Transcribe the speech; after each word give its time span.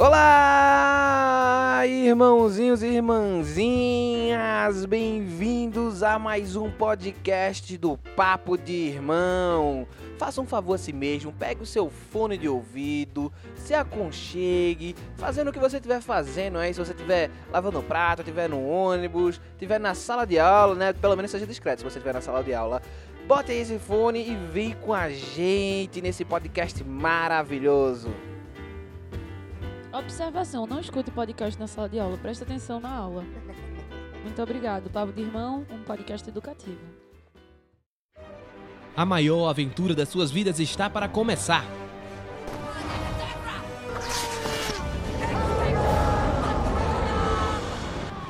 Olá, 0.00 1.82
irmãozinhos 1.84 2.84
e 2.84 2.86
irmãzinhas, 2.86 4.84
bem-vindos 4.84 6.04
a 6.04 6.20
mais 6.20 6.54
um 6.54 6.70
podcast 6.70 7.76
do 7.76 7.98
Papo 8.14 8.56
de 8.56 8.74
Irmão. 8.74 9.88
Faça 10.16 10.40
um 10.40 10.46
favor 10.46 10.74
a 10.74 10.78
si 10.78 10.92
mesmo, 10.92 11.32
pegue 11.32 11.64
o 11.64 11.66
seu 11.66 11.90
fone 11.90 12.38
de 12.38 12.48
ouvido, 12.48 13.32
se 13.56 13.74
aconchegue, 13.74 14.94
fazendo 15.16 15.48
o 15.48 15.52
que 15.52 15.58
você 15.58 15.78
estiver 15.78 16.00
fazendo 16.00 16.58
aí, 16.58 16.72
se 16.72 16.78
você 16.78 16.92
estiver 16.92 17.28
lavando 17.50 17.82
prato, 17.82 18.22
estiver 18.22 18.48
no 18.48 18.64
ônibus, 18.68 19.40
estiver 19.54 19.80
na 19.80 19.94
sala 19.96 20.24
de 20.24 20.38
aula, 20.38 20.76
né? 20.76 20.92
Pelo 20.92 21.16
menos 21.16 21.32
seja 21.32 21.44
discreto 21.44 21.80
se 21.80 21.84
você 21.84 21.98
estiver 21.98 22.14
na 22.14 22.20
sala 22.20 22.44
de 22.44 22.54
aula. 22.54 22.80
Bote 23.26 23.50
aí 23.50 23.58
esse 23.58 23.80
fone 23.80 24.30
e 24.30 24.36
vem 24.52 24.74
com 24.74 24.94
a 24.94 25.10
gente 25.10 26.00
nesse 26.00 26.24
podcast 26.24 26.84
maravilhoso. 26.84 28.14
Observação, 29.92 30.66
não 30.66 30.80
escute 30.80 31.10
podcast 31.10 31.58
na 31.58 31.66
sala 31.66 31.88
de 31.88 31.98
aula, 31.98 32.16
preste 32.18 32.42
atenção 32.42 32.78
na 32.78 32.90
aula. 32.90 33.24
Muito 34.22 34.42
obrigado. 34.42 34.90
Papo 34.90 35.12
de 35.12 35.22
Irmão, 35.22 35.66
um 35.70 35.82
podcast 35.82 36.28
educativo. 36.28 36.78
A 38.94 39.06
maior 39.06 39.48
aventura 39.48 39.94
das 39.94 40.08
suas 40.08 40.30
vidas 40.30 40.60
está 40.60 40.90
para 40.90 41.08
começar. 41.08 41.64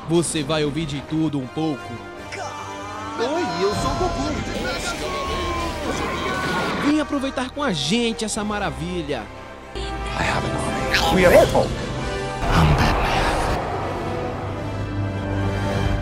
Você 0.08 0.42
vai 0.42 0.64
ouvir 0.64 0.86
de 0.86 1.00
tudo 1.02 1.38
um 1.38 1.46
pouco. 1.48 1.92
Oi, 3.18 3.42
eu 3.62 3.74
sou 3.74 3.90
o 3.90 3.94
Goku. 3.98 4.28
Vem 6.86 7.00
aproveitar 7.00 7.50
com 7.50 7.62
a 7.62 7.72
gente 7.72 8.24
essa 8.24 8.44
maravilha. 8.44 9.26
We 10.18 10.26
are 10.28 10.77
Apple. 11.06 11.68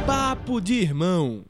Papo 0.07 0.61
de 0.61 0.75
irmão. 0.75 1.45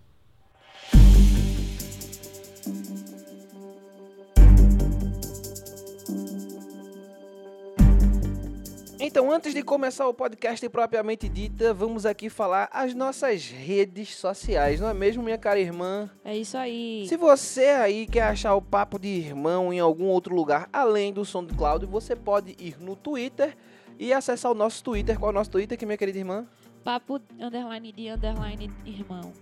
Então, 9.09 9.31
antes 9.31 9.55
de 9.55 9.62
começar 9.62 10.09
o 10.09 10.12
podcast 10.12 10.69
propriamente 10.69 11.29
dita, 11.29 11.73
vamos 11.73 12.05
aqui 12.05 12.29
falar 12.29 12.69
as 12.73 12.93
nossas 12.93 13.49
redes 13.49 14.17
sociais, 14.17 14.81
não 14.81 14.89
é 14.89 14.95
mesmo, 14.95 15.23
minha 15.23 15.39
cara 15.39 15.61
irmã? 15.61 16.11
É 16.25 16.37
isso 16.37 16.59
aí. 16.59 17.07
Se 17.09 17.17
você 17.17 17.67
aí 17.67 18.09
quer 18.09 18.25
achar 18.25 18.57
o 18.57 18.61
Papo 18.61 18.99
de 18.99 19.07
Irmão 19.07 19.73
em 19.73 19.79
algum 19.79 20.07
outro 20.07 20.34
lugar 20.34 20.69
além 20.73 21.12
do 21.12 21.25
SoundCloud, 21.25 21.87
você 21.87 22.17
pode 22.17 22.57
ir 22.59 22.81
no 22.81 22.97
Twitter 22.97 23.57
e 23.97 24.12
acessar 24.12 24.51
o 24.51 24.57
nosso 24.57 24.83
Twitter. 24.83 25.17
Qual 25.17 25.31
é 25.31 25.33
o 25.33 25.34
nosso 25.37 25.53
Twitter, 25.53 25.79
que 25.79 25.87
minha 25.87 25.97
querida 25.97 26.19
irmã? 26.19 26.45
Papo 26.83 27.21
underline 27.39 27.93
de 27.93 28.09
underline 28.09 28.73
irmão. 28.84 29.33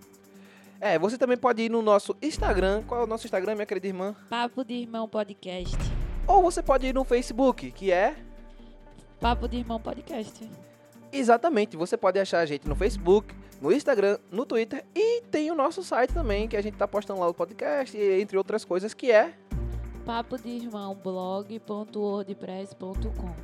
É, 0.78 0.98
você 0.98 1.16
também 1.16 1.38
pode 1.38 1.62
ir 1.62 1.70
no 1.70 1.80
nosso 1.80 2.14
Instagram. 2.20 2.82
Qual 2.86 3.00
é 3.00 3.04
o 3.04 3.06
nosso 3.06 3.26
Instagram, 3.26 3.54
minha 3.54 3.66
querida 3.66 3.86
irmã? 3.86 4.14
Papo 4.28 4.62
de 4.62 4.74
Irmão 4.74 5.08
Podcast. 5.08 5.74
Ou 6.26 6.42
você 6.42 6.62
pode 6.62 6.86
ir 6.86 6.92
no 6.92 7.02
Facebook, 7.02 7.70
que 7.70 7.90
é 7.90 8.14
Papo 9.24 9.48
de 9.48 9.56
Irmão 9.56 9.80
Podcast. 9.80 10.46
Exatamente, 11.10 11.78
você 11.78 11.96
pode 11.96 12.20
achar 12.20 12.40
a 12.40 12.44
gente 12.44 12.68
no 12.68 12.76
Facebook, 12.76 13.34
no 13.58 13.72
Instagram, 13.72 14.18
no 14.30 14.44
Twitter 14.44 14.84
e 14.94 15.22
tem 15.22 15.50
o 15.50 15.54
nosso 15.54 15.82
site 15.82 16.12
também, 16.12 16.46
que 16.46 16.58
a 16.58 16.60
gente 16.60 16.76
tá 16.76 16.86
postando 16.86 17.20
lá 17.20 17.28
o 17.28 17.32
podcast, 17.32 17.96
entre 17.96 18.36
outras 18.36 18.66
coisas, 18.66 18.92
que 18.92 19.10
é 19.10 19.32
Papo 20.04 20.36
de 20.36 20.50
Irmão 20.50 20.94
blog.wordpress.com. 21.02 23.34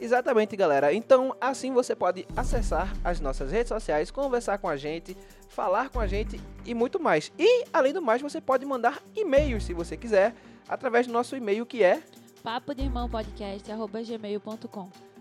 Exatamente, 0.00 0.56
galera. 0.56 0.92
Então, 0.92 1.36
assim 1.40 1.72
você 1.72 1.94
pode 1.94 2.26
acessar 2.36 2.92
as 3.04 3.20
nossas 3.20 3.52
redes 3.52 3.68
sociais, 3.68 4.10
conversar 4.10 4.58
com 4.58 4.68
a 4.68 4.76
gente, 4.76 5.16
falar 5.48 5.88
com 5.88 6.00
a 6.00 6.08
gente 6.08 6.40
e 6.66 6.74
muito 6.74 6.98
mais. 6.98 7.30
E, 7.38 7.64
além 7.72 7.92
do 7.92 8.02
mais, 8.02 8.20
você 8.20 8.40
pode 8.40 8.66
mandar 8.66 9.00
e-mails, 9.14 9.62
se 9.62 9.72
você 9.72 9.96
quiser, 9.96 10.34
através 10.68 11.06
do 11.06 11.12
nosso 11.12 11.36
e-mail 11.36 11.64
que 11.64 11.84
é 11.84 12.02
Papo 12.42 12.74
de 12.74 12.82
Irmão. 12.82 13.08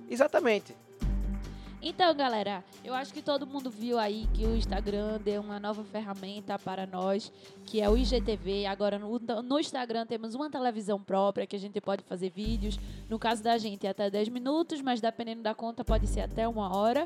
Exatamente 0.09 0.75
Então, 1.81 2.13
galera, 2.15 2.63
eu 2.83 2.93
acho 2.93 3.13
que 3.13 3.21
todo 3.21 3.45
mundo 3.45 3.69
viu 3.69 3.99
aí 3.99 4.27
que 4.33 4.45
o 4.45 4.55
Instagram 4.55 5.19
deu 5.23 5.41
uma 5.41 5.59
nova 5.59 5.83
ferramenta 5.83 6.57
para 6.57 6.87
nós, 6.87 7.31
que 7.65 7.79
é 7.79 7.89
o 7.89 7.95
IGTV. 7.95 8.65
Agora, 8.65 8.97
no, 8.97 9.59
Instagram, 9.59 10.05
temos 10.05 10.33
uma 10.33 10.49
televisão 10.49 10.99
própria 10.99 11.45
que 11.45 11.55
a 11.55 11.59
gente 11.59 11.79
pode 11.79 12.03
fazer 12.03 12.31
vídeos. 12.31 12.79
No 13.07 13.19
caso 13.19 13.43
da 13.43 13.57
gente, 13.57 13.85
é 13.85 13.91
até 13.91 14.09
10 14.09 14.29
minutos, 14.29 14.81
mas 14.81 14.99
dependendo 14.99 15.43
da 15.43 15.53
conta, 15.53 15.85
pode 15.85 16.07
ser 16.07 16.21
até 16.21 16.47
uma 16.47 16.75
hora. 16.75 17.05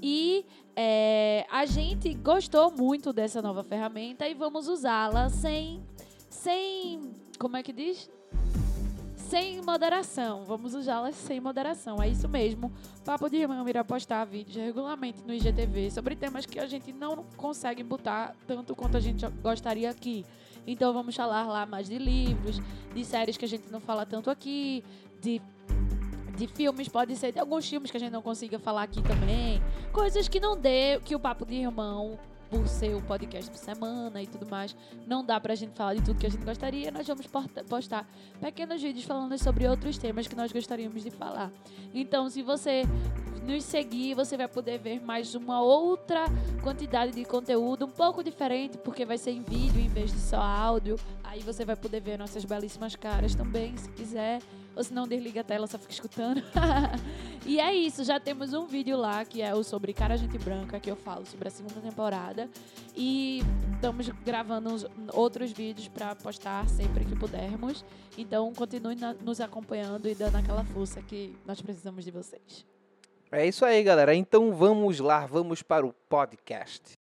E 0.00 0.44
é, 0.74 1.46
a 1.50 1.64
gente 1.64 2.12
gostou 2.14 2.70
muito 2.70 3.12
dessa 3.12 3.40
nova 3.40 3.62
ferramenta 3.64 4.28
e 4.28 4.34
vamos 4.34 4.68
usá-la 4.68 5.28
sem. 5.28 5.82
sem. 6.28 7.12
como 7.38 7.56
é 7.56 7.62
que 7.62 7.72
diz? 7.72 8.10
Sem 9.28 9.60
moderação. 9.62 10.44
Vamos 10.44 10.74
usá-las 10.74 11.14
sem 11.16 11.40
moderação. 11.40 12.02
É 12.02 12.08
isso 12.08 12.28
mesmo. 12.28 12.72
Papo 13.04 13.28
de 13.28 13.36
Irmão 13.36 13.68
irá 13.68 13.82
postar 13.82 14.24
vídeos 14.24 14.56
regularmente 14.56 15.20
no 15.26 15.34
IGTV 15.34 15.90
sobre 15.90 16.14
temas 16.14 16.46
que 16.46 16.58
a 16.58 16.66
gente 16.66 16.92
não 16.92 17.24
consegue 17.36 17.82
botar 17.82 18.34
tanto 18.46 18.74
quanto 18.74 18.96
a 18.96 19.00
gente 19.00 19.26
gostaria 19.42 19.90
aqui. 19.90 20.24
Então 20.66 20.92
vamos 20.92 21.14
falar 21.14 21.46
lá 21.46 21.66
mais 21.66 21.88
de 21.88 21.98
livros, 21.98 22.60
de 22.94 23.04
séries 23.04 23.36
que 23.36 23.44
a 23.44 23.48
gente 23.48 23.70
não 23.70 23.80
fala 23.80 24.06
tanto 24.06 24.30
aqui, 24.30 24.84
de 25.20 25.40
de 26.36 26.46
filmes, 26.46 26.86
pode 26.86 27.16
ser 27.16 27.32
de 27.32 27.38
alguns 27.38 27.66
filmes 27.66 27.90
que 27.90 27.96
a 27.96 28.00
gente 28.00 28.12
não 28.12 28.20
consiga 28.20 28.58
falar 28.58 28.82
aqui 28.82 29.02
também. 29.02 29.62
Coisas 29.90 30.28
que 30.28 30.38
não 30.38 30.54
dê, 30.54 31.00
que 31.02 31.16
o 31.16 31.18
Papo 31.18 31.46
de 31.46 31.54
Irmão 31.54 32.18
por 32.50 32.66
ser 32.68 33.00
podcast 33.02 33.50
por 33.50 33.58
semana 33.58 34.22
e 34.22 34.26
tudo 34.26 34.48
mais, 34.48 34.76
não 35.06 35.24
dá 35.24 35.40
pra 35.40 35.54
gente 35.54 35.72
falar 35.74 35.94
de 35.94 36.02
tudo 36.02 36.18
que 36.18 36.26
a 36.26 36.30
gente 36.30 36.44
gostaria. 36.44 36.90
Nós 36.90 37.06
vamos 37.06 37.26
postar 37.68 38.06
pequenos 38.40 38.82
vídeos 38.82 39.04
falando 39.04 39.36
sobre 39.38 39.66
outros 39.66 39.98
temas 39.98 40.26
que 40.26 40.34
nós 40.34 40.52
gostaríamos 40.52 41.02
de 41.02 41.10
falar. 41.10 41.50
Então, 41.94 42.28
se 42.28 42.42
você 42.42 42.82
nos 43.46 43.62
seguir, 43.64 44.14
você 44.14 44.36
vai 44.36 44.48
poder 44.48 44.78
ver 44.78 45.00
mais 45.00 45.34
uma 45.34 45.62
outra 45.62 46.24
quantidade 46.62 47.12
de 47.12 47.24
conteúdo, 47.24 47.86
um 47.86 47.90
pouco 47.90 48.22
diferente, 48.22 48.76
porque 48.78 49.04
vai 49.04 49.18
ser 49.18 49.30
em 49.30 49.42
vídeo 49.42 49.80
em 49.80 49.88
vez 49.88 50.12
de 50.12 50.18
só 50.18 50.40
áudio. 50.40 50.96
Aí 51.22 51.40
você 51.40 51.64
vai 51.64 51.76
poder 51.76 52.00
ver 52.00 52.18
nossas 52.18 52.44
belíssimas 52.44 52.96
caras 52.96 53.34
também, 53.34 53.76
se 53.76 53.88
quiser. 53.90 54.40
Ou 54.76 54.84
se 54.84 54.92
não, 54.92 55.08
desliga 55.08 55.40
a 55.40 55.44
tela, 55.44 55.66
só 55.66 55.78
fica 55.78 55.92
escutando. 55.92 56.42
e 57.46 57.58
é 57.58 57.74
isso, 57.74 58.04
já 58.04 58.20
temos 58.20 58.52
um 58.52 58.66
vídeo 58.66 58.96
lá 58.96 59.24
que 59.24 59.40
é 59.40 59.54
o 59.54 59.64
sobre 59.64 59.92
Cara 59.94 60.16
Gente 60.18 60.36
Branca, 60.38 60.78
que 60.78 60.90
eu 60.90 60.96
falo 60.96 61.24
sobre 61.24 61.48
a 61.48 61.50
segunda 61.50 61.80
temporada. 61.80 62.48
E 62.94 63.42
estamos 63.74 64.08
gravando 64.24 64.68
uns- 64.68 64.86
outros 65.14 65.50
vídeos 65.50 65.88
para 65.88 66.14
postar 66.14 66.68
sempre 66.68 67.04
que 67.06 67.16
pudermos. 67.16 67.84
Então 68.18 68.52
continue 68.52 68.94
na- 68.96 69.14
nos 69.14 69.40
acompanhando 69.40 70.06
e 70.08 70.14
dando 70.14 70.36
aquela 70.36 70.62
força 70.64 71.00
que 71.00 71.34
nós 71.46 71.60
precisamos 71.62 72.04
de 72.04 72.10
vocês. 72.10 72.66
É 73.32 73.46
isso 73.46 73.64
aí, 73.64 73.82
galera. 73.82 74.14
Então 74.14 74.54
vamos 74.54 75.00
lá, 75.00 75.24
vamos 75.26 75.62
para 75.62 75.86
o 75.86 75.92
podcast. 76.08 76.92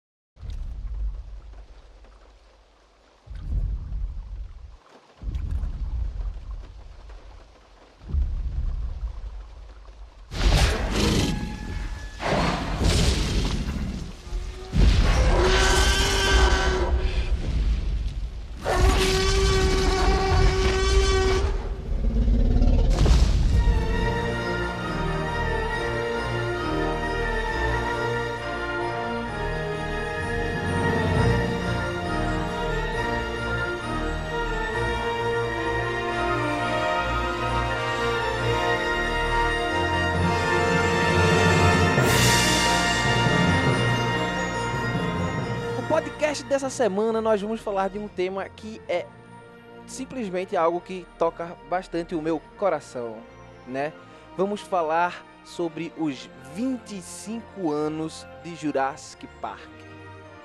Dessa 46.55 46.71
semana 46.71 47.21
nós 47.21 47.43
vamos 47.43 47.61
falar 47.61 47.91
de 47.91 47.99
um 47.99 48.07
tema 48.07 48.49
que 48.49 48.81
é 48.89 49.07
simplesmente 49.89 50.57
algo 50.57 50.81
que 50.81 51.05
toca 51.19 51.57
bastante 51.69 52.15
o 52.15 52.23
meu 52.23 52.41
coração, 52.57 53.17
né? 53.67 53.93
Vamos 54.37 54.61
falar 54.61 55.27
sobre 55.45 55.93
os 55.99 56.31
25 56.55 57.73
anos 57.73 58.25
de 58.45 58.55
Jurassic 58.55 59.27
Park. 59.41 59.69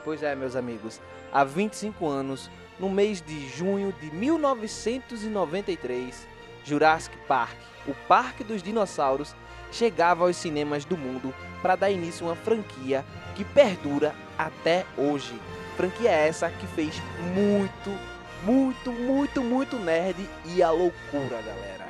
Pois 0.04 0.24
é, 0.24 0.34
meus 0.34 0.56
amigos, 0.56 1.00
há 1.32 1.44
25 1.44 2.08
anos, 2.08 2.50
no 2.80 2.90
mês 2.90 3.22
de 3.22 3.48
junho 3.48 3.94
de 4.02 4.10
1993, 4.10 6.28
Jurassic 6.64 7.16
Park, 7.28 7.56
o 7.88 7.94
Parque 8.08 8.44
dos 8.44 8.64
Dinossauros, 8.64 9.36
chegava 9.72 10.26
aos 10.26 10.38
cinemas 10.38 10.86
do 10.86 10.98
mundo 10.98 11.32
para 11.62 11.76
dar 11.76 11.92
início 11.92 12.26
a 12.26 12.30
uma 12.30 12.36
franquia 12.36 13.06
que 13.36 13.46
perdura 13.46 14.16
até 14.40 14.88
hoje. 14.98 15.40
Franquia 15.80 16.12
essa 16.12 16.50
que 16.50 16.68
fez 16.68 17.02
muito, 17.34 17.98
muito, 18.44 18.92
muito, 18.92 19.42
muito 19.42 19.80
nerd 19.80 20.30
e 20.44 20.62
a 20.62 20.70
loucura, 20.72 21.42
galera. 21.42 21.88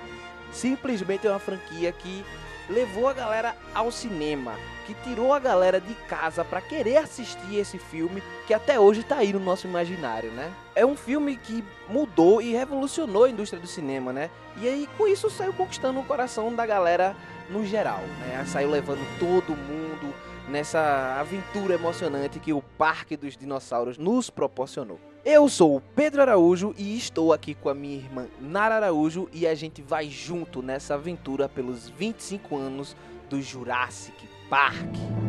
Simplesmente 0.52 1.26
é 1.26 1.32
uma 1.32 1.40
franquia 1.40 1.92
que 1.92 2.24
levou 2.70 3.08
a 3.08 3.14
galera 3.14 3.56
ao 3.74 3.92
cinema, 3.92 4.54
que 4.86 4.94
tirou 4.94 5.34
a 5.34 5.40
galera 5.40 5.82
de 5.82 5.96
casa 6.08 6.46
para 6.46 6.62
querer 6.62 6.98
assistir 6.98 7.56
esse 7.56 7.80
filme 7.80 8.22
que 8.46 8.54
até 8.54 8.80
hoje 8.80 9.02
tá 9.02 9.16
aí 9.16 9.34
no 9.34 9.40
nosso 9.40 9.66
imaginário, 9.66 10.30
né? 10.34 10.54
É 10.76 10.86
um 10.86 10.96
filme 10.96 11.36
que 11.36 11.66
mudou 11.88 12.44
e 12.44 12.52
revolucionou 12.52 13.24
a 13.24 13.30
indústria 13.32 13.60
do 13.60 13.68
cinema, 13.68 14.14
né? 14.14 14.30
E 14.58 14.68
aí 14.68 14.88
com 15.00 15.08
isso 15.08 15.32
saiu 15.32 15.52
conquistando 15.52 16.00
o 16.00 16.06
coração 16.06 16.54
da 16.54 16.64
galera 16.64 17.16
no 17.50 17.66
geral, 17.66 18.02
né? 18.20 18.46
Saiu 18.46 18.70
levando 18.70 19.02
todo 19.18 19.56
mundo 19.56 20.14
nessa 20.50 21.18
aventura 21.20 21.76
emocionante 21.76 22.40
que 22.40 22.52
o 22.52 22.62
Parque 22.62 23.16
dos 23.16 23.38
Dinossauros 23.38 23.98
nos 23.98 24.30
proporcionou. 24.30 25.00
Eu 25.24 25.48
sou 25.48 25.76
o 25.76 25.82
Pedro 25.82 26.22
Araújo 26.22 26.74
e 26.78 26.98
estou 26.98 27.32
aqui 27.32 27.54
com 27.54 27.70
a 27.70 27.74
minha 27.74 27.98
irmã 27.98 28.28
Nara 28.40 28.76
Araújo 28.76 29.30
e 29.32 29.46
a 29.46 29.54
gente 29.54 29.82
vai 29.82 30.10
junto 30.10 30.62
nessa 30.62 30.96
aventura 30.96 31.48
pelos 31.48 31.90
25 31.90 32.58
anos 32.58 32.96
do 33.30 33.42
Jurassic 33.42 34.28
Park. 34.50 35.29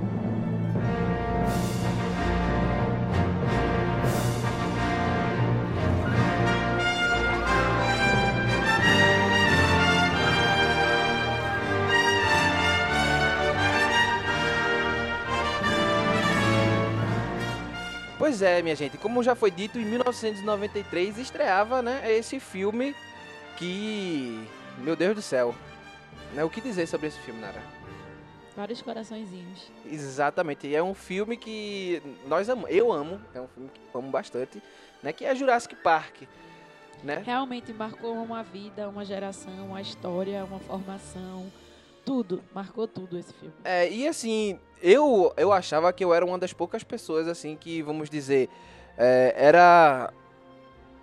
Pois 18.40 18.50
é, 18.50 18.62
minha 18.62 18.74
gente, 18.74 18.96
como 18.96 19.22
já 19.22 19.34
foi 19.34 19.50
dito, 19.50 19.78
em 19.78 19.84
1993 19.84 21.18
estreava, 21.18 21.82
né, 21.82 22.10
esse 22.10 22.40
filme 22.40 22.96
que, 23.58 24.48
meu 24.78 24.96
Deus 24.96 25.14
do 25.14 25.20
céu, 25.20 25.54
né, 26.32 26.42
o 26.42 26.48
que 26.48 26.58
dizer 26.58 26.86
sobre 26.86 27.08
esse 27.08 27.18
filme, 27.18 27.38
Nara? 27.38 27.62
Vários 28.56 28.80
coraçõezinhos. 28.80 29.70
Exatamente, 29.84 30.66
e 30.66 30.74
é 30.74 30.82
um 30.82 30.94
filme 30.94 31.36
que 31.36 32.02
nós 32.26 32.48
amamos, 32.48 32.70
eu 32.70 32.90
amo, 32.90 33.20
é 33.34 33.42
um 33.42 33.48
filme 33.48 33.68
que 33.74 33.80
amo 33.92 34.10
bastante, 34.10 34.62
né, 35.02 35.12
que 35.12 35.26
é 35.26 35.34
Jurassic 35.34 35.74
Park, 35.74 36.22
né? 37.04 37.22
Realmente 37.22 37.74
marcou 37.74 38.14
uma 38.14 38.42
vida, 38.42 38.88
uma 38.88 39.04
geração, 39.04 39.66
uma 39.66 39.82
história, 39.82 40.46
uma 40.46 40.60
formação. 40.60 41.52
Tudo, 42.10 42.42
marcou 42.52 42.88
tudo 42.88 43.16
esse 43.16 43.32
filme. 43.32 43.54
É, 43.62 43.88
e 43.88 44.08
assim, 44.08 44.58
eu, 44.82 45.32
eu 45.36 45.52
achava 45.52 45.92
que 45.92 46.04
eu 46.04 46.12
era 46.12 46.26
uma 46.26 46.36
das 46.36 46.52
poucas 46.52 46.82
pessoas, 46.82 47.28
assim, 47.28 47.54
que, 47.54 47.82
vamos 47.82 48.10
dizer, 48.10 48.48
é, 48.98 49.32
era. 49.36 50.12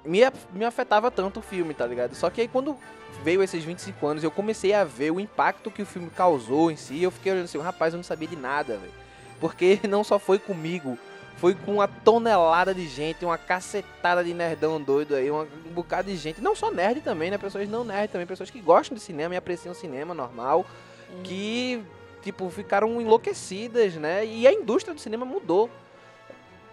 Me, 0.03 0.19
me 0.51 0.65
afetava 0.65 1.09
tanto 1.09 1.39
o 1.39 1.41
filme, 1.41 1.73
tá 1.73 1.87
ligado? 1.87 2.13
Só 2.13 2.29
que 2.29 2.41
aí 2.41 2.47
quando 2.49 2.75
veio 3.23 3.41
esses 3.41 3.63
25 3.63 4.05
anos, 4.05 4.21
eu 4.21 4.29
comecei 4.29 4.73
a 4.73 4.83
ver 4.83 5.11
o 5.11 5.17
impacto 5.17 5.71
que 5.71 5.81
o 5.81 5.85
filme 5.85 6.09
causou 6.09 6.69
em 6.69 6.75
si. 6.75 7.01
Eu 7.01 7.09
fiquei 7.09 7.31
olhando 7.31 7.45
assim, 7.45 7.57
rapaz, 7.57 7.93
eu 7.93 7.97
não 7.97 8.03
sabia 8.03 8.27
de 8.27 8.35
nada, 8.35 8.75
velho. 8.75 8.91
Porque 9.39 9.79
não 9.87 10.03
só 10.03 10.19
foi 10.19 10.37
comigo, 10.37 10.97
foi 11.37 11.55
com 11.55 11.75
uma 11.75 11.87
tonelada 11.87 12.73
de 12.73 12.85
gente, 12.85 13.23
uma 13.23 13.37
cacetada 13.37 14.25
de 14.25 14.33
nerdão 14.33 14.81
doido 14.81 15.15
aí, 15.15 15.31
um 15.31 15.47
bocado 15.73 16.11
de 16.11 16.17
gente. 16.17 16.41
Não 16.41 16.53
só 16.53 16.69
nerd 16.69 16.99
também, 16.99 17.31
né? 17.31 17.37
Pessoas 17.37 17.69
não 17.69 17.85
nerd 17.85 18.11
também, 18.11 18.27
pessoas 18.27 18.49
que 18.49 18.59
gostam 18.59 18.93
de 18.93 19.01
cinema 19.01 19.35
e 19.35 19.37
apreciam 19.37 19.73
cinema 19.73 20.13
normal 20.13 20.65
É. 21.09 21.21
que 21.23 21.83
tipo 22.21 22.49
ficaram 22.49 22.99
enlouquecidas, 22.99 23.95
né? 23.95 24.25
E 24.25 24.47
a 24.47 24.53
indústria 24.53 24.93
do 24.93 24.99
cinema 24.99 25.25
mudou, 25.25 25.69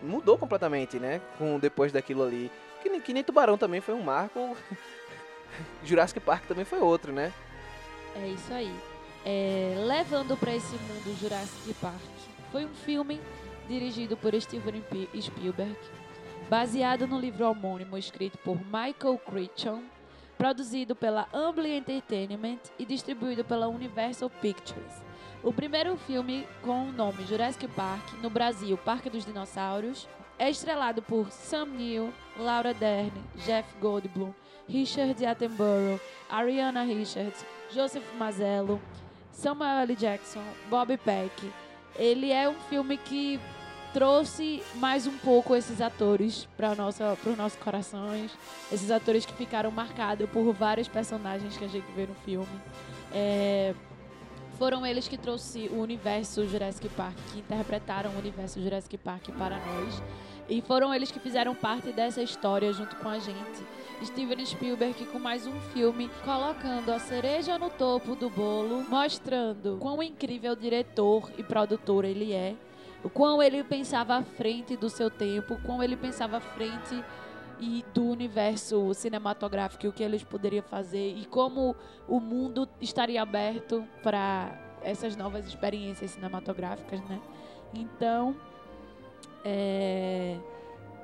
mudou 0.03 0.37
completamente, 0.37 0.99
né? 0.99 1.21
Com 1.39 1.59
depois 1.59 1.93
daquilo 1.93 2.23
ali, 2.23 2.51
que 2.83 2.89
nem, 2.89 3.01
que 3.01 3.13
nem 3.13 3.25
Tubarão 3.25 3.57
também 3.57 3.81
foi 3.81 3.95
um 3.95 4.03
marco, 4.03 4.57
Jurassic 5.85 6.21
Park 6.21 6.47
também 6.47 6.65
foi 6.65 6.81
outro, 6.81 7.13
né? 7.13 7.33
É 8.17 8.29
isso 8.29 8.53
aí. 8.53 8.75
É, 9.25 9.75
levando 9.79 10.37
para 10.37 10.55
esse 10.55 10.77
mundo 10.77 11.19
Jurassic 11.19 11.73
Park. 11.75 12.01
Foi 12.53 12.65
um 12.65 12.75
filme 12.75 13.21
dirigido 13.67 14.17
por 14.17 14.39
Steven 14.41 14.83
Spielberg, 15.21 15.77
baseado 16.49 17.07
no 17.07 17.19
livro 17.19 17.49
homônimo 17.49 17.97
escrito 17.97 18.39
por 18.39 18.57
Michael 18.67 19.19
Crichton, 19.19 19.83
produzido 20.45 20.95
pela 20.95 21.27
Amblin 21.33 21.79
Entertainment 21.79 22.59
e 22.79 22.85
distribuído 22.85 23.43
pela 23.43 23.67
Universal 23.67 24.29
Pictures. 24.29 25.03
O 25.43 25.51
primeiro 25.51 25.97
filme 25.97 26.47
com 26.61 26.91
o 26.91 26.93
nome 26.93 27.25
Jurassic 27.25 27.67
Park, 27.69 28.13
no 28.21 28.29
Brasil, 28.29 28.77
Parque 28.77 29.09
dos 29.09 29.25
Dinossauros, 29.25 30.07
é 30.39 30.51
estrelado 30.51 31.01
por 31.01 31.33
Sam 31.33 31.65
Neill, 31.65 32.13
Laura 32.37 32.75
Dern, 32.75 33.11
Jeff 33.37 33.67
Goldblum, 33.81 34.35
Richard 34.69 35.25
Attenborough, 35.25 35.99
Ariana 36.29 36.83
Richards, 36.83 37.43
Joseph 37.71 38.05
Mazzello, 38.19 38.79
Samuel 39.33 39.79
L. 39.79 39.97
Jackson, 39.97 40.45
Bob 40.69 40.95
Peck. 40.99 41.51
Ele 41.97 42.31
é 42.33 42.47
um 42.47 42.61
filme 42.69 42.99
que 42.99 43.41
trouxe 43.95 44.61
mais 44.75 45.07
um 45.07 45.17
pouco 45.19 45.55
esses 45.55 45.81
atores 45.81 46.49
para 46.57 46.73
os 46.73 47.37
nossos 47.39 47.59
corações, 47.59 48.33
esses 48.73 48.91
atores 48.91 49.25
que 49.25 49.33
ficaram 49.33 49.71
marcados 49.71 50.29
por 50.31 50.53
vários 50.53 50.89
personagens 50.89 51.57
que 51.57 51.65
a 51.65 51.69
gente 51.69 51.87
vê 51.95 52.05
no 52.05 52.15
filme. 52.17 52.61
É, 53.13 53.73
foram 54.59 54.85
eles 54.85 55.07
que 55.07 55.17
trouxeram 55.17 55.77
o 55.77 55.81
universo 55.81 56.45
Jurassic 56.49 56.89
Park, 56.89 57.17
que 57.33 57.39
interpretaram 57.39 58.11
o 58.11 58.19
universo 58.19 58.61
Jurassic 58.61 58.99
Park 58.99 59.29
para 59.39 59.59
nós. 59.59 60.03
E 60.49 60.61
foram 60.61 60.93
eles 60.93 61.13
que 61.13 61.21
fizeram 61.21 61.55
parte 61.55 61.93
dessa 61.93 62.21
história 62.21 62.73
junto 62.73 62.97
com 62.97 63.09
a 63.09 63.21
gente. 63.21 63.65
Steven 64.05 64.45
Spielberg 64.45 65.07
com 65.07 65.21
mais 65.21 65.47
um 65.47 65.59
filme, 65.73 66.11
colocando 66.25 66.91
a 66.91 66.99
cereja 66.99 67.59
no 67.59 67.71
topo 67.71 68.17
do 68.17 68.29
bolo, 68.29 68.85
mostrando 68.89 69.79
quão 69.81 70.03
incrível 70.03 70.57
diretor 70.57 71.31
e 71.39 71.43
produtor 71.43 72.05
ele 72.05 72.33
é, 72.33 72.55
o 73.05 73.11
quão 73.11 73.43
ele 73.43 73.63
pensava 73.63 74.17
à 74.17 74.23
frente 74.23 74.77
do 74.77 74.89
seu 74.89 75.11
tempo, 75.11 75.61
quão 75.65 75.83
ele 75.83 75.97
pensava 75.97 76.39
à 76.39 76.41
frente 76.41 77.05
e 77.61 77.85
do 77.95 78.05
universo 78.07 78.93
cinematográfico, 78.95 79.87
o 79.87 79.93
que 79.93 80.03
eles 80.03 80.25
poderiam 80.25 80.63
fazer 80.63 81.15
e 81.17 81.25
como 81.27 81.77
o 82.09 82.19
mundo 82.19 82.69
estaria 82.81 83.23
aberto 83.23 83.87
para 84.03 84.59
essas 84.83 85.17
novas 85.17 85.47
experiências 85.47 86.13
cinematográficas, 86.13 87.01
né? 87.05 87.21
Então, 87.73 88.35
é, 89.45 90.39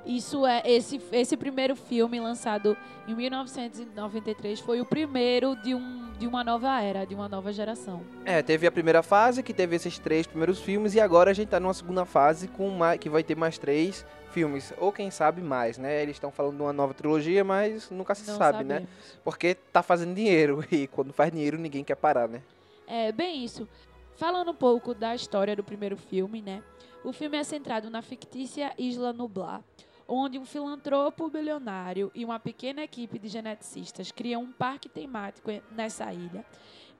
isso 0.06 0.46
é 0.46 0.62
esse 0.64 1.00
esse 1.12 1.36
primeiro 1.36 1.76
filme 1.76 2.18
lançado 2.20 2.76
em 3.06 3.14
1993 3.14 4.60
foi 4.60 4.80
o 4.80 4.84
primeiro 4.84 5.54
de 5.56 5.74
um 5.74 6.10
de 6.20 6.26
uma 6.26 6.44
nova 6.44 6.82
era, 6.82 7.06
de 7.06 7.14
uma 7.14 7.30
nova 7.30 7.50
geração. 7.50 8.02
É, 8.26 8.42
teve 8.42 8.66
a 8.66 8.70
primeira 8.70 9.02
fase 9.02 9.42
que 9.42 9.54
teve 9.54 9.74
esses 9.76 9.98
três 9.98 10.26
primeiros 10.26 10.60
filmes 10.60 10.94
e 10.94 11.00
agora 11.00 11.30
a 11.30 11.34
gente 11.34 11.48
tá 11.48 11.58
numa 11.58 11.72
segunda 11.72 12.04
fase 12.04 12.46
com 12.46 12.68
mais, 12.68 13.00
que 13.00 13.08
vai 13.08 13.22
ter 13.24 13.34
mais 13.34 13.56
três 13.56 14.04
filmes, 14.30 14.70
ou 14.78 14.92
quem 14.92 15.10
sabe 15.10 15.40
mais, 15.40 15.78
né? 15.78 16.02
Eles 16.02 16.16
estão 16.16 16.30
falando 16.30 16.56
de 16.56 16.62
uma 16.62 16.74
nova 16.74 16.92
trilogia, 16.92 17.42
mas 17.42 17.90
nunca 17.90 18.14
se 18.14 18.30
Não 18.30 18.36
sabe, 18.36 18.64
né? 18.64 18.74
sabemos. 18.74 18.90
Porque 19.24 19.54
tá 19.54 19.82
fazendo 19.82 20.14
dinheiro 20.14 20.62
e 20.70 20.86
quando 20.86 21.10
faz 21.10 21.32
dinheiro 21.32 21.56
ninguém 21.56 21.82
quer 21.82 21.96
parar, 21.96 22.28
né? 22.28 22.42
É, 22.86 23.10
bem 23.10 23.42
isso. 23.42 23.66
Falando 24.14 24.50
um 24.50 24.54
pouco 24.54 24.92
da 24.92 25.14
história 25.14 25.56
do 25.56 25.64
primeiro 25.64 25.96
filme, 25.96 26.42
né? 26.42 26.62
O 27.02 27.14
filme 27.14 27.38
é 27.38 27.42
centrado 27.44 27.88
na 27.88 28.02
fictícia 28.02 28.74
Isla 28.76 29.10
Nublar, 29.10 29.62
onde 30.10 30.38
um 30.38 30.44
filantropo 30.44 31.30
bilionário 31.30 32.10
e 32.14 32.24
uma 32.24 32.40
pequena 32.40 32.82
equipe 32.82 33.18
de 33.18 33.28
geneticistas 33.28 34.10
criam 34.10 34.42
um 34.42 34.52
parque 34.52 34.88
temático 34.88 35.50
nessa 35.70 36.12
ilha. 36.12 36.44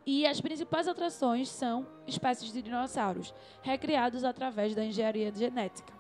E 0.07 0.25
as 0.26 0.40
principais 0.40 0.87
atrações 0.87 1.49
são 1.49 1.87
espécies 2.07 2.52
de 2.52 2.62
dinossauros, 2.62 3.35
recriados 3.62 4.23
através 4.23 4.75
da 4.75 4.85
engenharia 4.85 5.33
genética. 5.35 5.93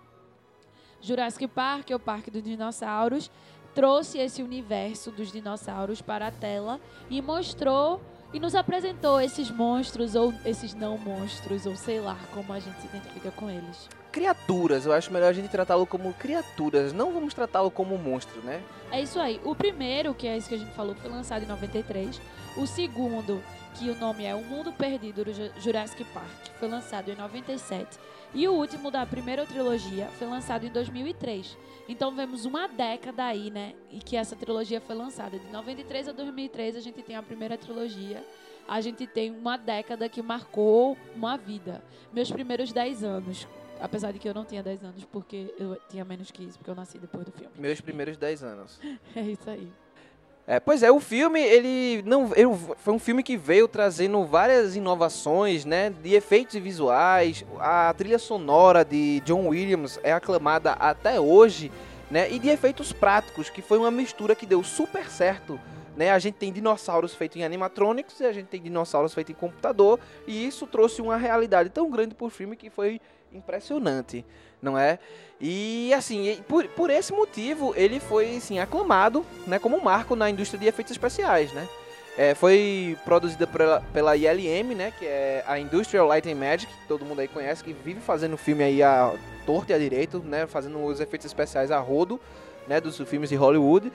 Jurassic 1.00 1.48
Park, 1.48 1.90
o 1.90 1.98
Parque 1.98 2.30
dos 2.30 2.42
Dinossauros, 2.42 3.30
trouxe 3.74 4.18
esse 4.18 4.42
universo 4.42 5.10
dos 5.10 5.32
dinossauros 5.32 6.00
para 6.00 6.28
a 6.28 6.30
tela 6.30 6.80
e 7.08 7.20
mostrou 7.20 8.00
e 8.32 8.38
nos 8.38 8.54
apresentou 8.54 9.20
esses 9.20 9.50
monstros 9.50 10.14
ou 10.14 10.32
esses 10.44 10.74
não 10.74 10.96
monstros, 10.96 11.66
ou 11.66 11.74
sei 11.74 12.00
lá 12.00 12.18
como 12.32 12.52
a 12.52 12.60
gente 12.60 12.80
se 12.80 12.86
identifica 12.86 13.30
com 13.32 13.50
eles. 13.50 13.88
Criaturas, 14.12 14.86
eu 14.86 14.92
acho 14.92 15.12
melhor 15.12 15.28
a 15.28 15.32
gente 15.32 15.48
tratá-lo 15.48 15.86
como 15.86 16.12
criaturas, 16.14 16.92
não 16.92 17.12
vamos 17.12 17.32
tratá-lo 17.32 17.70
como 17.70 17.96
monstro, 17.96 18.40
né? 18.42 18.60
É 18.90 19.00
isso 19.00 19.20
aí. 19.20 19.40
O 19.44 19.54
primeiro, 19.54 20.12
que 20.14 20.26
é 20.26 20.36
isso 20.36 20.48
que 20.48 20.54
a 20.56 20.58
gente 20.58 20.72
falou, 20.72 20.94
foi 20.96 21.08
lançado 21.10 21.44
em 21.44 21.46
93. 21.46 22.20
O 22.56 22.66
segundo, 22.66 23.40
que 23.76 23.88
o 23.88 23.94
nome 23.94 24.24
é 24.24 24.34
O 24.34 24.42
Mundo 24.42 24.72
Perdido 24.72 25.24
do 25.24 25.32
Ju- 25.32 25.52
Jurassic 25.60 26.02
Park, 26.12 26.26
foi 26.58 26.68
lançado 26.68 27.08
em 27.10 27.14
97. 27.14 27.98
E 28.34 28.48
o 28.48 28.52
último 28.52 28.90
da 28.90 29.06
primeira 29.06 29.46
trilogia 29.46 30.08
foi 30.18 30.26
lançado 30.26 30.66
em 30.66 30.70
2003. 30.70 31.56
Então 31.88 32.10
vemos 32.14 32.44
uma 32.44 32.66
década 32.66 33.24
aí, 33.24 33.48
né? 33.50 33.74
E 33.92 33.98
que 33.98 34.16
essa 34.16 34.34
trilogia 34.34 34.80
foi 34.80 34.96
lançada. 34.96 35.38
De 35.38 35.46
93 35.52 36.08
a 36.08 36.12
2003 36.12 36.74
a 36.76 36.80
gente 36.80 37.00
tem 37.02 37.14
a 37.16 37.22
primeira 37.22 37.56
trilogia. 37.56 38.24
a 38.68 38.80
gente 38.80 39.04
tem 39.06 39.30
uma 39.32 39.56
década 39.56 40.08
que 40.08 40.22
marcou 40.22 40.96
uma 41.16 41.36
vida. 41.36 41.82
Meus 42.12 42.30
primeiros 42.30 42.72
10 42.72 43.02
anos. 43.02 43.46
Apesar 43.80 44.12
de 44.12 44.18
que 44.18 44.28
eu 44.28 44.34
não 44.34 44.44
tinha 44.44 44.62
10 44.62 44.84
anos, 44.84 45.04
porque 45.04 45.54
eu 45.58 45.76
tinha 45.88 46.04
menos 46.04 46.30
que 46.30 46.44
isso, 46.44 46.58
porque 46.58 46.70
eu 46.70 46.74
nasci 46.74 46.98
depois 46.98 47.24
do 47.24 47.32
filme. 47.32 47.50
Meus 47.58 47.80
primeiros 47.80 48.16
10 48.16 48.42
anos. 48.44 48.80
É 49.16 49.22
isso 49.22 49.48
aí. 49.48 49.68
É, 50.46 50.58
pois 50.58 50.82
é, 50.82 50.90
o 50.90 50.98
filme, 50.98 51.40
ele 51.40 52.02
não 52.02 52.32
ele 52.34 52.48
foi 52.78 52.92
um 52.92 52.98
filme 52.98 53.22
que 53.22 53.36
veio 53.36 53.68
trazendo 53.68 54.24
várias 54.24 54.74
inovações, 54.74 55.64
né, 55.64 55.90
de 55.90 56.14
efeitos 56.14 56.60
visuais. 56.60 57.44
A 57.58 57.94
trilha 57.94 58.18
sonora 58.18 58.84
de 58.84 59.20
John 59.20 59.46
Williams 59.48 60.00
é 60.02 60.12
aclamada 60.12 60.72
até 60.72 61.20
hoje, 61.20 61.70
né, 62.10 62.30
e 62.32 62.38
de 62.38 62.48
efeitos 62.48 62.92
práticos, 62.92 63.48
que 63.48 63.62
foi 63.62 63.78
uma 63.78 63.92
mistura 63.92 64.34
que 64.34 64.44
deu 64.44 64.64
super 64.64 65.08
certo. 65.08 65.60
Né, 65.96 66.10
a 66.10 66.18
gente 66.18 66.34
tem 66.34 66.52
dinossauros 66.52 67.14
feitos 67.14 67.36
em 67.36 67.44
animatronics 67.44 68.18
e 68.18 68.24
a 68.24 68.32
gente 68.32 68.46
tem 68.46 68.60
dinossauros 68.60 69.14
feitos 69.14 69.32
em 69.32 69.38
computador, 69.38 70.00
e 70.26 70.46
isso 70.46 70.66
trouxe 70.66 71.00
uma 71.00 71.16
realidade 71.16 71.68
tão 71.68 71.88
grande 71.90 72.14
pro 72.14 72.28
filme 72.28 72.56
que 72.56 72.70
foi 72.70 73.00
impressionante, 73.32 74.24
não 74.60 74.76
é? 74.76 74.98
E 75.40 75.92
assim, 75.94 76.38
por, 76.48 76.66
por 76.68 76.90
esse 76.90 77.12
motivo, 77.12 77.72
ele 77.76 77.98
foi 77.98 78.36
assim, 78.36 78.58
aclamado 78.58 79.24
né, 79.46 79.58
como 79.58 79.76
um 79.76 79.82
marco 79.82 80.14
na 80.14 80.28
indústria 80.28 80.60
de 80.60 80.66
efeitos 80.66 80.92
especiais, 80.92 81.52
né? 81.52 81.68
É, 82.18 82.34
foi 82.34 82.98
produzida 83.04 83.46
pela, 83.46 83.80
pela 83.92 84.16
ILM, 84.16 84.74
né, 84.74 84.92
que 84.98 85.06
é 85.06 85.44
a 85.46 85.58
Industrial 85.58 86.06
Light 86.06 86.28
and 86.28 86.34
Magic, 86.34 86.66
que 86.66 86.88
todo 86.88 87.04
mundo 87.04 87.20
aí 87.20 87.28
conhece, 87.28 87.62
que 87.64 87.72
vive 87.72 88.00
fazendo 88.00 88.36
filme 88.36 88.64
aí 88.64 88.82
a 88.82 89.14
torto 89.46 89.72
e 89.72 89.74
a 89.74 89.78
direito, 89.78 90.18
né, 90.18 90.46
fazendo 90.46 90.84
os 90.84 91.00
efeitos 91.00 91.24
especiais 91.24 91.70
a 91.70 91.78
rodo, 91.78 92.20
né, 92.66 92.80
dos 92.80 92.98
filmes 92.98 93.30
de 93.30 93.36
Hollywood. 93.36 93.90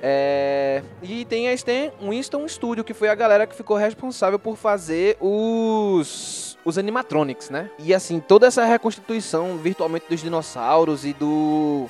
É, 0.00 0.82
e 1.02 1.24
tem 1.24 1.48
a 1.48 1.52
Stan 1.52 1.90
Winston 2.00 2.46
Studio, 2.48 2.84
que 2.84 2.94
foi 2.94 3.08
a 3.08 3.14
galera 3.14 3.46
que 3.46 3.54
ficou 3.54 3.76
responsável 3.76 4.38
por 4.38 4.56
fazer 4.56 5.16
os, 5.20 6.47
os 6.64 6.78
animatronics, 6.78 7.50
né? 7.50 7.70
E 7.78 7.94
assim, 7.94 8.20
toda 8.20 8.46
essa 8.46 8.64
reconstituição 8.64 9.56
virtualmente 9.56 10.06
dos 10.08 10.20
dinossauros 10.20 11.04
e 11.04 11.12
do 11.12 11.88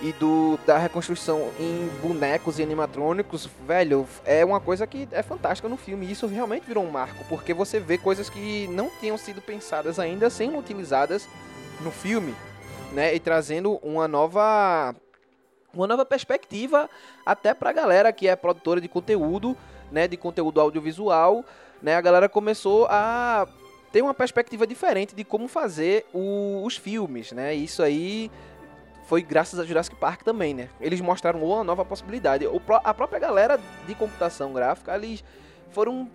e 0.00 0.12
do 0.12 0.58
da 0.64 0.78
reconstrução 0.78 1.50
em 1.58 1.88
bonecos 2.00 2.58
e 2.58 2.62
animatrônicos, 2.62 3.48
velho, 3.66 4.06
é 4.24 4.44
uma 4.44 4.60
coisa 4.60 4.86
que 4.86 5.08
é 5.10 5.22
fantástica 5.22 5.68
no 5.68 5.76
filme. 5.76 6.06
E 6.06 6.12
isso 6.12 6.26
realmente 6.26 6.66
virou 6.66 6.84
um 6.84 6.90
marco, 6.90 7.24
porque 7.28 7.52
você 7.52 7.80
vê 7.80 7.98
coisas 7.98 8.30
que 8.30 8.68
não 8.68 8.90
tinham 9.00 9.18
sido 9.18 9.40
pensadas 9.40 9.98
ainda 9.98 10.30
sendo 10.30 10.58
utilizadas 10.58 11.28
no 11.80 11.90
filme, 11.90 12.34
né? 12.92 13.14
E 13.14 13.20
trazendo 13.20 13.78
uma 13.82 14.06
nova 14.06 14.94
uma 15.74 15.86
nova 15.86 16.04
perspectiva 16.04 16.88
até 17.26 17.52
pra 17.52 17.72
galera 17.72 18.12
que 18.12 18.26
é 18.26 18.34
produtora 18.34 18.80
de 18.80 18.88
conteúdo, 18.88 19.56
né, 19.92 20.08
de 20.08 20.16
conteúdo 20.16 20.60
audiovisual, 20.60 21.44
né? 21.82 21.96
A 21.96 22.00
galera 22.00 22.28
começou 22.28 22.86
a 22.88 23.46
ter 23.92 24.02
uma 24.02 24.14
perspectiva 24.14 24.66
diferente 24.66 25.14
de 25.14 25.24
como 25.24 25.48
fazer 25.48 26.06
o- 26.12 26.62
os 26.64 26.76
filmes, 26.76 27.32
né? 27.32 27.54
Isso 27.54 27.82
aí 27.82 28.30
foi 29.06 29.22
graças 29.22 29.58
a 29.58 29.64
Jurassic 29.64 29.96
Park 29.96 30.22
também, 30.22 30.52
né? 30.52 30.68
Eles 30.80 31.00
mostraram 31.00 31.42
uma 31.42 31.64
nova 31.64 31.84
possibilidade. 31.84 32.46
O 32.46 32.60
a 32.84 32.92
própria 32.92 33.18
galera 33.18 33.58
de 33.86 33.94
computação 33.94 34.52
gráfica, 34.52 34.94
eles 34.94 35.24
foram 35.70 36.10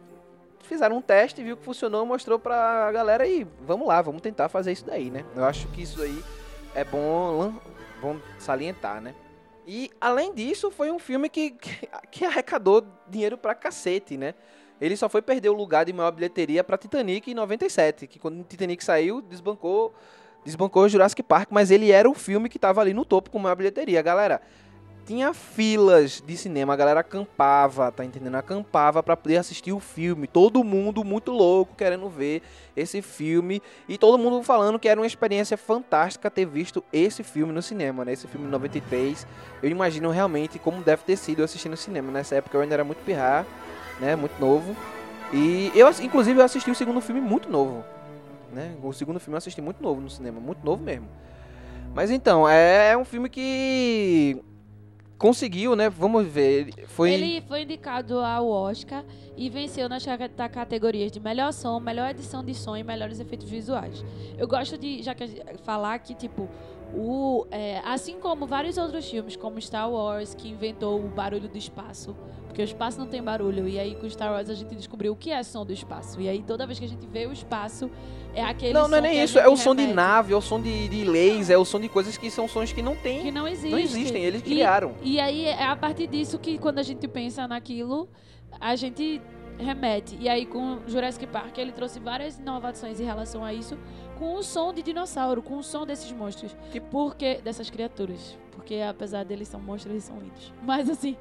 fizeram 0.61 0.97
um 0.97 1.01
teste, 1.01 1.43
viu 1.43 1.57
que 1.57 1.63
funcionou, 1.63 2.05
mostrou 2.05 2.39
pra 2.39 2.89
galera 2.91 3.27
e 3.27 3.45
vamos 3.61 3.85
lá, 3.87 4.01
vamos 4.01 4.21
tentar 4.21 4.47
fazer 4.47 4.71
isso 4.71 4.85
daí, 4.85 5.09
né? 5.09 5.25
Eu 5.35 5.43
acho 5.43 5.67
que 5.69 5.81
isso 5.81 6.01
aí 6.01 6.23
é 6.73 6.85
bom, 6.85 7.53
bom 8.01 8.17
salientar, 8.39 9.01
né? 9.01 9.13
E 9.67 9.91
além 9.99 10.33
disso, 10.33 10.71
foi 10.71 10.89
um 10.91 10.99
filme 10.99 11.27
que, 11.29 11.51
que, 11.51 11.87
que 12.11 12.25
arrecadou 12.25 12.85
dinheiro 13.09 13.37
pra 13.37 13.53
cacete, 13.55 14.17
né? 14.17 14.35
Ele 14.81 14.97
só 14.97 15.07
foi 15.07 15.21
perder 15.21 15.49
o 15.49 15.53
lugar 15.53 15.85
de 15.85 15.93
maior 15.93 16.11
bilheteria 16.11 16.63
pra 16.63 16.77
Titanic 16.77 17.29
em 17.29 17.33
97, 17.33 18.07
que 18.07 18.19
quando 18.19 18.43
Titanic 18.43 18.83
saiu, 18.83 19.21
desbancou 19.21 19.93
desbancou 20.43 20.89
Jurassic 20.89 21.23
Park, 21.23 21.49
mas 21.51 21.71
ele 21.71 21.91
era 21.91 22.09
o 22.09 22.13
filme 22.13 22.49
que 22.49 22.59
tava 22.59 22.81
ali 22.81 22.93
no 22.93 23.05
topo 23.05 23.29
com 23.29 23.39
maior 23.39 23.55
bilheteria. 23.55 24.01
Galera, 24.01 24.41
tinha 25.05 25.33
filas 25.33 26.23
de 26.25 26.37
cinema, 26.37 26.73
a 26.73 26.75
galera 26.75 27.01
acampava, 27.01 27.91
tá 27.91 28.05
entendendo? 28.05 28.35
Acampava 28.35 29.03
pra 29.03 29.17
poder 29.17 29.37
assistir 29.37 29.73
o 29.73 29.79
filme. 29.79 30.27
Todo 30.27 30.63
mundo 30.63 31.03
muito 31.03 31.31
louco 31.31 31.75
querendo 31.75 32.07
ver 32.09 32.41
esse 32.75 33.01
filme 33.01 33.61
e 33.87 33.97
todo 33.97 34.17
mundo 34.17 34.41
falando 34.43 34.79
que 34.79 34.87
era 34.87 34.99
uma 34.99 35.07
experiência 35.07 35.57
fantástica 35.57 36.31
ter 36.31 36.45
visto 36.45 36.83
esse 36.91 37.21
filme 37.21 37.51
no 37.51 37.61
cinema, 37.61 38.05
né? 38.05 38.13
Esse 38.13 38.27
filme 38.27 38.45
de 38.45 38.51
93. 38.51 39.27
Eu 39.61 39.69
imagino 39.69 40.09
realmente 40.09 40.57
como 40.57 40.81
deve 40.81 41.03
ter 41.03 41.17
sido 41.17 41.39
eu 41.39 41.45
assistir 41.45 41.69
no 41.69 41.77
cinema. 41.77 42.11
Nessa 42.11 42.35
época 42.35 42.55
eu 42.55 42.61
ainda 42.61 42.73
era 42.73 42.83
muito 42.83 43.03
pirrar, 43.03 43.45
né? 44.03 44.15
Muito 44.15 44.39
novo. 44.39 44.75
E 45.31 45.71
eu, 45.73 45.89
inclusive, 46.01 46.39
eu 46.39 46.45
assisti 46.45 46.69
o 46.69 46.75
segundo 46.75 47.01
filme 47.01 47.21
muito 47.21 47.49
novo. 47.49 47.83
Né? 48.51 48.75
O 48.83 48.91
segundo 48.93 49.19
filme 49.19 49.33
eu 49.33 49.37
assisti 49.37 49.61
muito 49.61 49.81
novo 49.81 49.99
no 49.99 50.09
cinema, 50.09 50.39
muito 50.39 50.63
novo 50.63 50.83
mesmo. 50.83 51.07
Mas 51.95 52.11
então, 52.11 52.47
é, 52.47 52.91
é 52.91 52.97
um 52.97 53.05
filme 53.05 53.29
que 53.29 54.37
conseguiu, 55.17 55.75
né? 55.75 55.89
Vamos 55.89 56.27
ver. 56.27 56.85
Foi. 56.87 57.11
Ele 57.11 57.41
foi 57.47 57.63
indicado 57.63 58.19
ao 58.19 58.47
Oscar 58.47 59.05
e 59.37 59.49
venceu 59.49 59.87
nas 59.87 60.05
categorias 60.51 61.11
de 61.11 61.19
melhor 61.19 61.53
som, 61.53 61.79
melhor 61.79 62.09
edição 62.09 62.43
de 62.43 62.53
som 62.53 62.75
e 62.75 62.83
melhores 62.83 63.19
efeitos 63.19 63.49
visuais. 63.49 64.03
Eu 64.37 64.47
gosto 64.47 64.77
de 64.77 65.01
já 65.01 65.15
que 65.15 65.27
falar 65.63 65.97
que 65.99 66.13
tipo 66.13 66.49
o 66.93 67.47
é, 67.49 67.81
assim 67.85 68.19
como 68.19 68.45
vários 68.45 68.77
outros 68.77 69.09
filmes, 69.09 69.35
como 69.35 69.59
Star 69.61 69.89
Wars, 69.89 70.35
que 70.35 70.49
inventou 70.49 70.99
o 70.99 71.07
barulho 71.07 71.47
do 71.47 71.57
espaço, 71.57 72.15
porque 72.53 72.61
o 72.61 72.63
espaço 72.65 72.99
não 72.99 73.07
tem 73.07 73.21
barulho. 73.21 73.67
E 73.67 73.79
aí 73.79 73.95
com 73.95 74.07
Star 74.07 74.31
Wars 74.31 74.47
a 74.47 74.53
gente 74.53 74.75
descobriu 74.75 75.11
o 75.13 75.15
que 75.15 75.31
é 75.31 75.41
som 75.41 75.65
do 75.65 75.73
espaço. 75.73 76.21
E 76.21 76.29
aí 76.29 76.43
toda 76.43 76.67
vez 76.67 76.77
que 76.77 76.85
a 76.85 76.87
gente 76.87 77.07
vê 77.07 77.25
o 77.25 77.31
espaço 77.33 77.89
é 78.35 78.43
aquele 78.43 78.73
Não, 78.73 78.87
não 78.87 78.99
é 78.99 79.01
nem 79.01 79.13
que 79.13 79.23
isso, 79.23 79.39
é 79.39 79.47
o 79.49 79.57
som 79.57 79.73
de 79.73 79.87
nave, 79.87 80.33
é 80.33 80.35
o 80.37 80.41
som 80.41 80.61
de, 80.61 80.87
de 80.87 81.03
laser, 81.03 81.55
é 81.55 81.57
o 81.57 81.65
som 81.65 81.79
de 81.79 81.89
coisas 81.89 82.15
que 82.15 82.29
são 82.29 82.47
sons 82.47 82.71
que 82.71 82.83
não 82.83 82.95
tem. 82.95 83.23
que 83.23 83.31
não 83.31 83.47
existe. 83.47 83.71
Não 83.71 83.79
existem, 83.79 84.23
eles 84.23 84.41
E- 84.41 84.45
criaram. 84.45 84.93
E 85.01 85.19
aí 85.19 85.45
é 85.45 85.65
a 85.65 85.75
partir 85.75 86.05
disso 86.05 86.37
que 86.37 86.59
quando 86.59 86.77
a 86.77 86.83
gente 86.83 87.07
pensa 87.07 87.47
naquilo, 87.47 88.07
a 88.61 88.75
gente 88.75 89.19
remete. 89.57 90.15
E 90.19 90.29
aí 90.29 90.45
com 90.45 90.77
Jurassic 90.87 91.25
Park 91.25 91.57
ele 91.57 91.71
trouxe 91.71 91.99
várias 91.99 92.37
inovações 92.37 92.99
em 92.99 93.03
relação 93.03 93.43
a 93.43 93.51
isso, 93.51 93.77
com 94.19 94.35
o 94.35 94.43
som 94.43 94.71
de 94.71 94.83
dinossauro, 94.83 95.41
com 95.41 95.57
o 95.57 95.63
som 95.63 95.87
desses 95.87 96.11
monstros, 96.11 96.55
Tipo- 96.71 96.85
porque 96.91 97.41
dessas 97.43 97.67
criaturas, 97.71 98.37
porque 98.51 98.75
apesar 98.75 99.23
deles 99.25 99.47
são 99.47 99.59
monstros, 99.59 99.91
eles 99.91 100.03
são 100.03 100.19
lindos. 100.19 100.53
Mas 100.61 100.87
assim, 100.89 101.17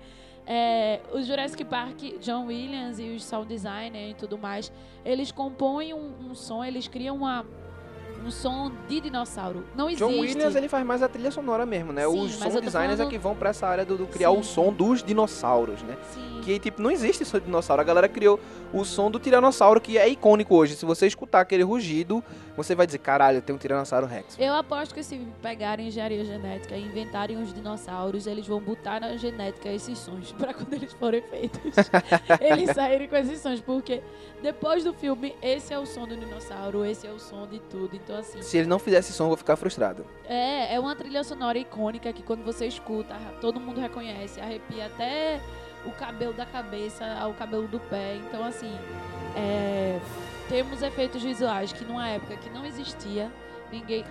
é, 0.47 1.01
o 1.13 1.23
Jurassic 1.23 1.65
Park, 1.65 2.01
John 2.21 2.47
Williams 2.47 2.99
e 2.99 3.09
os 3.11 3.25
sound 3.25 3.49
designer 3.49 4.11
e 4.11 4.15
tudo 4.15 4.37
mais, 4.37 4.73
eles 5.05 5.31
compõem 5.31 5.95
um, 5.95 6.31
um 6.31 6.35
som, 6.35 6.65
eles 6.65 6.89
criam 6.89 7.17
uma 7.17 7.45
um 8.25 8.31
som 8.31 8.71
de 8.89 9.01
dinossauro. 9.01 9.65
Não 9.75 9.89
existe. 9.89 10.05
John 10.05 10.21
Williams 10.21 10.55
ele 10.55 10.69
faz 10.69 10.85
mais 10.87 11.03
a 11.03 11.09
trilha 11.09 11.31
sonora 11.31 11.67
mesmo, 11.67 11.93
né? 11.93 12.07
Sim, 12.07 12.25
Os 12.25 12.37
tô 12.39 12.61
designers 12.61 12.95
é 12.95 12.97
falando- 12.99 13.11
que 13.11 13.19
vão 13.19 13.35
pra 13.35 13.51
essa 13.51 13.67
área 13.67 13.85
do, 13.85 13.97
do 13.97 14.07
criar 14.07 14.31
o 14.31 14.37
Sim. 14.37 14.55
som 14.55 14.73
dos 14.73 15.03
dinossauros, 15.03 15.83
né? 15.83 15.97
Sim. 16.13 16.41
Que, 16.43 16.59
tipo, 16.59 16.83
não 16.83 16.91
existe 16.91 17.25
som 17.25 17.39
de 17.39 17.45
dinossauro. 17.45 17.81
A 17.81 17.85
galera 17.85 18.09
criou 18.09 18.39
o 18.73 18.85
som 18.85 19.11
do 19.11 19.19
tiranossauro, 19.21 19.81
que 19.81 19.97
é 19.97 20.09
icônico 20.09 20.57
hoje. 20.57 20.75
Se 20.75 20.85
você 20.85 21.07
escutar 21.07 21.41
aquele 21.41 21.63
rugido, 21.63 22.23
você 22.57 22.75
vai 22.75 22.85
dizer, 22.85 22.99
caralho, 22.99 23.41
tem 23.41 23.55
um 23.55 23.59
tiranossauro 23.59 24.07
rex. 24.07 24.37
Eu 24.39 24.53
aposto 24.55 24.93
que 24.93 25.05
se 25.05 25.19
pegarem 25.41 25.87
engenharia 25.87 26.25
genética 26.25 26.77
e 26.77 26.85
inventarem 26.85 27.41
os 27.41 27.53
dinossauros, 27.55 28.27
eles 28.27 28.47
vão 28.47 28.61
botar 28.61 29.01
na 29.01 29.17
genética 29.17 29.69
esses 29.69 29.97
sons 29.99 30.33
pra 30.39 30.53
quando 30.53 30.73
eles 30.73 30.93
forem 30.95 31.23
feitos. 31.23 31.61
eles 32.41 32.71
saírem 32.75 33.09
com 33.09 33.17
esses 33.17 33.41
sons, 33.41 33.61
porque 33.61 34.03
depois 34.43 34.83
do 34.83 34.93
filme, 34.93 35.37
esse 35.41 35.73
é 35.73 35.79
o 35.79 35.87
som 35.87 36.09
do 36.09 36.17
dinossauro, 36.17 36.85
esse 36.85 37.07
é 37.07 37.11
o 37.13 37.21
som 37.21 37.47
de 37.47 37.61
tudo. 37.61 37.95
Então, 37.95 38.12
assim, 38.17 38.43
Se 38.43 38.59
ele 38.59 38.69
não 38.69 38.79
fizesse 38.79 39.13
som, 39.13 39.25
eu 39.25 39.29
vou 39.29 39.37
ficar 39.37 39.57
frustrado. 39.57 40.05
é, 40.29 40.75
é 40.75 40.81
uma 40.81 40.95
trilha 40.97 41.23
sonora 41.25 41.59
icônica 41.59 42.13
que 42.13 42.23
quando 42.23 42.45
você 42.45 42.67
escuta, 42.67 43.15
todo 43.41 43.59
mundo 43.61 43.81
reconhece, 43.81 44.41
arrepia 44.41 44.87
até 44.87 45.41
o 45.85 45.91
cabelo 45.91 46.33
da 46.33 46.47
cabeça 46.47 47.05
ao 47.21 47.33
cabelo 47.35 47.67
do 47.69 47.81
pé. 47.81 48.17
Então, 48.17 48.45
assim, 48.45 48.73
é, 49.37 49.99
temos 50.49 50.83
efeitos 50.83 51.23
visuais 51.23 51.73
que 51.73 51.85
numa 51.85 52.09
época 52.09 52.37
que 52.37 52.51
não 52.51 52.65
existia, 52.65 53.31
ninguém 53.71 54.05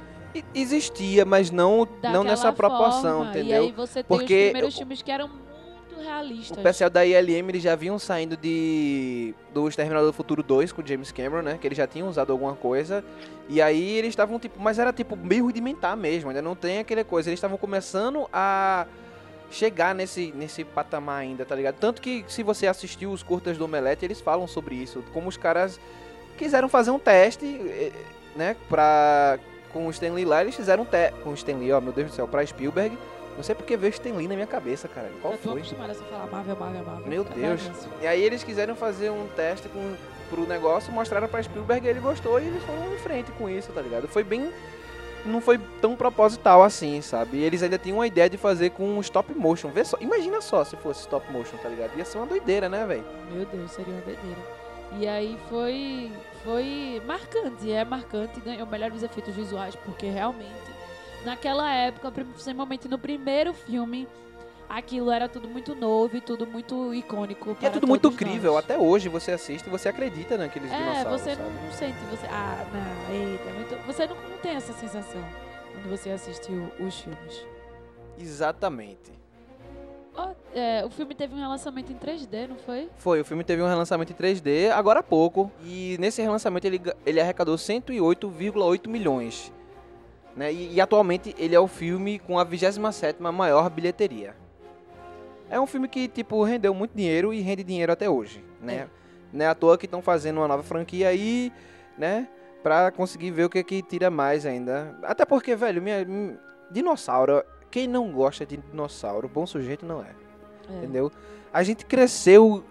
Existia, 0.56 1.26
mas 1.26 1.52
não, 1.52 1.86
não 2.02 2.24
nessa 2.24 2.54
proporção, 2.54 3.18
forma. 3.18 3.32
entendeu? 3.32 3.64
E 3.64 3.68
aí 3.68 3.72
você 3.74 3.96
tem 4.02 4.04
Porque 4.18 4.34
os 4.34 4.44
primeiros 4.44 4.78
filmes 4.78 5.02
que 5.02 5.12
eram 5.12 5.30
realistas. 6.02 6.58
O 6.58 6.62
pessoal 6.62 6.90
da 6.90 7.06
ILM 7.06 7.50
eles 7.50 7.64
já 7.64 7.76
vinham 7.76 7.98
saindo 7.98 8.36
de 8.36 9.34
do 9.54 9.68
Exterminador 9.68 10.08
do 10.08 10.14
Futuro 10.14 10.44
2 10.44 10.72
com 10.72 10.86
James 10.86 11.12
Cameron, 11.12 11.42
né? 11.42 11.58
Que 11.60 11.68
eles 11.68 11.78
já 11.78 11.88
tinham 11.88 12.08
usado 12.08 12.32
alguma 12.32 12.56
coisa. 12.56 13.04
E 13.48 13.62
aí 13.62 13.98
eles 13.98 14.10
estavam 14.10 14.40
tipo, 14.40 14.60
mas 14.60 14.80
era 14.80 14.92
tipo 14.92 15.16
meio 15.16 15.46
rudimentar 15.46 15.96
mesmo, 15.96 16.30
ainda 16.30 16.42
não 16.42 16.56
tem 16.56 16.80
aquela 16.80 17.04
coisa. 17.04 17.30
Eles 17.30 17.38
estavam 17.38 17.58
começando 17.58 18.28
a 18.32 18.86
chegar 19.52 19.94
nesse, 19.94 20.34
nesse 20.36 20.64
patamar 20.64 21.20
ainda, 21.20 21.46
tá 21.46 21.56
ligado? 21.56 21.76
Tanto 21.76 22.02
que 22.02 22.24
se 22.28 22.42
você 22.42 22.68
assistiu 22.68 23.12
os 23.12 23.22
curtas 23.22 23.58
do 23.58 23.66
Omelete, 23.66 24.06
eles 24.06 24.22
falam 24.22 24.48
sobre 24.48 24.76
isso, 24.76 25.04
como 25.14 25.28
os 25.28 25.38
caras 25.38 25.80
quiseram 26.38 26.70
fazer 26.70 26.92
um 26.92 26.98
teste, 26.98 27.46
eh, 27.46 27.92
né, 28.36 28.56
pra 28.70 29.38
com 29.74 29.88
o 29.88 29.92
Stanley 29.92 30.26
lá, 30.26 30.42
eles 30.42 30.56
fizeram 30.56 30.84
um 30.84 30.86
teste 30.86 31.20
com 31.22 31.30
o 31.30 31.34
Stanley, 31.34 31.72
ó, 31.72 31.80
meu 31.80 31.94
Deus 31.94 32.10
do 32.10 32.16
céu, 32.16 32.28
pra 32.28 32.46
Spielberg. 32.46 32.98
Não 33.42 33.44
sei 33.44 33.56
porque 33.56 33.76
veio 33.76 33.92
o 33.92 33.96
Stanley 33.96 34.28
na 34.28 34.36
minha 34.36 34.46
cabeça, 34.46 34.88
cara. 34.88 35.10
Qual 35.20 35.34
Eu 35.34 35.40
tô 35.40 35.50
foi? 35.50 35.62
acostumada 35.62 35.94
a 35.94 35.96
só 35.96 36.04
falar 36.04 36.28
Marvel, 36.28 36.56
Marvel, 36.56 36.84
Marvel. 36.84 37.08
Meu 37.08 37.26
Fica 37.26 37.40
Deus. 37.40 37.62
E 38.00 38.06
aí 38.06 38.22
eles 38.22 38.44
quiseram 38.44 38.76
fazer 38.76 39.10
um 39.10 39.26
teste 39.36 39.68
com 39.68 39.96
pro 40.30 40.46
negócio, 40.46 40.94
mostraram 40.94 41.28
pra 41.28 41.42
Spielberg 41.42 41.88
e 41.88 41.90
ele 41.90 42.00
gostou 42.00 42.40
e 42.40 42.46
eles 42.46 42.62
foram 42.64 42.94
em 42.94 43.00
frente 43.00 43.32
com 43.32 43.50
isso, 43.50 43.72
tá 43.72 43.82
ligado? 43.82 44.08
Foi 44.08 44.24
bem. 44.24 44.54
Não 45.26 45.42
foi 45.42 45.60
tão 45.82 45.96
proposital 45.96 46.62
assim, 46.62 47.02
sabe? 47.02 47.38
E 47.38 47.44
eles 47.44 47.64
ainda 47.64 47.80
tinham 47.80 47.98
uma 47.98 48.06
ideia 48.06 48.30
de 48.30 48.38
fazer 48.38 48.70
com 48.70 49.00
stop 49.02 49.34
motion. 49.34 49.70
Vê 49.70 49.84
só, 49.84 49.98
imagina 50.00 50.40
só 50.40 50.64
se 50.64 50.76
fosse 50.78 51.00
stop 51.00 51.32
motion, 51.32 51.58
tá 51.58 51.68
ligado? 51.68 51.98
Ia 51.98 52.06
ser 52.06 52.20
uma 52.20 52.28
doideira, 52.28 52.70
né, 52.70 52.86
velho? 52.86 53.04
Meu 53.32 53.44
Deus, 53.48 53.72
seria 53.72 53.92
uma 53.92 54.02
doideira. 54.02 54.38
E 55.00 55.08
aí 55.08 55.36
foi, 55.50 56.12
foi 56.44 57.02
marcante, 57.08 57.72
é 57.72 57.84
marcante, 57.84 58.40
ganhou 58.40 58.68
melhores 58.68 59.02
efeitos 59.02 59.34
visuais, 59.34 59.76
porque 59.76 60.06
realmente, 60.08 60.71
naquela 61.26 61.72
época, 61.74 62.12
principalmente 62.12 62.88
no 62.88 62.98
primeiro 62.98 63.54
filme, 63.54 64.08
aquilo 64.70 65.12
era 65.12 65.28
tudo 65.28 65.48
muito 65.48 65.76
novo 65.76 66.16
e 66.18 66.22
tudo 66.22 66.48
muito 66.48 66.94
icônico. 66.94 67.56
E 67.62 67.66
é 67.66 67.70
tudo 67.70 67.88
muito 67.88 68.04
todos 68.04 68.18
crível. 68.18 68.54
nós. 68.54 68.64
Até 68.64 68.78
hoje 68.78 69.10
você 69.10 69.32
assiste 69.34 69.68
e 69.68 69.70
você 69.70 69.90
acredita 69.90 70.38
naqueles 70.38 70.72
É, 70.72 70.78
dinossauros. 70.78 71.22
você 71.22 71.36
sabe? 71.36 71.50
não, 71.50 71.72
sente, 71.72 71.98
você. 72.10 72.28
Ah, 72.28 72.66
não, 72.74 73.16
eita, 73.16 73.50
é 73.50 73.54
muito. 73.54 73.76
Você 73.88 74.08
não, 74.08 74.16
não 74.16 74.38
tem 74.42 74.52
essa 74.56 74.74
sensação 74.74 75.22
quando 75.74 75.90
você 75.90 76.10
assiste 76.12 76.52
os 76.80 77.00
filmes. 77.00 77.46
Exatamente. 78.18 79.12
Ó, 80.16 80.30
é, 80.54 80.84
o 80.86 80.90
filme 80.90 81.16
teve 81.16 81.34
um 81.34 81.38
relançamento 81.38 81.92
em 81.92 81.96
3D, 81.96 82.48
não 82.50 82.58
foi? 82.58 82.90
Foi, 82.98 83.22
o 83.22 83.26
filme 83.26 83.44
teve 83.46 83.62
um 83.62 83.68
relançamento 83.68 84.12
em 84.12 84.16
3D 84.16 84.70
agora 84.72 85.00
há 85.00 85.04
pouco. 85.04 85.50
E 85.66 85.96
nesse 86.00 86.22
relançamento 86.22 86.68
ele, 86.68 86.82
ele 87.06 87.20
arrecadou 87.22 87.56
108,8 87.56 88.88
milhões. 88.90 89.52
Né? 90.36 90.54
E, 90.54 90.74
e 90.76 90.82
atualmente 90.82 91.36
ele 91.38 91.56
é 91.56 91.60
o 91.60 91.68
filme 91.68 92.20
com 92.20 92.40
a 92.40 92.44
27 92.44 93.22
maior 93.22 93.70
bilheteria. 93.70 94.36
É 95.50 95.60
um 95.60 95.68
filme 95.68 95.88
que, 95.88 96.08
tipo, 96.08 96.42
rendeu 96.44 96.74
muito 96.74 96.96
dinheiro 96.96 97.34
e 97.34 97.42
rende 97.42 97.64
dinheiro 97.64 97.92
até 97.92 98.10
hoje, 98.10 98.44
né? 98.62 98.88
É 99.34 99.46
à 99.46 99.54
toa 99.54 99.78
que 99.78 99.86
estão 99.86 100.02
fazendo 100.02 100.38
uma 100.38 100.48
nova 100.48 100.64
franquia 100.64 101.10
aí, 101.10 101.52
né? 101.98 102.28
Pra 102.64 102.92
conseguir 102.92 103.32
ver 103.32 103.46
o 103.46 103.50
que 103.50 103.62
que 103.64 103.82
tira 103.82 104.10
mais 104.10 104.46
ainda. 104.46 104.98
Até 105.04 105.26
porque, 105.26 105.56
velho, 105.56 105.82
minha, 105.82 106.06
hum, 106.08 106.38
dinossauro, 106.70 107.44
quem 107.70 107.88
não 107.88 108.12
gosta 108.12 108.46
de 108.46 108.58
dinossauro, 108.58 109.28
bom 109.28 109.46
sujeito 109.46 109.86
não 109.86 110.02
é. 110.02 110.12
É. 110.70 110.78
Entendeu? 110.78 111.12
A 111.52 111.64
gente 111.64 111.86
cresceu 111.86 112.64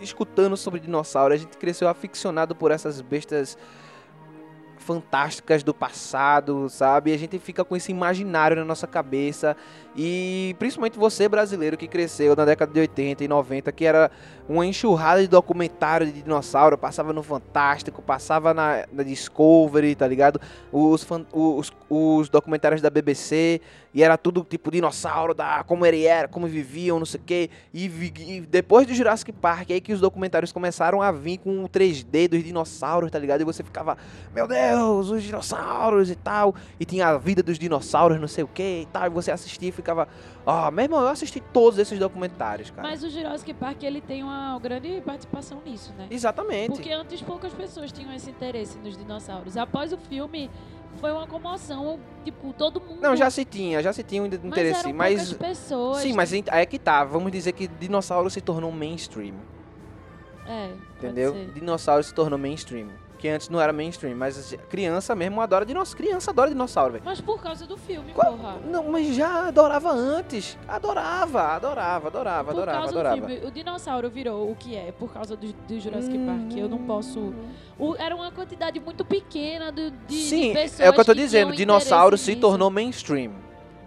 escutando 0.00 0.56
sobre 0.56 0.78
dinossauro, 0.80 1.34
a 1.34 1.36
gente 1.36 1.56
cresceu 1.56 1.88
aficionado 1.88 2.54
por 2.54 2.70
essas 2.70 3.00
bestas 3.00 3.58
fantásticas 4.88 5.62
do 5.62 5.74
passado, 5.74 6.66
sabe? 6.70 7.12
A 7.12 7.18
gente 7.18 7.38
fica 7.38 7.62
com 7.62 7.76
esse 7.76 7.92
imaginário 7.92 8.56
na 8.56 8.64
nossa 8.64 8.86
cabeça. 8.86 9.54
E 9.94 10.56
principalmente 10.58 10.98
você 10.98 11.28
brasileiro 11.28 11.76
que 11.76 11.86
cresceu 11.86 12.34
na 12.34 12.46
década 12.46 12.72
de 12.72 12.80
80 12.80 13.22
e 13.22 13.28
90, 13.28 13.70
que 13.72 13.84
era 13.84 14.10
uma 14.48 14.64
enxurrada 14.64 15.20
de 15.20 15.28
documentário 15.28 16.06
de 16.06 16.22
dinossauro, 16.22 16.78
passava 16.78 17.12
no 17.12 17.22
Fantástico, 17.22 18.00
passava 18.00 18.54
na, 18.54 18.86
na 18.90 19.02
Discovery, 19.02 19.94
tá 19.94 20.06
ligado? 20.06 20.40
Os, 20.72 21.06
os, 21.32 21.72
os 21.90 22.28
documentários 22.30 22.80
da 22.80 22.88
BBC, 22.88 23.60
e 23.92 24.02
era 24.02 24.16
tudo 24.16 24.46
tipo 24.48 24.70
dinossauro, 24.70 25.34
da, 25.34 25.64
como 25.64 25.84
ele 25.84 26.04
era, 26.04 26.28
como 26.28 26.46
viviam, 26.46 26.98
não 26.98 27.06
sei 27.06 27.20
o 27.20 27.24
quê. 27.24 27.50
E, 27.74 27.86
e 27.86 28.40
depois 28.40 28.86
do 28.86 28.94
Jurassic 28.94 29.32
Park, 29.32 29.70
aí 29.70 29.80
que 29.80 29.92
os 29.92 30.00
documentários 30.00 30.52
começaram 30.52 31.02
a 31.02 31.10
vir 31.10 31.38
com 31.38 31.64
o 31.64 31.68
3D 31.68 32.28
dos 32.28 32.44
dinossauros, 32.44 33.10
tá 33.10 33.18
ligado? 33.18 33.40
E 33.40 33.44
você 33.44 33.62
ficava, 33.62 33.98
meu 34.34 34.46
Deus, 34.46 34.77
os 34.86 35.22
dinossauros 35.22 36.10
e 36.10 36.16
tal. 36.16 36.54
E 36.78 36.84
tinha 36.84 37.08
a 37.08 37.18
vida 37.18 37.42
dos 37.42 37.58
dinossauros, 37.58 38.20
não 38.20 38.28
sei 38.28 38.44
o 38.44 38.48
que 38.48 38.82
e 38.82 38.86
tal. 38.86 39.06
E 39.06 39.10
você 39.10 39.30
assistia 39.30 39.68
e 39.68 39.72
ficava, 39.72 40.08
ó, 40.44 40.70
meu 40.70 40.84
irmão, 40.84 41.00
eu 41.00 41.08
assisti 41.08 41.40
todos 41.40 41.78
esses 41.78 41.98
documentários, 41.98 42.70
cara. 42.70 42.86
Mas 42.88 43.02
o 43.02 43.10
Jurassic 43.10 43.52
Park 43.54 43.82
ele 43.82 44.00
tem 44.00 44.22
uma 44.22 44.58
grande 44.58 45.00
participação 45.02 45.60
nisso, 45.64 45.92
né? 45.96 46.06
Exatamente. 46.10 46.70
Porque 46.70 46.90
antes 46.90 47.22
poucas 47.22 47.52
pessoas 47.52 47.92
tinham 47.92 48.12
esse 48.12 48.30
interesse 48.30 48.78
nos 48.78 48.96
dinossauros. 48.96 49.56
Após 49.56 49.92
o 49.92 49.98
filme, 49.98 50.50
foi 50.96 51.12
uma 51.12 51.26
comoção, 51.26 51.98
tipo, 52.24 52.52
todo 52.52 52.80
mundo. 52.80 53.00
Não, 53.00 53.14
já 53.14 53.30
se 53.30 53.44
tinha, 53.44 53.82
já 53.82 53.92
se 53.92 54.02
tinha 54.02 54.22
um 54.22 54.28
mas 54.28 54.44
interesse, 54.44 54.92
mas. 54.92 55.32
poucas 55.32 55.48
pessoas. 55.48 55.98
Sim, 55.98 56.12
mas 56.12 56.32
aí 56.32 56.42
é 56.48 56.66
que 56.66 56.78
tá. 56.78 57.04
Vamos 57.04 57.30
dizer 57.32 57.52
que 57.52 57.68
dinossauro 57.68 58.28
se 58.30 58.40
tornou 58.40 58.72
mainstream. 58.72 59.34
É, 60.46 60.72
Entendeu? 60.96 61.34
Dinossauro 61.54 62.02
se 62.02 62.12
tornou 62.12 62.38
mainstream. 62.38 62.88
Que 63.18 63.26
antes 63.28 63.48
não 63.48 63.60
era 63.60 63.72
mainstream, 63.72 64.16
mas 64.16 64.56
criança 64.70 65.12
mesmo 65.12 65.40
adora 65.40 65.66
dinossauro. 65.66 65.96
Criança 65.98 66.30
adora 66.30 66.50
dinossauro, 66.50 66.92
velho. 66.92 67.04
Mas 67.04 67.20
por 67.20 67.42
causa 67.42 67.66
do 67.66 67.76
filme, 67.76 68.12
Qual- 68.12 68.36
porra. 68.36 68.58
Não, 68.70 68.84
mas 68.92 69.12
já 69.16 69.48
adorava 69.48 69.90
antes. 69.90 70.56
Adorava, 70.68 71.42
adorava, 71.42 72.06
adorava, 72.06 72.44
Por 72.44 72.50
adorava, 72.58 72.78
causa 72.78 72.92
adorava. 72.92 73.16
do 73.20 73.26
filme, 73.26 73.44
o 73.46 73.50
dinossauro 73.50 74.08
virou 74.08 74.48
o 74.50 74.54
que 74.54 74.76
é, 74.76 74.92
por 74.92 75.12
causa 75.12 75.36
do, 75.36 75.52
do 75.52 75.80
Jurassic 75.80 76.16
Park. 76.18 76.56
Eu 76.56 76.68
não 76.68 76.78
posso. 76.78 77.34
o- 77.76 77.96
era 77.96 78.14
uma 78.14 78.30
quantidade 78.30 78.78
muito 78.78 79.04
pequena 79.04 79.72
de, 79.72 79.90
de, 79.90 79.96
de 80.06 80.14
Sim, 80.14 80.52
pessoas. 80.52 80.80
é 80.80 80.88
o 80.88 80.92
que 80.92 81.00
eu 81.00 81.04
tô 81.04 81.14
dizendo. 81.14 81.52
Dinossauro 81.56 82.16
se 82.16 82.30
nisso. 82.30 82.40
tornou 82.40 82.70
mainstream. 82.70 83.32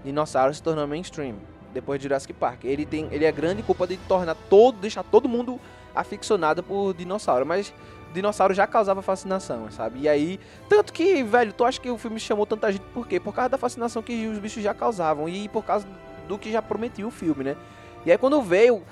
Dinossauro 0.03 0.53
se 0.53 0.61
tornou 0.61 0.85
mainstream. 0.85 1.35
Depois 1.73 1.99
de 1.99 2.03
Jurassic 2.03 2.33
Park. 2.33 2.65
Ele, 2.65 2.85
tem, 2.85 3.07
ele 3.11 3.23
é 3.23 3.31
grande 3.31 3.63
culpa 3.63 3.87
de 3.87 3.95
tornar 3.95 4.35
todo, 4.49 4.77
deixar 4.77 5.03
todo 5.03 5.29
mundo 5.29 5.57
aficionado 5.95 6.61
por 6.61 6.93
dinossauro. 6.93 7.45
Mas 7.45 7.73
dinossauro 8.13 8.53
já 8.53 8.67
causava 8.67 9.01
fascinação, 9.01 9.69
sabe? 9.71 10.01
E 10.01 10.09
aí, 10.09 10.39
tanto 10.69 10.93
que, 10.93 11.23
velho, 11.23 11.53
tu 11.53 11.63
acha 11.63 11.79
que 11.79 11.89
o 11.89 11.97
filme 11.97 12.19
chamou 12.19 12.45
tanta 12.45 12.71
gente 12.71 12.83
por 12.93 13.07
quê? 13.07 13.19
Por 13.19 13.33
causa 13.33 13.49
da 13.49 13.57
fascinação 13.57 14.01
que 14.01 14.27
os 14.27 14.39
bichos 14.39 14.63
já 14.63 14.73
causavam 14.73 15.27
e 15.27 15.47
por 15.49 15.63
causa 15.63 15.87
do 16.27 16.37
que 16.37 16.51
já 16.51 16.61
prometia 16.61 17.05
o 17.07 17.11
filme, 17.11 17.43
né? 17.43 17.57
E 18.05 18.11
aí 18.11 18.17
quando 18.17 18.41
veio, 18.41 18.83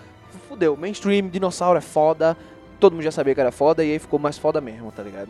fudeu, 0.47 0.75
mainstream, 0.75 1.27
dinossauro 1.27 1.77
é 1.77 1.81
foda, 1.81 2.37
todo 2.79 2.93
mundo 2.93 3.03
já 3.03 3.11
sabia 3.11 3.35
que 3.35 3.41
era 3.41 3.51
foda 3.51 3.83
e 3.83 3.91
aí 3.91 3.99
ficou 3.99 4.19
mais 4.19 4.37
foda 4.37 4.61
mesmo, 4.61 4.91
tá 4.91 5.03
ligado? 5.03 5.29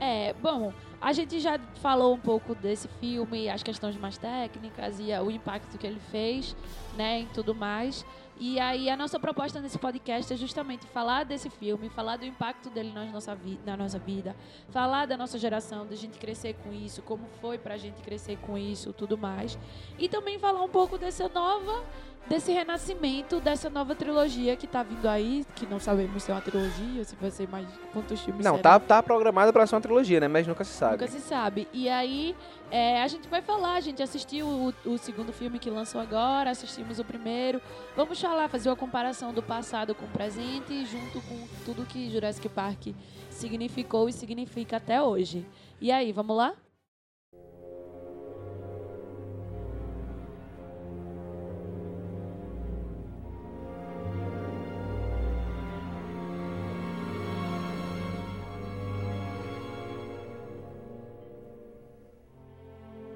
É, 0.00 0.34
bom, 0.42 0.72
a 1.00 1.12
gente 1.12 1.38
já 1.40 1.58
falou 1.80 2.14
um 2.14 2.18
pouco 2.18 2.54
desse 2.54 2.88
filme, 3.00 3.48
as 3.48 3.62
questões 3.62 3.96
mais 3.96 4.18
técnicas 4.18 4.98
e 4.98 5.12
o 5.12 5.30
impacto 5.30 5.78
que 5.78 5.86
ele 5.86 6.00
fez, 6.10 6.56
né, 6.96 7.20
e 7.20 7.26
tudo 7.26 7.54
mais. 7.54 8.04
E 8.44 8.58
aí 8.58 8.90
a 8.90 8.96
nossa 8.96 9.20
proposta 9.20 9.60
nesse 9.60 9.78
podcast 9.78 10.34
é 10.34 10.36
justamente 10.36 10.84
falar 10.88 11.22
desse 11.22 11.48
filme, 11.48 11.88
falar 11.88 12.16
do 12.16 12.24
impacto 12.26 12.68
dele 12.70 12.90
na 12.90 13.04
nossa, 13.04 13.36
vi 13.36 13.56
na 13.64 13.76
nossa 13.76 14.00
vida, 14.00 14.34
falar 14.68 15.06
da 15.06 15.16
nossa 15.16 15.38
geração, 15.38 15.86
da 15.86 15.94
gente 15.94 16.18
crescer 16.18 16.54
com 16.54 16.72
isso, 16.72 17.02
como 17.02 17.24
foi 17.40 17.56
pra 17.56 17.76
gente 17.76 18.02
crescer 18.02 18.36
com 18.38 18.58
isso, 18.58 18.92
tudo 18.92 19.16
mais. 19.16 19.56
E 19.96 20.08
também 20.08 20.40
falar 20.40 20.60
um 20.60 20.68
pouco 20.68 20.98
dessa 20.98 21.28
nova 21.28 21.84
desse 22.28 22.52
renascimento 22.52 23.40
dessa 23.40 23.68
nova 23.68 23.94
trilogia 23.94 24.56
que 24.56 24.66
tá 24.66 24.82
vindo 24.82 25.06
aí, 25.08 25.44
que 25.54 25.66
não 25.66 25.78
sabemos 25.78 26.22
se 26.22 26.30
é 26.30 26.34
uma 26.34 26.40
trilogia, 26.40 27.04
se 27.04 27.14
vai 27.16 27.30
ser 27.30 27.48
mais 27.48 27.66
quantos 27.92 28.20
filmes 28.20 28.44
Não, 28.44 28.56
serão. 28.56 28.62
tá, 28.62 28.80
tá 28.80 29.02
programada 29.02 29.52
pra 29.52 29.66
ser 29.66 29.74
uma 29.74 29.80
trilogia, 29.80 30.20
né? 30.20 30.28
Mas 30.28 30.46
nunca 30.46 30.64
se 30.64 30.72
sabe. 30.72 30.92
Nunca 30.92 31.08
se 31.08 31.20
sabe. 31.20 31.68
E 31.72 31.88
aí, 31.88 32.34
é, 32.70 33.02
a 33.02 33.08
gente 33.08 33.28
vai 33.28 33.42
falar, 33.42 33.74
a 33.74 33.80
gente 33.80 34.02
assistiu 34.02 34.46
o, 34.46 34.72
o 34.86 34.98
segundo 34.98 35.32
filme 35.32 35.58
que 35.58 35.68
lançou 35.68 36.00
agora, 36.00 36.50
assistimos 36.50 36.98
o 36.98 37.04
primeiro. 37.04 37.60
Vamos 37.96 38.20
falar, 38.20 38.48
fazer 38.48 38.68
uma 38.70 38.76
comparação 38.76 39.32
do 39.32 39.42
passado 39.42 39.94
com 39.94 40.06
o 40.06 40.08
presente, 40.08 40.86
junto 40.86 41.20
com 41.22 41.46
tudo 41.64 41.84
que 41.84 42.08
Jurassic 42.10 42.48
Park 42.48 42.88
significou 43.30 44.08
e 44.08 44.12
significa 44.12 44.76
até 44.76 45.02
hoje. 45.02 45.44
E 45.80 45.90
aí, 45.90 46.12
vamos 46.12 46.36
lá? 46.36 46.54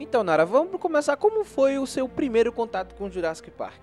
Então, 0.09 0.23
Nara, 0.23 0.45
vamos 0.47 0.81
começar. 0.81 1.16
Como 1.16 1.45
foi 1.45 1.79
o 1.79 1.87
seu 1.87 2.09
primeiro 2.09 2.53
contato 2.53 2.95
com 2.95 3.11
Jurassic 3.11 3.51
Park? 3.51 3.83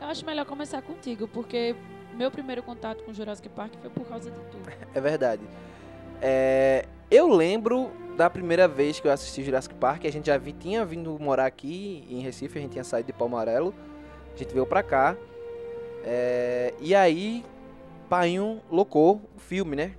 Eu 0.00 0.06
acho 0.08 0.24
melhor 0.24 0.44
começar 0.46 0.82
contigo, 0.82 1.28
porque 1.28 1.74
meu 2.14 2.30
primeiro 2.30 2.62
contato 2.62 3.04
com 3.04 3.12
Jurassic 3.12 3.48
Park 3.50 3.72
foi 3.80 3.90
por 3.90 4.06
causa 4.06 4.30
de 4.30 4.36
tu. 4.50 4.58
É 4.94 5.00
verdade. 5.00 5.42
É, 6.20 6.86
eu 7.10 7.28
lembro 7.28 7.90
da 8.16 8.28
primeira 8.28 8.66
vez 8.66 8.98
que 9.00 9.06
eu 9.06 9.12
assisti 9.12 9.42
Jurassic 9.44 9.74
Park. 9.74 10.04
A 10.04 10.10
gente 10.12 10.26
já 10.26 10.36
vi- 10.36 10.52
tinha 10.52 10.84
vindo 10.84 11.16
morar 11.20 11.46
aqui 11.46 12.04
em 12.10 12.20
Recife, 12.20 12.58
a 12.58 12.62
gente 12.62 12.72
tinha 12.72 12.84
saído 12.84 13.06
de 13.06 13.12
Palmarelo. 13.12 13.74
A 14.34 14.36
gente 14.38 14.52
veio 14.52 14.66
pra 14.66 14.82
cá. 14.82 15.16
É, 16.04 16.74
e 16.80 16.94
aí, 16.94 17.44
Painho 18.08 18.60
locou 18.70 19.20
o 19.36 19.40
filme, 19.40 19.76
né? 19.76 19.92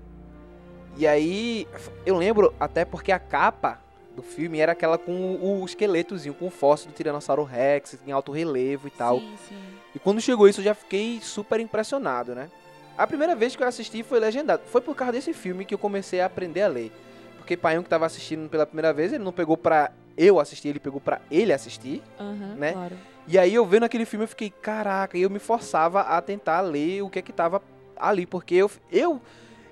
E 0.97 1.07
aí, 1.07 1.67
eu 2.05 2.17
lembro 2.17 2.53
até 2.59 2.83
porque 2.83 3.11
a 3.11 3.19
capa 3.19 3.79
do 4.21 4.27
filme 4.27 4.59
era 4.59 4.71
aquela 4.71 4.97
com 4.97 5.11
o, 5.11 5.61
o 5.61 5.65
esqueletozinho, 5.65 6.33
com 6.35 6.47
o 6.47 6.51
fóssil 6.51 6.89
do 6.91 6.93
Tiranossauro 6.93 7.43
Rex, 7.43 7.97
em 8.05 8.11
alto 8.11 8.31
relevo 8.31 8.87
e 8.87 8.91
tal. 8.91 9.19
Sim, 9.19 9.33
sim. 9.49 9.55
E 9.95 9.99
quando 9.99 10.21
chegou 10.21 10.47
isso, 10.47 10.61
eu 10.61 10.65
já 10.65 10.73
fiquei 10.73 11.19
super 11.21 11.59
impressionado, 11.59 12.33
né? 12.33 12.49
A 12.97 13.07
primeira 13.07 13.35
vez 13.35 13.55
que 13.55 13.63
eu 13.63 13.67
assisti 13.67 14.03
foi 14.03 14.19
legendado. 14.19 14.61
Foi 14.67 14.79
por 14.79 14.95
causa 14.95 15.13
desse 15.13 15.33
filme 15.33 15.65
que 15.65 15.73
eu 15.73 15.77
comecei 15.77 16.21
a 16.21 16.27
aprender 16.27 16.61
a 16.61 16.67
ler. 16.67 16.91
Porque 17.37 17.57
Paião 17.57 17.81
que 17.83 17.89
tava 17.89 18.05
assistindo 18.05 18.47
pela 18.47 18.65
primeira 18.65 18.93
vez, 18.93 19.11
ele 19.11 19.23
não 19.23 19.31
pegou 19.33 19.57
pra 19.57 19.91
eu 20.15 20.39
assistir, 20.39 20.69
ele 20.69 20.79
pegou 20.79 21.01
pra 21.01 21.19
ele 21.31 21.51
assistir. 21.51 22.01
Aham, 22.19 22.55
Né? 22.57 22.73
claro. 22.73 22.97
E 23.27 23.37
aí 23.37 23.53
eu 23.53 23.65
vendo 23.65 23.83
aquele 23.83 24.05
filme, 24.05 24.23
eu 24.25 24.27
fiquei, 24.27 24.49
caraca, 24.49 25.17
e 25.17 25.21
eu 25.21 25.29
me 25.29 25.39
forçava 25.39 26.01
a 26.01 26.21
tentar 26.21 26.61
ler 26.61 27.01
o 27.01 27.09
que 27.09 27.19
é 27.19 27.21
que 27.21 27.31
tava 27.31 27.61
ali. 27.97 28.25
Porque 28.25 28.55
eu, 28.55 28.69
eu, 28.91 29.21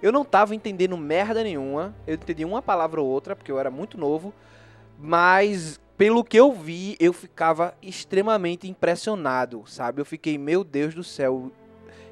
Eu 0.02 0.12
não 0.12 0.24
tava 0.24 0.56
entendendo 0.56 0.96
merda 0.98 1.44
nenhuma. 1.44 1.94
Eu 2.08 2.16
entendi 2.16 2.46
uma 2.46 2.62
palavra 2.62 3.02
ou 3.02 3.08
outra, 3.08 3.36
porque 3.36 3.52
eu 3.52 3.60
era 3.60 3.70
muito 3.70 3.98
novo. 3.98 4.34
Mas, 4.98 5.80
pelo 5.98 6.24
que 6.24 6.38
eu 6.38 6.52
vi, 6.52 6.96
eu 7.00 7.14
ficava 7.14 7.74
extremamente 7.82 8.68
impressionado, 8.68 9.64
sabe? 9.68 10.02
Eu 10.02 10.06
fiquei, 10.06 10.38
meu 10.38 10.64
Deus 10.64 10.94
do 10.94 11.04
céu. 11.04 11.52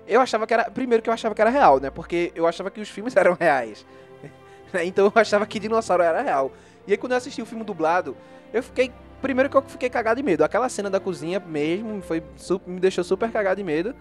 Eu 0.08 0.22
achava 0.22 0.46
que 0.48 0.54
era. 0.54 0.70
Primeiro 0.70 1.04
que 1.04 1.10
eu 1.10 1.14
achava 1.14 1.36
que 1.36 1.42
era 1.42 1.50
real, 1.50 1.80
né? 1.80 1.90
Porque 1.90 2.32
eu 2.36 2.48
achava 2.48 2.70
que 2.72 2.80
os 2.80 2.90
filmes 2.90 3.16
eram 3.18 3.34
reais. 3.34 3.86
então 4.86 5.06
eu 5.06 5.22
achava 5.22 5.46
que 5.46 5.60
dinossauro 5.60 6.04
era 6.04 6.22
real. 6.22 6.52
E 6.86 6.92
aí 6.92 6.98
quando 6.98 7.12
eu 7.14 7.18
assisti 7.18 7.42
o 7.42 7.46
filme 7.46 7.64
dublado, 7.64 8.16
eu 8.54 8.64
fiquei. 8.64 8.92
Primeiro 9.22 9.50
que 9.50 9.58
eu 9.58 9.64
fiquei 9.64 9.90
cagado 9.90 10.18
de 10.18 10.24
medo. 10.24 10.44
Aquela 10.44 10.70
cena 10.70 10.90
da 10.90 11.00
cozinha 11.00 11.40
mesmo 11.40 12.02
foi, 12.04 12.22
me 12.68 12.80
deixou 12.80 13.04
super 13.04 13.32
cagado 13.32 13.56
de 13.56 13.64
medo, 13.64 13.96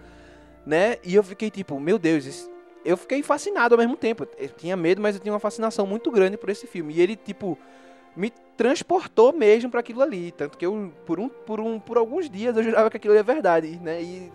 né? 0.65 0.97
E 1.03 1.15
eu 1.15 1.23
fiquei 1.23 1.49
tipo, 1.49 1.79
meu 1.79 1.97
Deus, 1.97 2.25
isso- 2.25 2.56
eu 2.87 2.95
fiquei 2.95 3.21
fascinado 3.21 3.75
ao 3.75 3.79
mesmo 3.79 3.97
tempo. 3.97 4.25
Eu 4.37 4.47
tinha 4.47 4.77
medo, 4.77 5.01
mas 5.01 5.15
eu 5.15 5.21
tinha 5.21 5.33
uma 5.33 5.41
fascinação 5.41 5.85
muito 5.85 6.09
grande 6.09 6.37
por 6.37 6.49
esse 6.49 6.65
filme. 6.65 6.93
E 6.93 7.01
ele, 7.01 7.17
tipo, 7.17 7.57
me 8.15 8.31
transportou 8.55 9.33
mesmo 9.33 9.69
para 9.69 9.81
aquilo 9.81 10.01
ali. 10.01 10.31
Tanto 10.31 10.57
que 10.57 10.65
eu, 10.65 10.93
por, 11.05 11.19
um, 11.19 11.27
por, 11.27 11.59
um, 11.59 11.81
por 11.81 11.97
alguns 11.97 12.29
dias, 12.29 12.55
eu 12.55 12.63
jurava 12.63 12.89
que 12.89 12.95
aquilo 12.95 13.13
é 13.13 13.21
verdade, 13.21 13.77
né? 13.83 14.01
E 14.01 14.31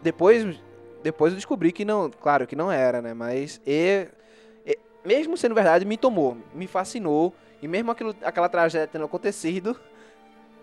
depois, 0.00 0.56
depois 1.02 1.32
eu 1.32 1.36
descobri 1.36 1.72
que 1.72 1.84
não, 1.84 2.08
claro 2.08 2.46
que 2.46 2.54
não 2.54 2.70
era, 2.70 3.02
né? 3.02 3.12
Mas 3.12 3.60
e, 3.66 4.06
e- 4.64 4.78
mesmo 5.04 5.36
sendo 5.36 5.56
verdade, 5.56 5.84
me 5.84 5.96
tomou, 5.96 6.36
me 6.54 6.68
fascinou. 6.68 7.34
E 7.60 7.66
mesmo 7.66 7.90
aquilo, 7.90 8.14
aquela 8.22 8.48
tragédia 8.48 8.86
tendo 8.86 9.04
acontecido, 9.04 9.76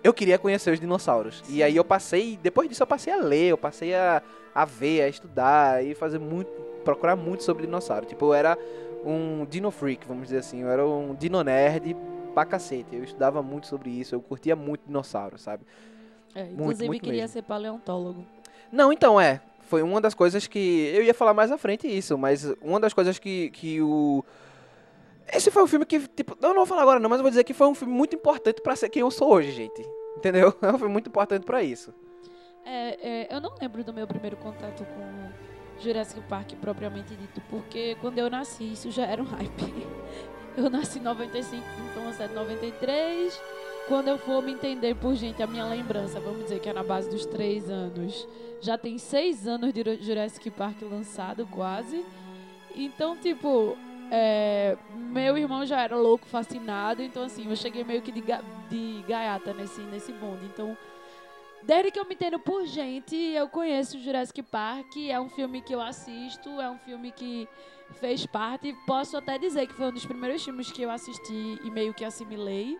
eu 0.01 0.13
queria 0.13 0.39
conhecer 0.39 0.71
os 0.71 0.79
dinossauros. 0.79 1.43
E 1.49 1.61
aí 1.61 1.75
eu 1.75 1.83
passei, 1.83 2.39
depois 2.41 2.69
disso 2.69 2.83
eu 2.83 2.87
passei 2.87 3.11
a 3.11 3.17
ler, 3.17 3.49
eu 3.49 3.57
passei 3.57 3.93
a, 3.93 4.21
a 4.55 4.63
ver, 4.63 5.01
a 5.01 5.09
estudar 5.09 5.85
e 5.85 5.93
fazer 5.93 6.19
muito, 6.19 6.49
procurar 6.87 7.17
muito 7.17 7.43
sobre 7.43 7.65
dinossauro. 7.65 8.05
Tipo, 8.05 8.27
eu 8.27 8.33
era 8.33 8.57
um 9.03 9.45
dino 9.45 9.69
freak, 9.71 10.07
vamos 10.07 10.23
dizer 10.23 10.37
assim. 10.37 10.61
Eu 10.61 10.69
era 10.69 10.87
um 10.87 11.13
dino 11.13 11.43
nerd 11.43 11.95
pra 12.33 12.45
cacete. 12.45 12.95
Eu 12.95 13.03
estudava 13.03 13.43
muito 13.43 13.67
sobre 13.67 13.89
isso, 13.89 14.15
eu 14.15 14.21
curtia 14.21 14.55
muito 14.55 14.85
dinossauro, 14.85 15.37
sabe? 15.37 15.65
É, 16.33 16.43
inclusive, 16.43 16.87
muito 16.87 17.03
queria 17.03 17.23
mesmo. 17.23 17.33
ser 17.33 17.41
paleontólogo. 17.41 18.25
Não, 18.71 18.93
então 18.93 19.19
é. 19.19 19.41
Foi 19.61 19.81
uma 19.81 19.99
das 19.99 20.13
coisas 20.13 20.47
que. 20.47 20.93
Eu 20.95 21.03
ia 21.03 21.13
falar 21.13 21.33
mais 21.33 21.51
à 21.51 21.57
frente 21.57 21.85
isso, 21.87 22.17
mas 22.17 22.45
uma 22.61 22.79
das 22.79 22.93
coisas 22.93 23.19
que, 23.19 23.49
que 23.49 23.81
o. 23.81 24.23
Esse 25.27 25.51
foi 25.51 25.61
um 25.61 25.67
filme 25.67 25.85
que, 25.85 25.99
tipo, 26.07 26.37
eu 26.41 26.49
não 26.49 26.55
vou 26.55 26.65
falar 26.65 26.83
agora 26.83 27.01
não, 27.01 27.09
mas 27.09 27.19
eu 27.19 27.23
vou 27.23 27.29
dizer 27.29 27.43
que 27.43 27.53
foi 27.53 27.67
um 27.67 27.75
filme 27.75 27.93
muito 27.93 28.15
importante 28.15 28.61
pra 28.61 28.77
ser 28.77 28.87
quem 28.87 29.01
eu 29.01 29.11
sou 29.11 29.29
hoje, 29.29 29.51
gente. 29.51 29.85
Entendeu? 30.15 30.55
É 30.61 30.69
um 30.69 30.77
filme 30.77 30.93
muito 30.93 31.09
importante 31.09 31.45
pra 31.45 31.61
isso. 31.61 31.93
É, 32.65 33.25
é, 33.25 33.35
eu 33.35 33.41
não 33.41 33.53
lembro 33.61 33.83
do 33.83 33.93
meu 33.93 34.07
primeiro 34.07 34.37
contato 34.37 34.85
com 34.85 35.46
Jurassic 35.79 36.21
Park 36.21 36.53
propriamente 36.61 37.15
dito, 37.15 37.41
porque 37.49 37.95
quando 38.01 38.17
eu 38.17 38.29
nasci 38.29 38.71
isso 38.71 38.91
já 38.91 39.05
era 39.05 39.21
um 39.21 39.25
hype. 39.25 39.87
Eu 40.57 40.71
nasci 40.71 40.97
em 40.97 41.03
95, 41.03 41.63
então 41.91 42.03
97, 42.05 42.33
93. 42.33 43.41
Quando 43.87 44.07
eu 44.07 44.17
for 44.17 44.41
me 44.41 44.53
entender 44.53 44.95
por 44.95 45.13
gente, 45.13 45.41
a 45.41 45.45
minha 45.45 45.63
lembrança, 45.63 46.19
vamos 46.19 46.45
dizer 46.45 46.59
que 46.59 46.67
é 46.67 46.73
na 46.73 46.83
base 46.83 47.09
dos 47.09 47.27
três 47.27 47.69
anos. 47.69 48.27
Já 48.59 48.75
tem 48.75 48.97
seis 48.97 49.47
anos 49.47 49.71
de 49.71 49.83
Jurassic 50.01 50.49
Park 50.49 50.81
lançado, 50.81 51.45
quase. 51.45 52.03
Então, 52.75 53.15
tipo, 53.15 53.77
é, 54.11 54.77
meu 54.93 55.37
irmão 55.37 55.65
já 55.65 55.81
era 55.81 55.95
louco, 55.95 56.25
fascinado. 56.25 57.01
Então, 57.01 57.23
assim, 57.23 57.49
eu 57.49 57.55
cheguei 57.55 57.83
meio 57.83 58.01
que 58.01 58.11
de, 58.11 58.21
de 58.21 59.03
gaiata 59.07 59.53
nesse, 59.53 59.81
nesse 59.81 60.11
bonde. 60.11 60.45
Então, 60.45 60.77
Desde 61.67 61.91
que 61.91 61.99
eu 61.99 62.05
me 62.05 62.13
entendo 62.15 62.39
por 62.39 62.65
gente, 62.65 63.13
eu 63.13 63.49
conheço 63.49 63.99
Jurassic 63.99 64.41
Park. 64.41 64.95
É 65.09 65.19
um 65.19 65.29
filme 65.29 65.61
que 65.61 65.75
eu 65.75 65.81
assisto, 65.81 66.49
é 66.61 66.69
um 66.69 66.77
filme 66.77 67.11
que 67.11 67.45
fez 67.99 68.25
parte. 68.25 68.73
Posso 68.87 69.17
até 69.17 69.37
dizer 69.37 69.67
que 69.67 69.73
foi 69.73 69.87
um 69.87 69.91
dos 69.91 70.05
primeiros 70.05 70.41
filmes 70.41 70.71
que 70.71 70.81
eu 70.81 70.89
assisti 70.89 71.59
e 71.61 71.69
meio 71.69 71.93
que 71.93 72.05
assimilei. 72.05 72.77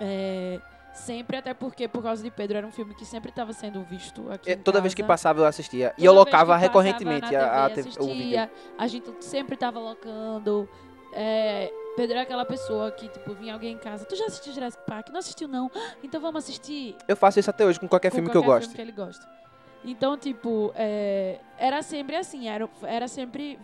É, 0.00 0.60
sempre, 0.92 1.36
até 1.36 1.54
porque, 1.54 1.86
por 1.86 2.02
causa 2.02 2.24
de 2.24 2.30
Pedro, 2.32 2.58
era 2.58 2.66
um 2.66 2.72
filme 2.72 2.92
que 2.92 3.04
sempre 3.04 3.30
estava 3.30 3.52
sendo 3.52 3.84
visto 3.84 4.28
aqui. 4.32 4.50
É, 4.50 4.56
toda 4.56 4.80
vez 4.80 4.92
que 4.92 5.02
casa. 5.02 5.08
passava 5.08 5.40
eu 5.40 5.44
assistia. 5.46 5.94
E 5.96 6.02
Toda 6.04 6.06
eu 6.06 6.14
vez 6.14 6.26
locava 6.26 6.56
recorrentemente 6.56 7.36
a, 7.36 7.66
a 7.66 7.70
TV, 7.70 7.88
o 8.00 8.06
vídeo. 8.06 8.10
assistia, 8.10 8.50
A 8.76 8.86
gente 8.88 9.24
sempre 9.24 9.56
tava 9.56 9.78
locando. 9.78 10.68
É, 11.12 11.72
Pedro 11.98 12.16
é 12.16 12.20
aquela 12.20 12.44
pessoa 12.44 12.92
que, 12.92 13.08
tipo, 13.08 13.34
vinha 13.34 13.52
alguém 13.54 13.74
em 13.74 13.78
casa. 13.78 14.04
Tu 14.04 14.14
já 14.14 14.26
assistiu 14.26 14.52
Jurassic 14.52 14.84
Park? 14.86 15.08
Não 15.08 15.18
assistiu, 15.18 15.48
não? 15.48 15.68
"Ah, 15.74 15.94
Então 16.00 16.20
vamos 16.20 16.44
assistir 16.44 16.94
Eu 17.08 17.16
faço 17.16 17.40
isso 17.40 17.50
até 17.50 17.64
hoje 17.66 17.80
com 17.80 17.88
qualquer 17.88 18.10
com 18.10 18.14
filme 18.18 18.30
que 18.30 18.36
eu 18.36 18.42
qualquer 18.44 18.60
gosto. 18.66 18.70
filme 18.76 18.76
que 18.76 19.00
ele 19.00 19.06
gosta. 19.06 19.28
Então, 19.84 20.16
tipo, 20.16 20.70
é, 20.76 21.40
era 21.58 21.82
sempre 21.82 22.14
assim, 22.14 22.48
era, 22.48 22.68
era 22.84 23.08
sempre. 23.08 23.58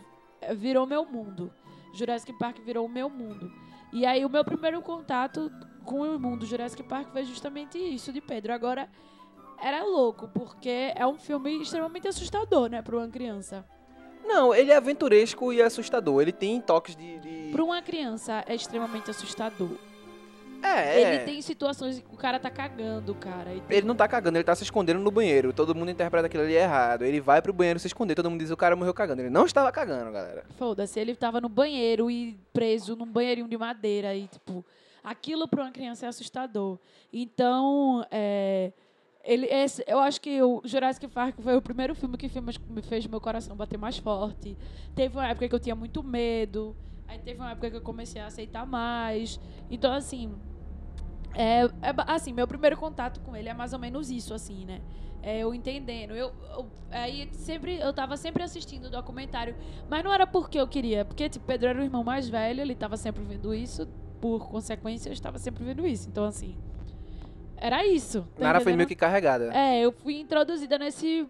Virou 0.56 0.84
meu 0.84 1.04
mundo. 1.06 1.52
Jurassic 1.94 2.32
Park 2.36 2.58
virou 2.64 2.84
o 2.86 2.88
meu 2.88 3.08
mundo. 3.08 3.52
E 3.92 4.04
aí, 4.04 4.24
o 4.24 4.28
meu 4.28 4.44
primeiro 4.44 4.82
contato 4.82 5.48
com 5.84 6.00
o 6.00 6.18
mundo 6.18 6.44
Jurassic 6.44 6.82
Park 6.82 7.10
foi 7.12 7.24
justamente 7.24 7.78
isso 7.78 8.12
de 8.12 8.20
Pedro. 8.20 8.52
Agora, 8.52 8.88
era 9.62 9.84
louco, 9.84 10.26
porque 10.28 10.92
é 10.96 11.06
um 11.06 11.16
filme 11.18 11.62
extremamente 11.62 12.08
assustador, 12.08 12.68
né, 12.68 12.82
pra 12.82 12.96
uma 12.96 13.06
criança. 13.08 13.64
Não, 14.24 14.54
ele 14.54 14.70
é 14.70 14.76
aventuresco 14.76 15.52
e 15.52 15.60
assustador. 15.62 16.22
Ele 16.22 16.32
tem 16.32 16.60
toques 16.60 16.96
de. 16.96 17.18
de- 17.18 17.50
Pra 17.52 17.62
uma 17.62 17.80
criança, 17.82 18.42
é 18.46 18.54
extremamente 18.54 19.10
assustador. 19.10 19.70
É, 20.62 20.98
é. 20.98 21.00
Ele 21.16 21.24
tem 21.26 21.42
situações 21.42 22.00
que 22.00 22.06
o 22.14 22.16
cara 22.16 22.38
tá 22.40 22.50
cagando, 22.50 23.14
cara. 23.14 23.52
e 23.54 23.60
tem- 23.60 23.76
Ele 23.76 23.86
não 23.86 23.94
tá 23.94 24.08
cagando, 24.08 24.38
ele 24.38 24.44
tá 24.44 24.54
se 24.54 24.62
escondendo 24.64 24.98
no 24.98 25.10
banheiro. 25.10 25.52
Todo 25.52 25.74
mundo 25.74 25.90
interpreta 25.90 26.26
aquilo 26.26 26.42
ali 26.42 26.54
errado. 26.54 27.04
Ele 27.04 27.20
vai 27.20 27.42
pro 27.42 27.52
banheiro 27.52 27.78
se 27.78 27.86
esconder, 27.86 28.14
todo 28.14 28.30
mundo 28.30 28.40
diz 28.40 28.50
o 28.50 28.56
cara 28.56 28.74
morreu 28.74 28.94
cagando. 28.94 29.20
Ele 29.20 29.28
não 29.30 29.44
estava 29.44 29.70
cagando, 29.70 30.10
galera. 30.10 30.44
Foda-se, 30.56 30.98
ele 30.98 31.14
tava 31.14 31.38
no 31.38 31.50
banheiro 31.50 32.10
e 32.10 32.36
preso 32.52 32.96
num 32.96 33.06
banheirinho 33.06 33.46
de 33.46 33.58
madeira 33.58 34.14
e, 34.14 34.26
tipo, 34.26 34.64
aquilo 35.02 35.46
pra 35.46 35.64
uma 35.64 35.70
criança 35.70 36.06
é 36.06 36.08
assustador. 36.08 36.78
Então, 37.12 38.04
é, 38.10 38.72
ele, 39.24 39.46
esse, 39.46 39.82
eu 39.86 39.98
acho 39.98 40.20
que 40.20 40.42
o 40.42 40.60
Jurassic 40.64 41.08
Park 41.08 41.40
foi 41.40 41.56
o 41.56 41.62
primeiro 41.62 41.94
filme 41.94 42.16
que 42.16 42.30
me 42.68 42.82
fez 42.82 43.06
meu 43.06 43.20
coração 43.20 43.56
bater 43.56 43.78
mais 43.78 43.96
forte. 43.98 44.56
Teve 44.94 45.16
uma 45.16 45.26
época 45.26 45.48
que 45.48 45.54
eu 45.54 45.60
tinha 45.60 45.74
muito 45.74 46.02
medo, 46.02 46.76
aí 47.08 47.18
teve 47.18 47.40
uma 47.40 47.50
época 47.52 47.70
que 47.70 47.76
eu 47.76 47.80
comecei 47.80 48.20
a 48.20 48.26
aceitar 48.26 48.66
mais. 48.66 49.40
Então, 49.70 49.92
assim, 49.92 50.32
é, 51.34 51.62
é 51.64 51.70
assim, 52.06 52.32
meu 52.32 52.46
primeiro 52.46 52.76
contato 52.76 53.20
com 53.20 53.34
ele 53.34 53.48
é 53.48 53.54
mais 53.54 53.72
ou 53.72 53.78
menos 53.78 54.10
isso, 54.10 54.34
assim, 54.34 54.64
né? 54.64 54.80
É, 55.22 55.38
eu 55.38 55.54
entendendo. 55.54 56.10
Eu, 56.14 56.32
eu- 56.56 56.70
aí 56.90 57.28
sempre, 57.32 57.76
eu 57.78 57.92
tava 57.94 58.16
sempre 58.18 58.42
assistindo 58.42 58.84
o 58.86 58.90
documentário, 58.90 59.56
mas 59.88 60.04
não 60.04 60.12
era 60.12 60.26
porque 60.26 60.60
eu 60.60 60.68
queria, 60.68 61.02
porque 61.04 61.28
tipo, 61.30 61.46
Pedro 61.46 61.68
era 61.68 61.80
o 61.80 61.82
irmão 61.82 62.04
mais 62.04 62.28
velho, 62.28 62.60
ele 62.60 62.74
tava 62.74 62.96
sempre 62.98 63.22
vendo 63.24 63.54
isso, 63.54 63.88
por 64.20 64.46
consequência 64.48 65.08
eu 65.08 65.14
estava 65.14 65.38
sempre 65.38 65.64
vendo 65.64 65.86
isso. 65.86 66.08
Então, 66.10 66.24
assim, 66.24 66.54
era 67.56 67.86
isso. 67.86 68.22
tá 68.36 68.42
Nara 68.42 68.60
foi 68.60 68.72
entendendo? 68.72 68.76
meio 68.78 68.88
que 68.88 68.94
carregada. 68.96 69.52
É, 69.54 69.80
eu 69.80 69.92
fui 69.92 70.18
introduzida 70.20 70.78
nesse, 70.78 71.26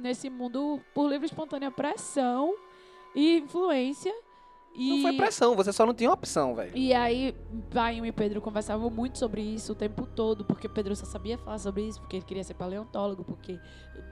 nesse 0.00 0.28
mundo 0.30 0.80
por 0.94 1.08
livre 1.08 1.26
espontânea 1.26 1.70
pressão 1.70 2.54
e 3.14 3.38
influência. 3.38 4.12
E... 4.74 4.88
Não 4.88 5.02
foi 5.02 5.12
pressão, 5.16 5.54
você 5.54 5.70
só 5.72 5.84
não 5.84 5.92
tinha 5.92 6.10
opção, 6.10 6.54
velho. 6.54 6.72
E 6.74 6.94
aí, 6.94 7.34
pai 7.70 8.00
e 8.02 8.12
Pedro 8.12 8.40
conversavam 8.40 8.88
muito 8.88 9.18
sobre 9.18 9.42
isso 9.42 9.72
o 9.72 9.74
tempo 9.74 10.06
todo, 10.06 10.44
porque 10.46 10.66
Pedro 10.66 10.96
só 10.96 11.04
sabia 11.04 11.36
falar 11.36 11.58
sobre 11.58 11.82
isso, 11.86 12.00
porque 12.00 12.16
ele 12.16 12.24
queria 12.24 12.42
ser 12.42 12.54
paleontólogo, 12.54 13.22
porque 13.22 13.60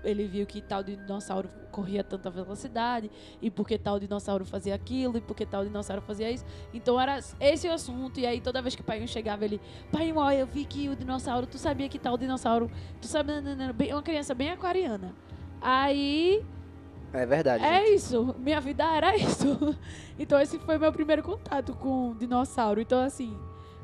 ele 0.04 0.26
viu 0.26 0.46
que 0.46 0.60
tal 0.60 0.82
dinossauro 0.82 1.48
corria 1.70 2.04
tanta 2.04 2.28
velocidade, 2.28 3.10
e 3.40 3.50
porque 3.50 3.78
tal 3.78 3.98
dinossauro 3.98 4.44
fazia 4.44 4.74
aquilo, 4.74 5.16
e 5.16 5.20
porque 5.22 5.46
tal 5.46 5.64
dinossauro 5.64 6.02
fazia 6.02 6.30
isso. 6.30 6.44
Então 6.74 7.00
era 7.00 7.20
esse 7.40 7.66
o 7.66 7.72
assunto, 7.72 8.20
e 8.20 8.26
aí 8.26 8.40
toda 8.40 8.60
vez 8.60 8.74
que 8.76 8.82
o 8.82 8.84
pai 8.84 9.06
chegava, 9.06 9.44
ele, 9.46 9.58
pai, 9.90 10.12
ó, 10.14 10.30
eu 10.30 10.46
vi 10.46 10.66
que 10.66 10.90
o 10.90 10.96
dinossauro, 10.96 11.46
tu 11.46 11.56
sabia 11.56 11.88
que 11.88 11.98
tal 11.98 12.18
dinossauro, 12.18 12.70
tu 13.00 13.06
sabe, 13.06 13.32
nananana", 13.32 13.72
bem- 13.72 13.94
uma 13.94 14.02
criança 14.02 14.34
bem 14.34 14.50
aquariana. 14.50 15.14
Aí 15.58 16.44
É 17.12 17.26
verdade. 17.26 17.62
gente. 17.64 17.72
é 17.72 17.94
isso, 17.94 18.34
minha 18.38 18.60
vida 18.60 18.84
era 18.84 19.14
isso. 19.16 19.76
Então 20.18 20.40
esse 20.40 20.58
foi 20.58 20.78
meu 20.78 20.92
primeiro 20.92 21.22
contato 21.22 21.74
com 21.74 22.14
dinossauro. 22.16 22.80
Então 22.80 23.00
assim, 23.02 23.36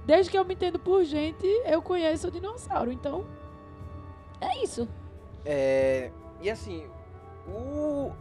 desde 0.07 0.31
que 0.31 0.39
eu 0.39 0.45
me 0.45 0.55
entendo 0.55 0.79
por 0.79 1.05
gente, 1.05 1.47
eu 1.67 1.83
conheço 1.83 2.29
o 2.29 2.31
dinossauro. 2.31 2.93
Então 2.93 3.25
é 4.41 4.63
isso. 4.63 4.89
É, 5.45 6.11
e 6.41 6.51
assim, 6.51 6.85
o 7.49 8.13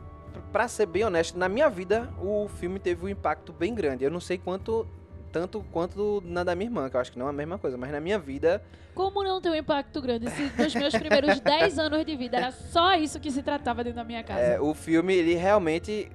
pra 0.52 0.68
ser 0.68 0.86
bem 0.86 1.04
honesto, 1.04 1.38
na 1.38 1.48
minha 1.48 1.70
vida 1.70 2.14
o 2.22 2.48
filme 2.48 2.80
teve 2.80 3.06
um 3.06 3.10
impacto 3.10 3.54
bem 3.54 3.74
grande. 3.74 4.04
Eu 4.04 4.12
não 4.12 4.20
sei 4.20 4.38
quanto 4.38 4.88
tanto 5.36 5.66
quanto 5.70 6.24
na 6.26 6.46
da 6.46 6.56
minha 6.56 6.70
irmã, 6.70 6.90
que 6.90 6.96
eu 6.96 7.02
acho 7.02 7.12
que 7.12 7.20
não 7.20 7.28
é 7.28 7.30
a 7.30 7.34
mesma 7.34 7.58
coisa, 7.58 7.78
mas 7.78 7.92
na 7.92 8.00
minha 8.00 8.18
vida, 8.18 8.64
Como 8.94 9.22
não 9.22 9.42
ter 9.42 9.50
um 9.50 9.56
impacto 9.56 10.02
grande? 10.02 10.32
Se 10.32 10.44
nos 10.58 10.74
meus 10.74 10.96
primeiros 10.96 11.40
10 11.44 11.78
anos 11.78 12.06
de 12.06 12.16
vida 12.16 12.38
era 12.38 12.52
só 12.54 12.96
isso 12.96 13.20
que 13.20 13.30
se 13.30 13.44
tratava 13.44 13.84
dentro 13.84 13.98
da 13.98 14.06
minha 14.06 14.24
casa. 14.24 14.40
é, 14.40 14.62
o 14.62 14.74
filme 14.74 15.14
ele 15.14 15.36
realmente 15.36 16.10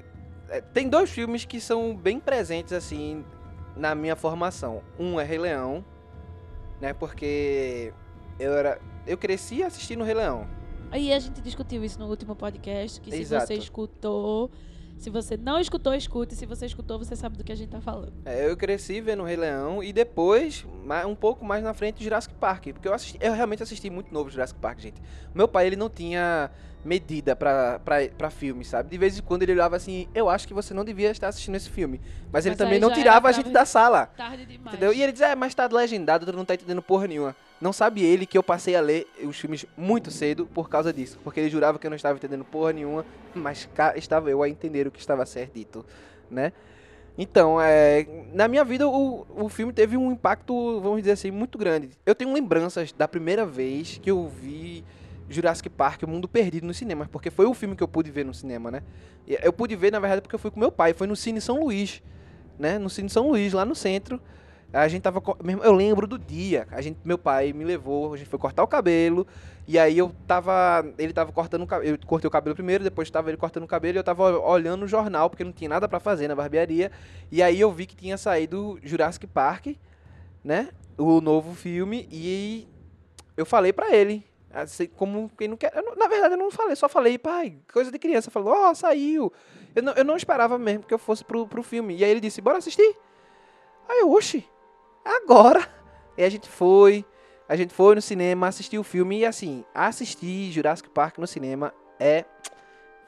é, 0.49 0.63
tem 0.63 0.89
dois 0.89 1.11
filmes 1.11 1.45
que 1.45 1.61
são 1.61 1.95
bem 1.95 2.19
presentes 2.19 2.73
assim 2.73 3.23
na 3.77 3.95
minha 3.95 4.17
formação. 4.17 4.83
Um 4.99 5.21
é 5.21 5.25
Rei 5.25 5.39
Leão, 5.39 5.85
né? 6.81 6.95
Porque 6.95 7.93
eu 8.39 8.55
era 8.55 8.81
eu 9.07 9.19
cresci 9.19 9.63
assistindo 9.63 10.03
Rei 10.03 10.15
Leão. 10.15 10.49
Aí 10.91 11.13
a 11.13 11.19
gente 11.19 11.43
discutiu 11.43 11.85
isso 11.85 11.99
no 11.99 12.07
último 12.07 12.35
podcast, 12.35 12.99
que 13.03 13.11
se 13.11 13.21
Exato. 13.21 13.47
você 13.47 13.55
escutou, 13.55 14.51
Se 15.01 15.09
você 15.09 15.35
não 15.35 15.59
escutou, 15.59 15.95
escute. 15.95 16.35
Se 16.35 16.45
você 16.45 16.67
escutou, 16.67 16.99
você 16.99 17.17
sabe 17.17 17.39
do 17.39 17.43
que 17.43 17.51
a 17.51 17.55
gente 17.55 17.71
tá 17.71 17.81
falando. 17.81 18.13
É, 18.23 18.47
eu 18.47 18.55
cresci 18.55 19.01
vendo 19.01 19.23
o 19.23 19.25
Rei 19.25 19.35
Leão 19.35 19.83
e 19.83 19.95
depois, 19.95 20.67
um 21.09 21.15
pouco 21.15 21.43
mais 21.43 21.65
na 21.65 21.73
frente, 21.73 22.05
Jurassic 22.05 22.35
Park. 22.35 22.67
Porque 22.75 22.87
eu, 22.87 22.93
assisti- 22.93 23.17
eu 23.19 23.33
realmente 23.33 23.63
assisti 23.63 23.89
muito 23.89 24.13
novo 24.13 24.29
Jurassic 24.29 24.61
Park, 24.61 24.79
gente. 24.79 25.01
Meu 25.35 25.49
pai, 25.49 25.67
ele 25.67 25.77
não 25.77 25.89
tinha 25.89 26.51
medida 26.85 27.35
pra, 27.35 27.79
pra, 27.79 27.97
pra 28.11 28.29
filme, 28.29 28.63
sabe? 28.63 28.91
De 28.91 28.99
vez 28.99 29.19
em 29.19 29.23
quando 29.23 29.43
ele 29.43 29.53
olhava 29.53 29.75
assim, 29.75 30.07
eu 30.15 30.29
acho 30.29 30.47
que 30.47 30.53
você 30.53 30.75
não 30.75 30.85
devia 30.85 31.11
estar 31.11 31.29
assistindo 31.29 31.55
esse 31.55 31.71
filme. 31.71 31.99
Mas 32.31 32.45
ele 32.45 32.53
Mas 32.53 32.59
também 32.59 32.75
aí 32.75 32.81
não 32.81 32.93
tirava 32.93 33.27
a 33.27 33.33
gente 33.33 33.49
da 33.49 33.65
sala. 33.65 34.05
Tarde 34.05 34.45
demais. 34.45 34.77
Entendeu? 34.77 34.93
E 34.93 35.03
ele 35.03 35.13
diz, 35.13 35.23
é, 35.23 35.35
mas 35.35 35.55
tá 35.55 35.67
legendado, 35.67 36.27
tu 36.27 36.33
não 36.33 36.45
tá 36.45 36.53
entendendo 36.53 36.83
porra 36.83 37.07
nenhuma. 37.07 37.35
Não 37.61 37.73
sabe 37.73 38.03
ele 38.03 38.25
que 38.25 38.39
eu 38.39 38.43
passei 38.43 38.75
a 38.75 38.81
ler 38.81 39.07
os 39.23 39.39
filmes 39.39 39.67
muito 39.77 40.11
cedo 40.11 40.47
por 40.47 40.69
causa 40.71 40.93
disso. 40.93 41.19
Porque 41.23 41.41
ele 41.41 41.51
jurava 41.51 41.79
que 41.79 41.87
eu 41.87 41.91
não 41.91 41.97
estava 41.97 42.17
entendendo 42.17 42.45
porra 42.45 42.73
nenhuma, 42.73 43.05
mas 43.35 43.69
cá 43.75 43.95
estava 43.97 44.31
eu 44.31 44.43
a 44.43 44.49
entender 44.49 44.87
o 44.87 44.91
que 44.91 44.99
estava 44.99 45.27
ser 45.27 45.51
dito, 45.55 45.85
né? 46.31 46.53
Então, 47.19 47.61
é, 47.61 48.07
na 48.33 48.49
minha 48.49 48.65
vida, 48.65 48.89
o, 48.89 49.27
o 49.37 49.49
filme 49.51 49.75
teve 49.75 49.95
um 49.95 50.11
impacto, 50.11 50.81
vamos 50.81 51.01
dizer 51.01 51.13
assim, 51.13 51.31
muito 51.31 51.59
grande. 51.59 51.91
Eu 52.07 52.15
tenho 52.15 52.33
lembranças 52.33 52.93
da 52.93 53.07
primeira 53.07 53.45
vez 53.45 53.99
que 54.03 54.11
eu 54.11 54.27
vi 54.27 54.83
Jurassic 55.29 55.69
Park, 55.69 56.03
O 56.03 56.09
Mundo 56.09 56.27
Perdido 56.27 56.67
no 56.67 56.73
cinema, 56.73 57.09
porque 57.13 57.31
foi 57.31 57.45
o 57.45 57.53
filme 57.53 57.77
que 57.77 57.83
eu 57.83 57.89
pude 57.89 58.11
ver 58.11 58.25
no 58.25 58.33
cinema, 58.33 58.71
né? 58.71 58.83
Eu 59.27 59.53
pude 59.53 59.77
ver, 59.77 59.93
na 59.93 60.01
verdade, 60.01 60.23
porque 60.23 60.35
eu 60.35 60.39
fui 60.39 60.51
com 60.51 60.59
meu 60.59 60.73
pai, 60.73 60.95
foi 60.95 61.07
no 61.07 61.15
Cine 61.15 61.43
São 61.43 61.61
Luís, 61.61 62.03
né? 62.59 62.79
No 62.79 62.89
Cine 62.89 63.11
São 63.11 63.29
Luís, 63.29 63.53
lá 63.53 63.67
no 63.67 63.75
centro. 63.75 64.21
A 64.73 64.87
gente 64.87 65.03
tava. 65.03 65.21
Eu 65.63 65.73
lembro 65.73 66.07
do 66.07 66.19
dia. 66.19 66.69
A 66.71 66.81
gente, 66.81 66.99
meu 67.05 67.19
pai 67.19 67.53
me 67.53 67.65
levou, 67.65 68.15
a 68.15 68.17
gente 68.17 68.29
foi 68.29 68.39
cortar 68.39 68.63
o 68.63 68.69
cabelo. 68.69 69.27
E 69.67 69.79
aí 69.79 69.99
eu 69.99 70.15
tava. 70.27 70.85
Ele 70.97 71.13
tava 71.13 71.33
cortando 71.33 71.63
o 71.63 71.67
cabelo. 71.67 71.95
Eu 71.95 72.07
cortei 72.07 72.29
o 72.29 72.31
cabelo 72.31 72.55
primeiro, 72.55 72.85
depois 72.85 73.11
tava 73.11 73.31
ele 73.31 73.37
cortando 73.37 73.65
o 73.65 73.69
cabelo 73.69 73.97
e 73.97 73.99
eu 73.99 74.05
tava 74.05 74.39
olhando 74.39 74.85
o 74.85 74.89
jornal, 74.89 75.29
porque 75.29 75.43
não 75.43 75.53
tinha 75.53 75.69
nada 75.69 75.89
pra 75.89 75.99
fazer 75.99 76.29
na 76.29 76.37
barbearia. 76.37 76.93
E 77.33 77.43
aí 77.43 77.61
eu 77.61 77.71
vi 77.73 77.87
que 77.87 77.97
tinha 77.97 78.17
saído 78.17 78.79
Jurassic 78.83 79.27
Park, 79.27 79.77
né? 80.45 80.69
O 80.97 81.21
novo 81.21 81.53
filme. 81.55 82.09
E 82.11 82.69
eu 83.37 83.45
falei 83.45 83.73
pra 83.73 83.95
ele. 83.95 84.25
Assim, 84.53 84.87
como 84.87 85.31
quem 85.37 85.49
não 85.49 85.57
quer. 85.57 85.73
eu 85.75 85.97
na 85.97 86.09
verdade, 86.09 86.35
eu 86.35 86.39
não 86.39 86.51
falei, 86.51 86.75
só 86.75 86.89
falei, 86.89 87.17
pai, 87.19 87.57
coisa 87.73 87.91
de 87.91 87.99
criança. 87.99 88.31
Falou, 88.31 88.53
ó, 88.53 88.75
saiu. 88.75 89.33
Eu 89.75 89.83
não, 89.83 89.93
eu 89.95 90.05
não 90.05 90.17
esperava 90.17 90.59
mesmo 90.59 90.85
que 90.85 90.95
eu 90.95 90.99
fosse 90.99 91.25
pro, 91.25 91.47
pro 91.47 91.63
filme. 91.63 91.97
E 91.97 92.05
aí 92.05 92.11
ele 92.11 92.21
disse, 92.21 92.41
bora 92.41 92.59
assistir. 92.59 92.97
Aí 93.89 94.01
eu, 94.01 94.13
oxi, 94.13 94.45
agora. 95.05 95.69
E 96.17 96.25
a 96.25 96.29
gente 96.29 96.49
foi, 96.49 97.05
a 97.49 97.57
gente 97.57 97.73
foi 97.73 97.95
no 97.95 98.03
cinema, 98.03 98.49
assistiu 98.49 98.81
o 98.81 98.85
filme 98.85 99.21
e 99.21 99.27
assim, 99.27 99.65
assistir 99.75 100.51
Jurassic 100.53 100.89
Park 100.91 101.19
no 101.19 101.27
cinema 101.27 101.73
é 101.99 102.25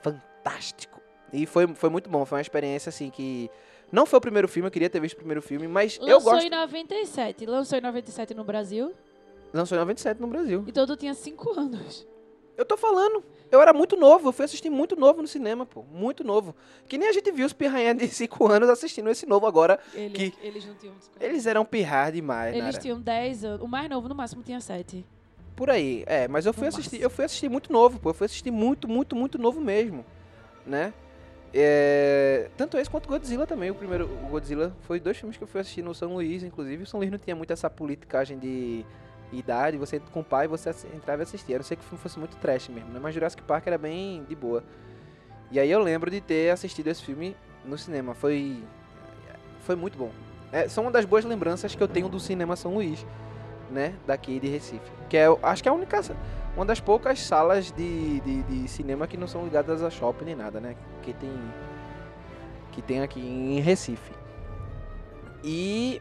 fantástico. 0.01 1.01
E 1.33 1.47
foi, 1.47 1.67
foi 1.75 1.91
muito 1.91 2.11
bom, 2.11 2.25
foi 2.25 2.39
uma 2.39 2.43
experiência 2.43 2.91
assim 2.91 3.11
que 3.11 3.51
não 3.91 4.07
foi 4.07 4.19
o 4.19 4.23
primeiro 4.23 4.49
filme, 4.49 4.67
eu 4.67 4.71
queria 4.71 4.89
ter 4.89 5.01
visto 5.01 5.15
o 5.15 5.19
primeiro 5.19 5.43
filme, 5.43 5.69
mas 5.69 5.99
eu 6.01 6.15
Lançou 6.17 6.33
gosto. 6.33 6.47
em 6.47 6.51
97. 6.51 7.47
Lançou 7.47 7.79
em 7.79 7.83
97 7.83 8.35
no 8.35 8.45
Brasil. 8.45 8.95
Lançou 9.53 9.77
em 9.77 9.81
97 9.81 10.21
no 10.21 10.27
Brasil. 10.27 10.65
Então 10.67 10.87
tu 10.87 10.97
tinha 10.97 11.13
5 11.13 11.59
anos. 11.59 12.07
Eu 12.57 12.65
tô 12.65 12.77
falando, 12.77 13.25
eu 13.51 13.61
era 13.61 13.73
muito 13.73 13.97
novo, 13.97 14.29
eu 14.29 14.33
fui 14.33 14.45
assistir 14.45 14.69
muito 14.69 14.95
novo 14.95 15.23
no 15.23 15.29
cinema, 15.29 15.65
pô, 15.65 15.83
muito 15.91 16.23
novo. 16.23 16.55
Que 16.87 16.99
nem 16.99 17.09
a 17.09 17.12
gente 17.12 17.31
viu 17.33 17.47
os 17.47 17.53
pirranhas 17.53 17.97
de 17.97 18.07
5 18.15 18.47
anos 18.51 18.69
assistindo 18.69 19.09
esse 19.11 19.27
novo 19.27 19.47
agora. 19.47 19.79
Eles, 19.95 20.17
Que- 20.35 20.47
eles 20.47 20.65
não 20.67 20.75
tinham 20.75 20.95
5 21.01 21.17
Eles 21.21 21.47
eram 21.47 21.65
pirrar 21.65 22.12
demais, 22.12 22.53
Eles 22.55 22.65
Nara. 22.67 22.79
tinham 22.79 23.01
10 23.01 23.45
anos. 23.45 23.62
O 23.62 23.67
mais 23.69 23.88
novo, 23.88 24.09
no 24.09 24.15
máximo, 24.15 24.43
tinha 24.43 24.61
7. 24.61 25.05
Por 25.57 25.71
aí, 25.71 26.03
é, 26.07 26.29
mas 26.29 26.47
eu 26.47 26.53
fui 26.53 26.62
No 26.65 26.69
assistir, 26.69 26.91
máximo. 26.97 27.05
eu 27.05 27.11
fui 27.11 27.25
assistir 27.25 27.49
muito 27.49 27.73
novo, 27.73 27.99
pô, 27.99 28.11
eu 28.11 28.15
fui 28.15 28.25
assistir 28.27 28.51
muito, 28.51 28.88
muito, 28.88 29.15
muito 29.17 29.38
novo 29.38 29.61
mesmo, 29.61 30.05
né? 30.67 30.93
É, 31.55 32.49
tanto 32.57 32.79
esse 32.79 32.88
quanto 32.88 33.07
Godzilla 33.09 33.47
também, 33.47 33.71
o 33.71 33.75
primeiro, 33.75 34.07
o 34.07 34.29
Godzilla, 34.31 34.75
foi 34.83 34.99
dois 34.99 35.19
filmes 35.19 35.37
que 35.37 35.45
eu 35.45 35.47
fui 35.49 35.61
assistir 35.61 35.83
no 35.83 35.95
São 35.95 36.15
Luís, 36.15 36.43
inclusive, 36.43 36.83
o 36.83 36.87
São 36.87 36.99
Luís 36.99 37.11
não 37.11 37.19
tinha 37.19 37.37
muito 37.37 37.53
essa 37.53 37.69
politicagem 37.69 38.38
de 38.38 38.85
idade, 39.38 39.77
você 39.77 39.99
com 39.99 40.21
o 40.21 40.25
pai, 40.25 40.47
você 40.47 40.71
entrava 40.95 41.23
e 41.23 41.25
assistia, 41.25 41.57
a 41.57 41.59
não 41.59 41.64
ser 41.64 41.77
que 41.77 41.83
o 41.83 41.85
filme 41.85 42.01
fosse 42.03 42.18
muito 42.18 42.37
trash 42.37 42.68
mesmo, 42.68 42.90
né? 42.90 43.01
Mas 43.03 43.14
Jurassic 43.14 43.42
Park 43.42 43.66
era 43.66 43.79
bem 43.79 44.25
de 44.29 44.35
boa. 44.35 44.62
E 45.51 45.61
aí 45.61 45.71
eu 45.71 45.81
lembro 45.81 46.11
de 46.11 46.21
ter 46.21 46.51
assistido 46.51 46.88
esse 46.88 47.03
filme 47.03 47.37
no 47.64 47.77
cinema, 47.77 48.14
foi, 48.14 48.62
foi 49.61 49.77
muito 49.77 49.99
bom. 49.99 50.11
É, 50.51 50.68
são 50.68 50.85
uma 50.85 50.90
das 50.90 51.05
boas 51.05 51.25
lembranças 51.25 51.75
que 51.75 51.83
eu 51.83 51.88
tenho 51.88 52.09
do 52.09 52.21
cinema 52.21 52.57
São 52.57 52.75
Luís, 52.75 53.07
né, 53.71 53.95
daqui 54.07 54.38
de 54.38 54.49
Recife. 54.49 54.90
Que 55.09 55.16
é, 55.16 55.27
acho 55.42 55.62
que 55.62 55.68
é 55.68 55.73
a 55.73 55.75
única, 55.75 56.01
uma 56.57 56.64
das 56.64 56.81
poucas 56.81 57.21
salas 57.21 57.73
de, 57.73 58.21
de, 58.21 58.42
de 58.42 58.68
cinema 58.68 59.07
que 59.07 59.16
não 59.16 59.27
são 59.27 59.45
ligadas 59.45 59.83
a 59.83 59.90
shopping 59.90 60.27
nem 60.27 60.35
nada, 60.35 60.61
né, 60.61 60.77
que 61.03 61.12
tem, 61.14 61.33
que 62.73 62.83
tem 62.83 63.01
aqui 63.01 63.21
em 63.21 63.61
Recife. 63.61 64.12
E, 65.45 66.01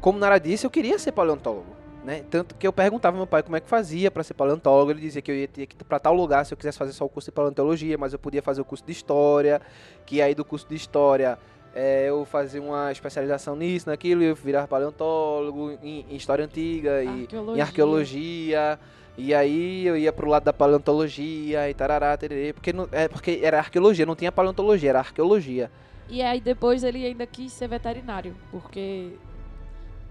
como 0.00 0.18
Nara 0.18 0.38
disse, 0.38 0.66
eu 0.66 0.70
queria 0.70 0.98
ser 0.98 1.12
paleontólogo, 1.12 1.79
né, 2.04 2.24
tanto 2.30 2.54
que 2.54 2.66
eu 2.66 2.72
perguntava 2.72 3.16
ao 3.16 3.18
meu 3.18 3.26
pai 3.26 3.42
como 3.42 3.56
é 3.56 3.60
que 3.60 3.68
fazia 3.68 4.10
para 4.10 4.22
ser 4.22 4.34
paleontólogo, 4.34 4.90
ele 4.90 5.00
dizia 5.00 5.20
que 5.20 5.30
eu 5.30 5.34
ia 5.34 5.48
ter 5.48 5.66
que 5.66 5.76
ir 5.76 5.84
para 5.84 5.98
tal 5.98 6.14
lugar 6.14 6.44
se 6.46 6.52
eu 6.52 6.56
quisesse 6.56 6.78
fazer 6.78 6.92
só 6.92 7.04
o 7.04 7.08
curso 7.08 7.30
de 7.30 7.34
paleontologia, 7.34 7.98
mas 7.98 8.12
eu 8.12 8.18
podia 8.18 8.42
fazer 8.42 8.60
o 8.60 8.64
curso 8.64 8.84
de 8.84 8.92
história, 8.92 9.60
que 10.06 10.22
aí 10.22 10.34
do 10.34 10.44
curso 10.44 10.66
de 10.68 10.74
história 10.74 11.38
é, 11.74 12.08
eu 12.08 12.24
fazia 12.24 12.60
uma 12.60 12.90
especialização 12.90 13.54
nisso, 13.54 13.88
naquilo, 13.88 14.22
eu 14.22 14.34
virar 14.34 14.66
paleontólogo 14.66 15.78
em, 15.82 16.04
em 16.08 16.16
história 16.16 16.44
antiga 16.44 17.02
e 17.02 17.06
em 17.06 17.22
Arqueologia. 17.22 17.62
arqueologia. 17.62 18.78
E 19.16 19.34
aí 19.34 19.86
eu 19.86 19.96
ia 19.96 20.12
pro 20.12 20.28
lado 20.28 20.44
da 20.44 20.52
paleontologia 20.52 21.68
e 21.68 21.74
tarará, 21.74 22.16
tererê, 22.16 22.52
porque, 22.52 22.72
não, 22.72 22.88
é, 22.90 23.06
porque 23.06 23.40
era 23.42 23.58
arqueologia, 23.58 24.06
não 24.06 24.16
tinha 24.16 24.32
paleontologia, 24.32 24.90
era 24.90 25.00
arqueologia. 25.00 25.70
E 26.08 26.22
aí 26.22 26.40
depois 26.40 26.82
ele 26.82 27.04
ainda 27.04 27.26
quis 27.26 27.52
ser 27.52 27.68
veterinário, 27.68 28.34
porque 28.50 29.12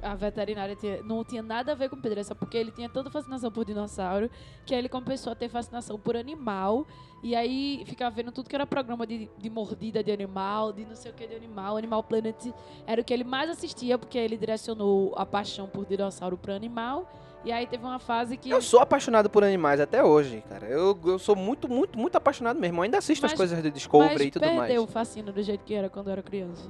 a 0.02 0.16
veterinária 0.16 0.76
tinha- 0.76 1.02
não 1.04 1.24
tinha 1.24 1.42
nada 1.42 1.72
a 1.72 1.76
ver 1.76 1.90
com 1.90 2.00
Pedro, 2.00 2.20
é 2.20 2.24
só 2.24 2.34
porque 2.36 2.58
ele 2.58 2.72
tinha 2.72 2.90
tanta 2.90 3.10
fascinação 3.10 3.52
por 3.52 3.66
dinossauro, 3.66 4.30
que 4.66 4.74
aí 4.74 4.80
ele 4.80 4.90
começou 4.90 5.32
a 5.32 5.36
ter 5.36 5.50
fascinação 5.50 6.00
por 6.00 6.16
animal, 6.16 6.86
e 7.22 7.36
aí 7.36 7.84
ficava 7.86 8.16
vendo 8.16 8.32
tudo 8.32 8.50
que 8.50 8.56
era 8.56 8.66
programa 8.66 9.06
de, 9.06 9.30
de 9.38 9.50
mordida 9.50 10.04
de 10.04 10.12
animal, 10.12 10.72
de 10.72 10.86
não 10.86 10.96
sei 10.96 11.12
o 11.12 11.14
que 11.14 11.28
de 11.28 11.36
animal, 11.36 11.76
Animal 11.78 12.02
Planet 12.04 12.54
era 12.88 13.02
o 13.02 13.04
que 13.04 13.14
ele 13.14 13.24
mais 13.24 13.50
assistia, 13.50 13.98
porque 13.98 14.18
ele 14.18 14.38
direcionou 14.38 15.14
a 15.18 15.26
paixão 15.26 15.68
por 15.68 15.86
dinossauro 15.86 16.38
para 16.38 16.56
animal, 16.56 17.10
e 17.44 17.52
aí 17.52 17.66
teve 17.66 17.84
uma 17.84 18.00
fase 18.00 18.36
que... 18.36 18.50
Eu 18.50 18.62
sou 18.62 18.80
apaixonado 18.80 19.30
por 19.30 19.44
animais 19.44 19.80
até 19.80 20.04
hoje, 20.04 20.44
cara. 20.50 20.68
Eu, 20.68 20.98
eu 21.06 21.18
sou 21.20 21.36
muito, 21.36 21.70
muito, 21.70 21.98
muito 21.98 22.16
apaixonado 22.16 22.60
mesmo. 22.60 22.78
Eu 22.80 22.84
ainda 22.84 22.98
assisto 22.98 23.26
as 23.26 23.32
Mas- 23.32 23.38
coisas 23.38 23.62
do 23.62 23.72
Discovery 23.72 24.14
mas 24.14 24.22
e 24.28 24.32
tudo 24.32 24.46
mais. 24.46 24.60
perdeu 24.60 24.84
o 24.84 24.88
fascínio 24.88 25.32
do 25.32 25.42
jeito 25.42 25.64
que 25.64 25.74
era 25.74 25.90
quando 25.90 26.10
era 26.10 26.22
criança. 26.22 26.70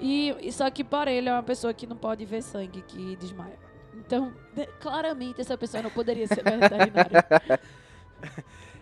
E, 0.00 0.34
e 0.40 0.52
só 0.52 0.68
que 0.70 0.82
para 0.82 1.10
ele 1.10 1.28
é 1.28 1.32
uma 1.32 1.42
pessoa 1.42 1.72
que 1.72 1.86
não 1.86 1.96
pode 1.96 2.24
ver 2.24 2.42
sangue, 2.42 2.82
que 2.82 3.16
desmaia. 3.16 3.58
Então, 3.94 4.32
claramente 4.80 5.40
essa 5.40 5.56
pessoa 5.58 5.82
não 5.82 5.90
poderia 5.90 6.26
ser 6.26 6.42
veterinária. 6.42 7.60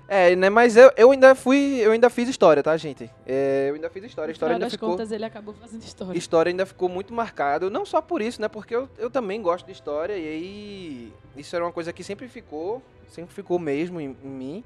É, 0.08 0.36
né, 0.36 0.48
mas 0.48 0.76
eu, 0.76 0.92
eu 0.96 1.10
ainda 1.10 1.34
fui, 1.34 1.80
eu 1.80 1.90
ainda 1.90 2.08
fiz 2.08 2.28
história, 2.28 2.62
tá, 2.62 2.76
gente? 2.76 3.10
É, 3.26 3.66
eu 3.70 3.74
ainda 3.74 3.90
fiz 3.90 4.04
história, 4.04 4.30
história 4.30 4.54
ainda 4.54 4.66
das 4.66 4.72
ficou... 4.72 4.90
contas, 4.90 5.10
ele 5.10 5.24
acabou 5.24 5.52
fazendo 5.54 5.82
história. 5.82 6.16
história 6.16 6.50
ainda 6.50 6.64
ficou 6.64 6.88
muito 6.88 7.12
marcado, 7.12 7.68
não 7.70 7.84
só 7.84 8.00
por 8.00 8.22
isso, 8.22 8.40
né? 8.40 8.46
Porque 8.46 8.74
eu, 8.74 8.88
eu 8.98 9.10
também 9.10 9.42
gosto 9.42 9.66
de 9.66 9.72
história 9.72 10.16
e 10.16 10.28
aí 10.28 11.12
isso 11.36 11.56
era 11.56 11.64
uma 11.64 11.72
coisa 11.72 11.92
que 11.92 12.04
sempre 12.04 12.28
ficou, 12.28 12.80
sempre 13.08 13.34
ficou 13.34 13.58
mesmo 13.58 14.00
em, 14.00 14.16
em 14.22 14.28
mim. 14.28 14.64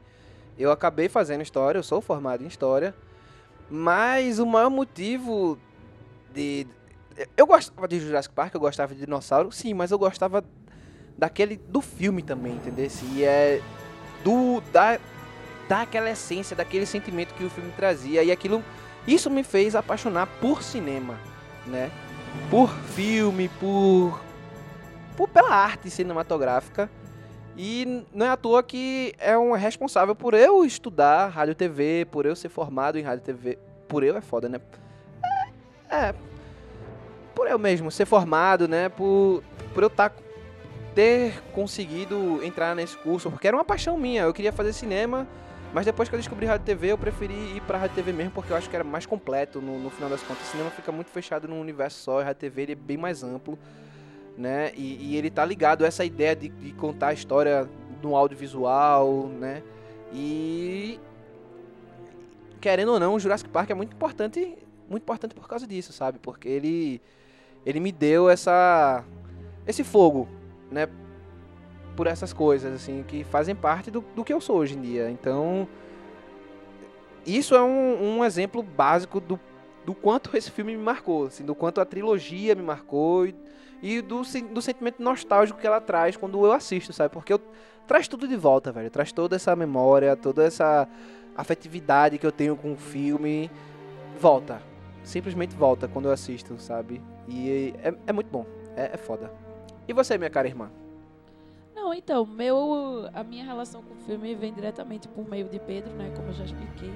Eu 0.58 0.70
acabei 0.70 1.08
fazendo 1.08 1.40
história, 1.40 1.78
eu 1.78 1.82
sou 1.82 2.02
formado 2.02 2.44
em 2.44 2.46
história, 2.46 2.94
mas 3.70 4.38
o 4.38 4.44
maior 4.44 4.68
motivo 4.68 5.58
de 6.34 6.66
eu 7.34 7.46
gostava 7.46 7.88
de 7.88 7.98
Jurassic 7.98 8.34
Park, 8.34 8.54
eu 8.54 8.60
gostava 8.60 8.94
de 8.94 9.00
dinossauro, 9.00 9.50
sim, 9.50 9.72
mas 9.72 9.90
eu 9.90 9.98
gostava 9.98 10.44
daquele 11.16 11.56
do 11.56 11.80
filme 11.80 12.22
também, 12.22 12.52
entendeu? 12.52 12.88
E 13.14 13.24
é 13.24 13.62
do 14.22 14.60
da 14.72 14.98
daquela 15.70 16.10
essência, 16.10 16.56
daquele 16.56 16.84
sentimento 16.84 17.32
que 17.34 17.44
o 17.44 17.48
filme 17.48 17.70
trazia 17.76 18.24
e 18.24 18.32
aquilo 18.32 18.60
isso 19.06 19.30
me 19.30 19.44
fez 19.44 19.76
apaixonar 19.76 20.26
por 20.40 20.64
cinema, 20.64 21.16
né? 21.64 21.92
Por 22.50 22.68
filme, 22.68 23.48
por, 23.60 24.20
por 25.16 25.28
pela 25.28 25.54
arte 25.54 25.88
cinematográfica. 25.88 26.90
E 27.56 28.04
não 28.12 28.26
é 28.26 28.30
à 28.30 28.36
toa 28.36 28.64
que 28.64 29.14
é 29.16 29.38
um 29.38 29.52
responsável 29.52 30.14
por 30.14 30.34
eu 30.34 30.64
estudar 30.64 31.28
rádio 31.28 31.54
TV, 31.54 32.04
por 32.10 32.26
eu 32.26 32.34
ser 32.34 32.48
formado 32.48 32.98
em 32.98 33.02
rádio 33.02 33.24
TV. 33.24 33.56
Por 33.86 34.02
eu 34.02 34.16
é 34.16 34.20
foda, 34.20 34.48
né? 34.48 34.60
É, 35.88 35.96
é, 35.96 36.14
por 37.32 37.46
eu 37.46 37.58
mesmo 37.60 37.92
ser 37.92 38.06
formado, 38.06 38.66
né? 38.66 38.88
Por, 38.88 39.42
por 39.72 39.84
eu 39.84 39.90
tá, 39.90 40.10
ter 40.96 41.40
conseguido 41.52 42.42
entrar 42.42 42.74
nesse 42.74 42.96
curso, 42.96 43.30
porque 43.30 43.46
era 43.46 43.56
uma 43.56 43.64
paixão 43.64 43.96
minha. 43.96 44.22
Eu 44.22 44.34
queria 44.34 44.52
fazer 44.52 44.72
cinema, 44.72 45.28
mas 45.72 45.86
depois 45.86 46.08
que 46.08 46.14
eu 46.14 46.18
descobri 46.18 46.46
rádio 46.46 46.66
TV, 46.66 46.92
eu 46.92 46.98
preferi 46.98 47.56
ir 47.56 47.60
pra 47.62 47.78
rádio 47.78 47.94
TV 47.94 48.12
mesmo, 48.12 48.32
porque 48.32 48.52
eu 48.52 48.56
acho 48.56 48.68
que 48.68 48.74
era 48.74 48.84
mais 48.84 49.06
completo 49.06 49.60
no, 49.60 49.78
no 49.78 49.90
final 49.90 50.10
das 50.10 50.22
contas. 50.22 50.46
O 50.48 50.50
cinema 50.50 50.70
fica 50.70 50.90
muito 50.90 51.10
fechado 51.10 51.46
num 51.46 51.60
universo 51.60 51.98
só, 52.02 52.18
e 52.18 52.22
a 52.22 52.26
rádio 52.26 52.40
TV 52.40 52.62
ele 52.62 52.72
é 52.72 52.76
bem 52.76 52.96
mais 52.96 53.22
amplo, 53.22 53.58
né? 54.36 54.72
E, 54.76 55.12
e 55.12 55.16
ele 55.16 55.30
tá 55.30 55.44
ligado 55.44 55.84
a 55.84 55.86
essa 55.86 56.04
ideia 56.04 56.34
de, 56.34 56.48
de 56.48 56.72
contar 56.72 57.08
a 57.08 57.12
história 57.12 57.68
no 58.02 58.16
audiovisual, 58.16 59.28
né? 59.28 59.62
E 60.12 60.98
querendo 62.60 62.92
ou 62.92 63.00
não, 63.00 63.14
o 63.14 63.20
Jurassic 63.20 63.48
Park 63.48 63.70
é 63.70 63.74
muito 63.74 63.94
importante, 63.94 64.58
muito 64.88 65.02
importante 65.02 65.34
por 65.34 65.48
causa 65.48 65.66
disso, 65.66 65.92
sabe? 65.92 66.18
Porque 66.18 66.48
ele 66.48 67.00
ele 67.64 67.78
me 67.78 67.92
deu 67.92 68.28
essa 68.28 69.04
esse 69.66 69.84
fogo, 69.84 70.28
né? 70.70 70.88
Por 72.00 72.06
essas 72.06 72.32
coisas 72.32 72.72
assim 72.72 73.04
que 73.06 73.24
fazem 73.24 73.54
parte 73.54 73.90
do, 73.90 74.02
do 74.16 74.24
que 74.24 74.32
eu 74.32 74.40
sou 74.40 74.56
hoje 74.56 74.74
em 74.74 74.80
dia. 74.80 75.10
Então, 75.10 75.68
isso 77.26 77.54
é 77.54 77.60
um, 77.60 78.20
um 78.20 78.24
exemplo 78.24 78.62
básico 78.62 79.20
do, 79.20 79.38
do 79.84 79.94
quanto 79.94 80.30
esse 80.34 80.50
filme 80.50 80.74
me 80.74 80.82
marcou, 80.82 81.26
assim, 81.26 81.44
do 81.44 81.54
quanto 81.54 81.78
a 81.78 81.84
trilogia 81.84 82.54
me 82.54 82.62
marcou 82.62 83.26
e, 83.26 83.34
e 83.82 84.00
do, 84.00 84.22
do 84.50 84.62
sentimento 84.62 85.02
nostálgico 85.02 85.60
que 85.60 85.66
ela 85.66 85.78
traz 85.78 86.16
quando 86.16 86.42
eu 86.42 86.50
assisto, 86.52 86.90
sabe? 86.90 87.12
Porque 87.12 87.34
eu, 87.34 87.40
traz 87.86 88.08
tudo 88.08 88.26
de 88.26 88.34
volta, 88.34 88.72
velho. 88.72 88.88
Traz 88.88 89.12
toda 89.12 89.36
essa 89.36 89.54
memória, 89.54 90.16
toda 90.16 90.42
essa 90.42 90.88
afetividade 91.36 92.16
que 92.16 92.26
eu 92.26 92.32
tenho 92.32 92.56
com 92.56 92.72
o 92.72 92.76
filme. 92.78 93.50
Volta. 94.18 94.62
Simplesmente 95.04 95.54
volta 95.54 95.86
quando 95.86 96.06
eu 96.06 96.12
assisto, 96.12 96.58
sabe? 96.58 97.02
E 97.28 97.74
é, 97.82 97.92
é 98.06 98.12
muito 98.14 98.30
bom. 98.30 98.46
É, 98.74 98.92
é 98.94 98.96
foda. 98.96 99.30
E 99.86 99.92
você, 99.92 100.16
minha 100.16 100.30
cara 100.30 100.48
irmã? 100.48 100.79
Não, 101.80 101.94
então, 101.94 102.26
meu, 102.26 103.08
a 103.14 103.24
minha 103.24 103.42
relação 103.42 103.82
com 103.82 103.94
o 103.94 103.96
filme 104.04 104.34
vem 104.34 104.52
diretamente 104.52 105.08
por 105.08 105.26
meio 105.26 105.48
de 105.48 105.58
Pedro, 105.58 105.90
né? 105.94 106.12
Como 106.14 106.28
eu 106.28 106.32
já 106.34 106.44
expliquei. 106.44 106.92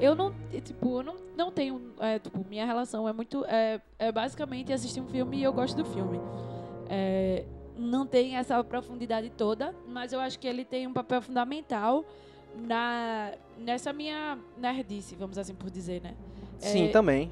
Eu 0.00 0.14
não, 0.16 0.34
tipo, 0.64 0.98
eu 0.98 1.02
não, 1.04 1.14
não 1.36 1.52
tenho, 1.52 1.94
é, 2.00 2.18
tipo, 2.18 2.44
minha 2.48 2.66
relação 2.66 3.08
é 3.08 3.12
muito, 3.12 3.44
é, 3.46 3.80
é 3.98 4.10
basicamente 4.10 4.72
assistir 4.72 5.00
um 5.00 5.06
filme 5.06 5.38
e 5.38 5.42
eu 5.44 5.52
gosto 5.52 5.76
do 5.76 5.84
filme. 5.84 6.20
É, 6.88 7.44
não 7.78 8.04
tem 8.04 8.36
essa 8.36 8.62
profundidade 8.64 9.30
toda, 9.30 9.72
mas 9.86 10.12
eu 10.12 10.18
acho 10.18 10.38
que 10.40 10.46
ele 10.48 10.64
tem 10.64 10.86
um 10.88 10.92
papel 10.92 11.22
fundamental 11.22 12.04
na, 12.56 13.32
nessa 13.56 13.92
minha 13.92 14.36
nerdice, 14.58 15.14
vamos 15.14 15.38
assim 15.38 15.54
por 15.54 15.70
dizer, 15.70 16.02
né? 16.02 16.14
Sim, 16.58 16.86
É, 16.86 16.90
também. 16.90 17.30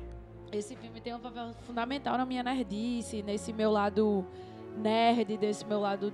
esse 0.52 0.76
filme 0.76 1.00
tem 1.00 1.12
um 1.14 1.18
papel 1.20 1.52
fundamental 1.62 2.16
na 2.16 2.24
minha 2.24 2.42
nerdice, 2.42 3.20
nesse 3.22 3.52
meu 3.52 3.70
lado 3.72 4.24
nerd, 4.78 5.36
desse 5.36 5.66
meu 5.66 5.80
lado 5.80 6.12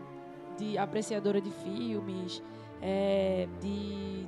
de 0.60 0.76
apreciadora 0.78 1.40
de 1.40 1.50
filmes, 1.50 2.42
é, 2.82 3.48
de, 3.60 4.26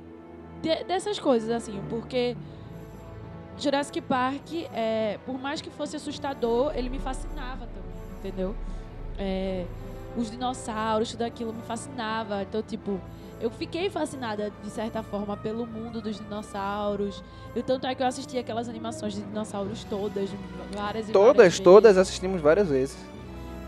de- 0.61 0.83
dessas 0.85 1.19
coisas 1.19 1.49
assim, 1.51 1.79
porque 1.89 2.35
Jurassic 3.57 4.01
Park, 4.01 4.51
é, 4.73 5.19
por 5.25 5.39
mais 5.39 5.61
que 5.61 5.69
fosse 5.69 5.95
assustador, 5.95 6.73
ele 6.75 6.89
me 6.89 6.99
fascinava 6.99 7.67
também, 7.67 7.93
entendeu? 8.19 8.55
É, 9.17 9.65
os 10.17 10.29
dinossauros, 10.31 11.11
tudo 11.11 11.21
aquilo 11.23 11.53
me 11.53 11.61
fascinava, 11.61 12.41
então 12.41 12.61
tipo 12.63 12.99
eu 13.39 13.49
fiquei 13.49 13.89
fascinada, 13.89 14.51
de 14.63 14.69
certa 14.69 15.03
forma, 15.03 15.35
pelo 15.35 15.65
mundo 15.67 15.99
dos 16.01 16.17
dinossauros. 16.17 17.21
E 17.53 17.61
tanto 17.61 17.85
é 17.85 17.93
que 17.93 18.01
eu 18.01 18.07
assisti 18.07 18.37
aquelas 18.37 18.69
animações 18.69 19.15
de 19.15 19.21
dinossauros 19.21 19.83
todas, 19.83 20.29
várias 20.73 21.09
e 21.09 21.11
Todas, 21.11 21.35
várias 21.35 21.59
todas 21.59 21.97
assistimos 21.97 22.39
várias 22.41 22.69
vezes. 22.69 22.95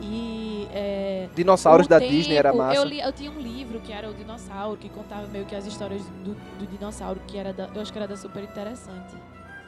E 0.02 0.68
é, 0.72 1.30
Dinossauros 1.34 1.88
da 1.88 2.00
tempo, 2.00 2.12
Disney 2.12 2.36
era 2.36 2.54
massa. 2.54 2.80
Eu, 2.80 2.84
li- 2.86 3.00
eu 3.00 3.12
tinha 3.14 3.32
um 3.32 3.40
livro 3.40 3.80
que 3.80 3.94
era 3.94 4.10
o 4.10 4.14
Dinossauro, 4.14 4.78
que 4.78 4.90
contava 4.90 5.26
meio 5.28 5.46
que 5.46 5.56
as 5.56 5.66
histórias 5.66 6.04
do, 6.24 6.34
do 6.60 6.68
dinossauro, 6.68 7.20
que 7.28 7.38
era 7.38 7.54
da, 7.54 7.70
eu 7.74 7.82
acho 7.82 7.92
que 7.92 7.98
era 7.98 8.08
da 8.08 8.18
Super 8.18 8.44
Interessante. 8.44 9.16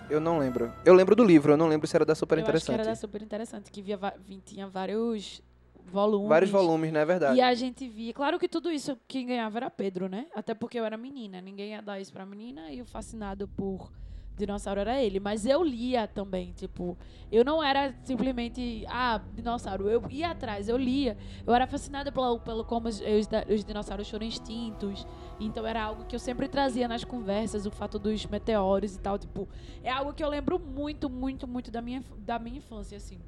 Eu 0.10 0.20
não 0.20 0.38
lembro. 0.38 0.72
Eu 0.86 0.94
lembro 0.94 1.16
do 1.16 1.24
livro, 1.24 1.54
eu 1.54 1.58
não 1.58 1.68
lembro 1.68 1.88
se 1.88 1.96
era 1.96 2.06
da 2.06 2.16
Super 2.16 2.38
eu 2.38 2.44
acho 2.44 2.46
que 2.46 2.58
Interessante. 2.58 2.80
era 2.80 2.90
da 2.90 2.96
Super 2.96 3.22
Interessante, 3.22 3.72
que 3.72 3.82
via, 3.82 4.00
tinha 4.46 4.68
vários 4.68 5.42
volumes. 5.86 6.30
Vários 6.30 6.52
volumes, 6.52 6.92
não 6.92 7.00
é 7.00 7.06
verdade? 7.06 7.38
E 7.38 7.42
a 7.42 7.54
gente 7.54 7.88
via. 7.88 8.14
Claro 8.14 8.38
que 8.40 8.48
tudo 8.48 8.72
isso 8.72 8.98
quem 9.08 9.26
ganhava 9.26 9.58
era 9.60 9.70
Pedro, 9.70 10.08
né? 10.08 10.28
Até 10.36 10.54
porque 10.54 10.80
eu 10.80 10.86
era 10.86 10.98
menina. 10.98 11.42
Ninguém 11.42 11.72
ia 11.72 11.82
dar 11.82 12.00
isso 12.00 12.12
pra 12.12 12.26
menina 12.26 12.72
e 12.72 12.82
o 12.82 12.86
fascinado 12.86 13.48
por 13.50 13.92
dinossauro 14.38 14.80
era 14.80 15.02
ele. 15.02 15.20
Mas 15.20 15.46
eu 15.46 15.64
lia 15.64 16.08
também. 16.08 16.52
Tipo, 16.54 16.98
eu 17.32 17.44
não 17.44 17.64
era 17.64 17.94
simplesmente, 18.04 18.86
ah, 18.88 19.20
dinossauro. 19.34 19.90
Eu 19.90 20.04
ia 20.10 20.32
atrás, 20.32 20.70
eu 20.70 20.78
lia. 20.78 21.18
Eu 21.46 21.54
era 21.54 21.68
fascinada 21.68 22.12
pelo, 22.12 22.40
pelo 22.40 22.64
como 22.64 22.88
os, 22.88 23.02
os 23.50 23.64
dinossauros 23.66 24.10
foram 24.10 24.26
extintos. 24.26 25.06
Então 25.40 25.66
era 25.66 25.84
algo 25.84 26.06
que 26.06 26.16
eu 26.16 26.20
sempre 26.20 26.48
trazia 26.48 26.88
nas 26.88 27.04
conversas, 27.04 27.66
o 27.66 27.72
fato 27.72 28.00
dos 28.00 28.26
meteoros 28.26 28.96
e 28.96 29.00
tal. 29.00 29.18
Tipo, 29.18 29.48
é 29.84 29.92
algo 29.92 30.14
que 30.14 30.24
eu 30.24 30.30
lembro 30.30 30.60
muito, 30.60 31.10
muito, 31.10 31.48
muito 31.48 31.70
da 31.72 31.82
minha, 31.82 32.04
da 32.20 32.40
minha 32.40 32.58
infância, 32.58 32.98
assim. 32.98 33.20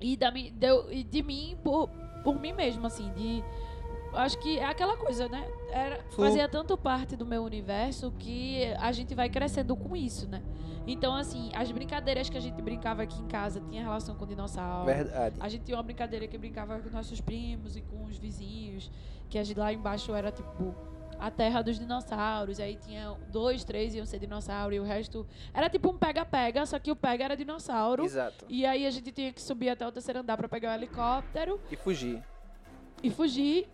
E, 0.00 0.16
da, 0.16 0.30
mi- 0.30 0.50
deu, 0.50 0.92
e 0.92 1.02
de 1.02 1.22
mim 1.22 1.56
por, 1.64 1.88
por 2.22 2.38
mim 2.40 2.52
mesmo, 2.52 2.86
assim, 2.86 3.10
de. 3.14 3.42
Acho 4.16 4.38
que 4.38 4.58
é 4.58 4.64
aquela 4.64 4.96
coisa, 4.96 5.28
né? 5.28 5.46
Era, 5.70 6.02
fazia 6.10 6.48
tanto 6.48 6.76
parte 6.76 7.16
do 7.16 7.26
meu 7.26 7.42
universo 7.44 8.12
que 8.18 8.64
a 8.78 8.90
gente 8.92 9.14
vai 9.14 9.28
crescendo 9.28 9.76
com 9.76 9.94
isso, 9.96 10.28
né? 10.28 10.42
Então, 10.86 11.14
assim, 11.14 11.50
as 11.54 11.70
brincadeiras 11.72 12.28
que 12.30 12.36
a 12.36 12.40
gente 12.40 12.62
brincava 12.62 13.02
aqui 13.02 13.20
em 13.20 13.26
casa 13.26 13.60
tinha 13.60 13.82
relação 13.82 14.14
com 14.14 14.24
dinossauro. 14.26 14.86
Verdade. 14.86 15.36
A 15.40 15.48
gente 15.48 15.64
tinha 15.64 15.76
uma 15.76 15.82
brincadeira 15.82 16.26
que 16.28 16.38
brincava 16.38 16.78
com 16.78 16.88
nossos 16.90 17.20
primos 17.20 17.76
e 17.76 17.80
com 17.82 18.04
os 18.04 18.16
vizinhos, 18.16 18.90
que 19.28 19.36
a 19.38 19.42
gente 19.44 19.58
lá 19.58 19.72
embaixo 19.72 20.14
era 20.14 20.30
tipo 20.30 20.74
a 21.18 21.28
terra 21.30 21.60
dos 21.60 21.78
dinossauros. 21.78 22.60
Aí 22.60 22.76
tinha 22.76 23.16
dois, 23.32 23.64
três 23.64 23.94
iam 23.96 24.06
ser 24.06 24.20
dinossauro 24.20 24.74
e 24.74 24.78
o 24.80 24.84
resto 24.84 25.26
era 25.52 25.68
tipo 25.68 25.90
um 25.90 25.98
pega-pega, 25.98 26.64
só 26.64 26.78
que 26.78 26.90
o 26.92 26.96
pega 26.96 27.24
era 27.24 27.36
dinossauro. 27.36 28.04
Exato. 28.04 28.44
E 28.48 28.64
aí 28.64 28.86
a 28.86 28.90
gente 28.90 29.10
tinha 29.10 29.32
que 29.32 29.42
subir 29.42 29.68
até 29.70 29.84
o 29.86 29.90
terceiro 29.90 30.20
andar 30.20 30.36
pra 30.36 30.48
pegar 30.48 30.70
o 30.70 30.74
helicóptero 30.74 31.60
E 31.70 31.74
fugir. 31.74 32.22
e 33.02 33.10
fugir. 33.10 33.68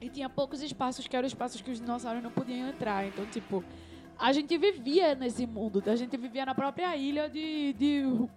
E 0.00 0.08
tinha 0.08 0.28
poucos 0.28 0.60
espaços 0.62 1.06
que 1.06 1.16
eram 1.16 1.26
espaços 1.26 1.60
que 1.60 1.70
os 1.70 1.80
dinossauros 1.80 2.22
não 2.22 2.30
podiam 2.30 2.68
entrar. 2.68 3.06
Então, 3.06 3.24
tipo, 3.26 3.64
a 4.18 4.32
gente 4.32 4.56
vivia 4.58 5.14
nesse 5.14 5.46
mundo. 5.46 5.82
A 5.86 5.96
gente 5.96 6.16
vivia 6.16 6.44
na 6.44 6.54
própria 6.54 6.96
ilha 6.96 7.28
de. 7.28 7.72
de 7.74 8.28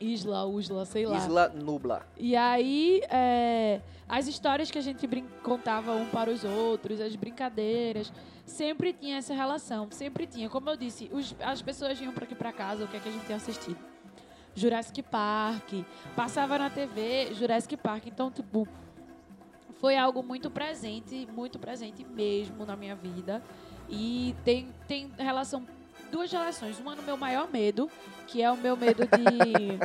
Isla, 0.00 0.44
Usla, 0.46 0.84
sei 0.84 1.06
lá. 1.06 1.16
Isla 1.16 1.48
Nubla. 1.48 2.06
E 2.16 2.36
aí, 2.36 3.00
é, 3.10 3.80
as 4.08 4.28
histórias 4.28 4.70
que 4.70 4.78
a 4.78 4.80
gente 4.80 5.06
contava 5.42 5.92
um 5.92 6.06
para 6.06 6.30
os 6.30 6.44
outros, 6.44 7.00
as 7.00 7.16
brincadeiras, 7.16 8.12
sempre 8.46 8.92
tinha 8.92 9.16
essa 9.16 9.34
relação, 9.34 9.88
sempre 9.90 10.24
tinha. 10.26 10.48
Como 10.48 10.70
eu 10.70 10.76
disse, 10.76 11.10
os- 11.12 11.34
as 11.40 11.60
pessoas 11.62 11.98
vinham 11.98 12.12
para 12.12 12.24
aqui 12.24 12.34
para 12.36 12.52
casa, 12.52 12.84
o 12.84 12.88
que 12.88 12.96
é 12.96 13.00
que 13.00 13.08
a 13.08 13.12
gente 13.12 13.26
tinha 13.26 13.36
assistido? 13.36 13.76
Jurassic 14.54 15.02
Park, 15.02 15.72
passava 16.14 16.58
na 16.58 16.70
TV 16.70 17.34
Jurassic 17.34 17.76
Park, 17.76 18.06
então, 18.06 18.30
tipo, 18.30 18.68
foi 19.80 19.96
algo 19.96 20.22
muito 20.22 20.50
presente, 20.50 21.26
muito 21.32 21.58
presente 21.58 22.04
mesmo 22.04 22.64
na 22.64 22.76
minha 22.76 22.94
vida. 22.94 23.42
E 23.88 24.34
tem, 24.44 24.68
tem 24.86 25.10
relação, 25.16 25.66
duas 26.10 26.30
relações. 26.30 26.78
Uma 26.78 26.94
no 26.94 27.02
meu 27.02 27.16
maior 27.16 27.50
medo, 27.50 27.90
que 28.26 28.42
é 28.42 28.50
o 28.50 28.56
meu 28.56 28.76
medo 28.76 29.04
de 29.04 29.78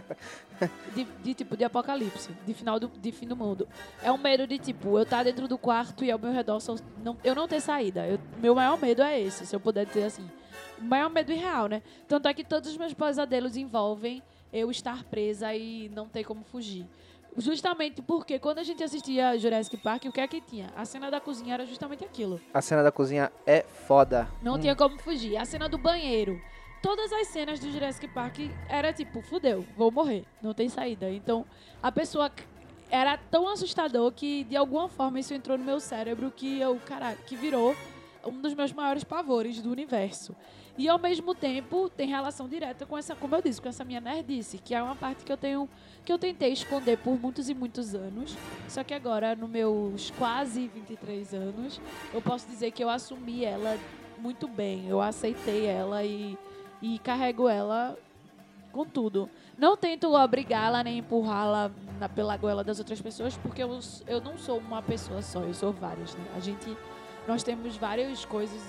de, 0.93 1.03
de, 1.23 1.33
tipo 1.33 1.55
de 1.57 1.63
apocalipse, 1.63 2.31
de 2.45 2.53
final 2.53 2.79
do 2.79 2.87
de 2.87 3.11
fim 3.11 3.27
do 3.27 3.35
mundo. 3.35 3.67
É 4.01 4.11
um 4.11 4.17
medo 4.17 4.45
de 4.47 4.57
tipo, 4.57 4.97
eu 4.97 5.03
estar 5.03 5.23
dentro 5.23 5.47
do 5.47 5.57
quarto 5.57 6.03
e 6.03 6.11
ao 6.11 6.19
meu 6.19 6.31
redor 6.31 6.59
só, 6.59 6.75
não, 7.03 7.17
eu 7.23 7.35
não 7.35 7.47
ter 7.47 7.61
saída. 7.61 8.07
Eu- 8.07 8.19
meu 8.39 8.55
maior 8.55 8.79
medo 8.79 9.01
é 9.01 9.19
esse, 9.19 9.45
se 9.45 9.55
eu 9.55 9.59
puder 9.59 9.85
dizer 9.85 10.03
assim. 10.05 10.29
O 10.79 10.83
maior 10.83 11.09
medo 11.09 11.31
irreal, 11.31 11.67
né? 11.67 11.81
Tanto 12.07 12.27
é 12.27 12.33
que 12.33 12.43
todos 12.43 12.69
os 12.69 12.77
meus 12.77 12.93
pesadelos 12.93 13.55
envolvem 13.55 14.21
eu 14.51 14.69
estar 14.69 15.03
presa 15.05 15.53
e 15.55 15.89
não 15.89 16.07
ter 16.07 16.23
como 16.23 16.43
fugir. 16.43 16.85
Justamente 17.37 18.01
porque 18.01 18.37
quando 18.37 18.59
a 18.59 18.63
gente 18.63 18.83
assistia 18.83 19.37
Jurassic 19.37 19.77
Park, 19.77 20.05
o 20.05 20.11
que 20.11 20.21
é 20.21 20.27
que 20.27 20.39
tinha? 20.41 20.69
A 20.75 20.85
cena 20.85 21.09
da 21.09 21.19
cozinha 21.19 21.53
era 21.55 21.65
justamente 21.65 22.03
aquilo. 22.03 22.39
A 22.53 22.61
cena 22.61 22.83
da 22.83 22.91
cozinha 22.91 23.31
é 23.45 23.63
foda. 23.63 24.27
Não 24.41 24.55
Hum. 24.55 24.59
tinha 24.59 24.75
como 24.75 24.99
fugir. 24.99 25.37
A 25.37 25.45
cena 25.45 25.67
do 25.67 25.77
banheiro. 25.77 26.39
Todas 26.81 27.11
as 27.13 27.27
cenas 27.29 27.59
do 27.59 27.71
Jurassic 27.71 28.07
Park 28.09 28.39
era 28.67 28.91
tipo, 28.91 29.21
fudeu, 29.21 29.65
vou 29.75 29.89
morrer, 29.89 30.25
não 30.41 30.53
tem 30.53 30.67
saída. 30.67 31.09
Então, 31.09 31.45
a 31.81 31.89
pessoa 31.91 32.29
era 32.91 33.17
tão 33.17 33.47
assustador 33.47 34.11
que 34.11 34.43
de 34.43 34.55
alguma 34.57 34.89
forma 34.89 35.17
isso 35.19 35.33
entrou 35.33 35.57
no 35.57 35.63
meu 35.63 35.79
cérebro 35.79 36.29
que 36.29 36.59
eu, 36.59 36.75
caralho, 36.85 37.17
que 37.25 37.37
virou 37.37 37.73
um 38.25 38.41
dos 38.41 38.53
meus 38.53 38.73
maiores 38.73 39.03
pavores 39.05 39.61
do 39.61 39.71
universo. 39.71 40.35
E 40.77 40.89
ao 40.89 40.97
mesmo 40.97 41.35
tempo 41.35 41.87
tem 41.89 42.07
relação 42.07 42.47
direta 42.47 42.85
com 42.85 42.97
essa, 42.97 43.15
como 43.15 43.35
eu 43.35 43.41
disse, 43.41 43.61
com 43.61 43.69
essa 43.69 43.83
minha 43.83 44.01
nerdice, 44.01 44.57
que 44.57 44.73
é 44.73 44.81
uma 44.81 44.95
parte 44.95 45.23
que 45.23 45.31
eu 45.31 45.37
tenho 45.37 45.69
que 46.03 46.11
eu 46.11 46.17
tentei 46.17 46.51
esconder 46.51 46.97
por 46.97 47.17
muitos 47.19 47.47
e 47.47 47.53
muitos 47.53 47.95
anos. 47.95 48.35
Só 48.67 48.83
que 48.83 48.93
agora, 48.93 49.35
nos 49.35 49.49
meus 49.49 50.11
quase 50.11 50.67
23 50.67 51.33
anos, 51.33 51.79
eu 52.13 52.21
posso 52.21 52.47
dizer 52.47 52.71
que 52.71 52.83
eu 52.83 52.89
assumi 52.89 53.45
ela 53.45 53.77
muito 54.17 54.47
bem. 54.47 54.87
Eu 54.87 54.99
aceitei 54.99 55.65
ela 55.65 56.03
e, 56.03 56.37
e 56.81 56.99
carrego 56.99 57.47
ela 57.47 57.97
com 58.71 58.85
tudo. 58.85 59.29
Não 59.57 59.77
tento 59.77 60.11
obrigá-la 60.13 60.83
nem 60.83 60.97
empurrá-la 60.97 61.71
pela 62.15 62.35
goela 62.35 62.63
das 62.63 62.79
outras 62.79 62.99
pessoas, 62.99 63.37
porque 63.37 63.61
eu, 63.61 63.79
eu 64.07 64.19
não 64.19 64.37
sou 64.37 64.57
uma 64.57 64.81
pessoa 64.81 65.21
só, 65.21 65.41
eu 65.41 65.53
sou 65.53 65.71
várias, 65.71 66.15
né? 66.15 66.25
A 66.35 66.39
gente, 66.39 66.75
nós 67.27 67.43
temos 67.43 67.77
várias 67.77 68.25
coisas 68.25 68.59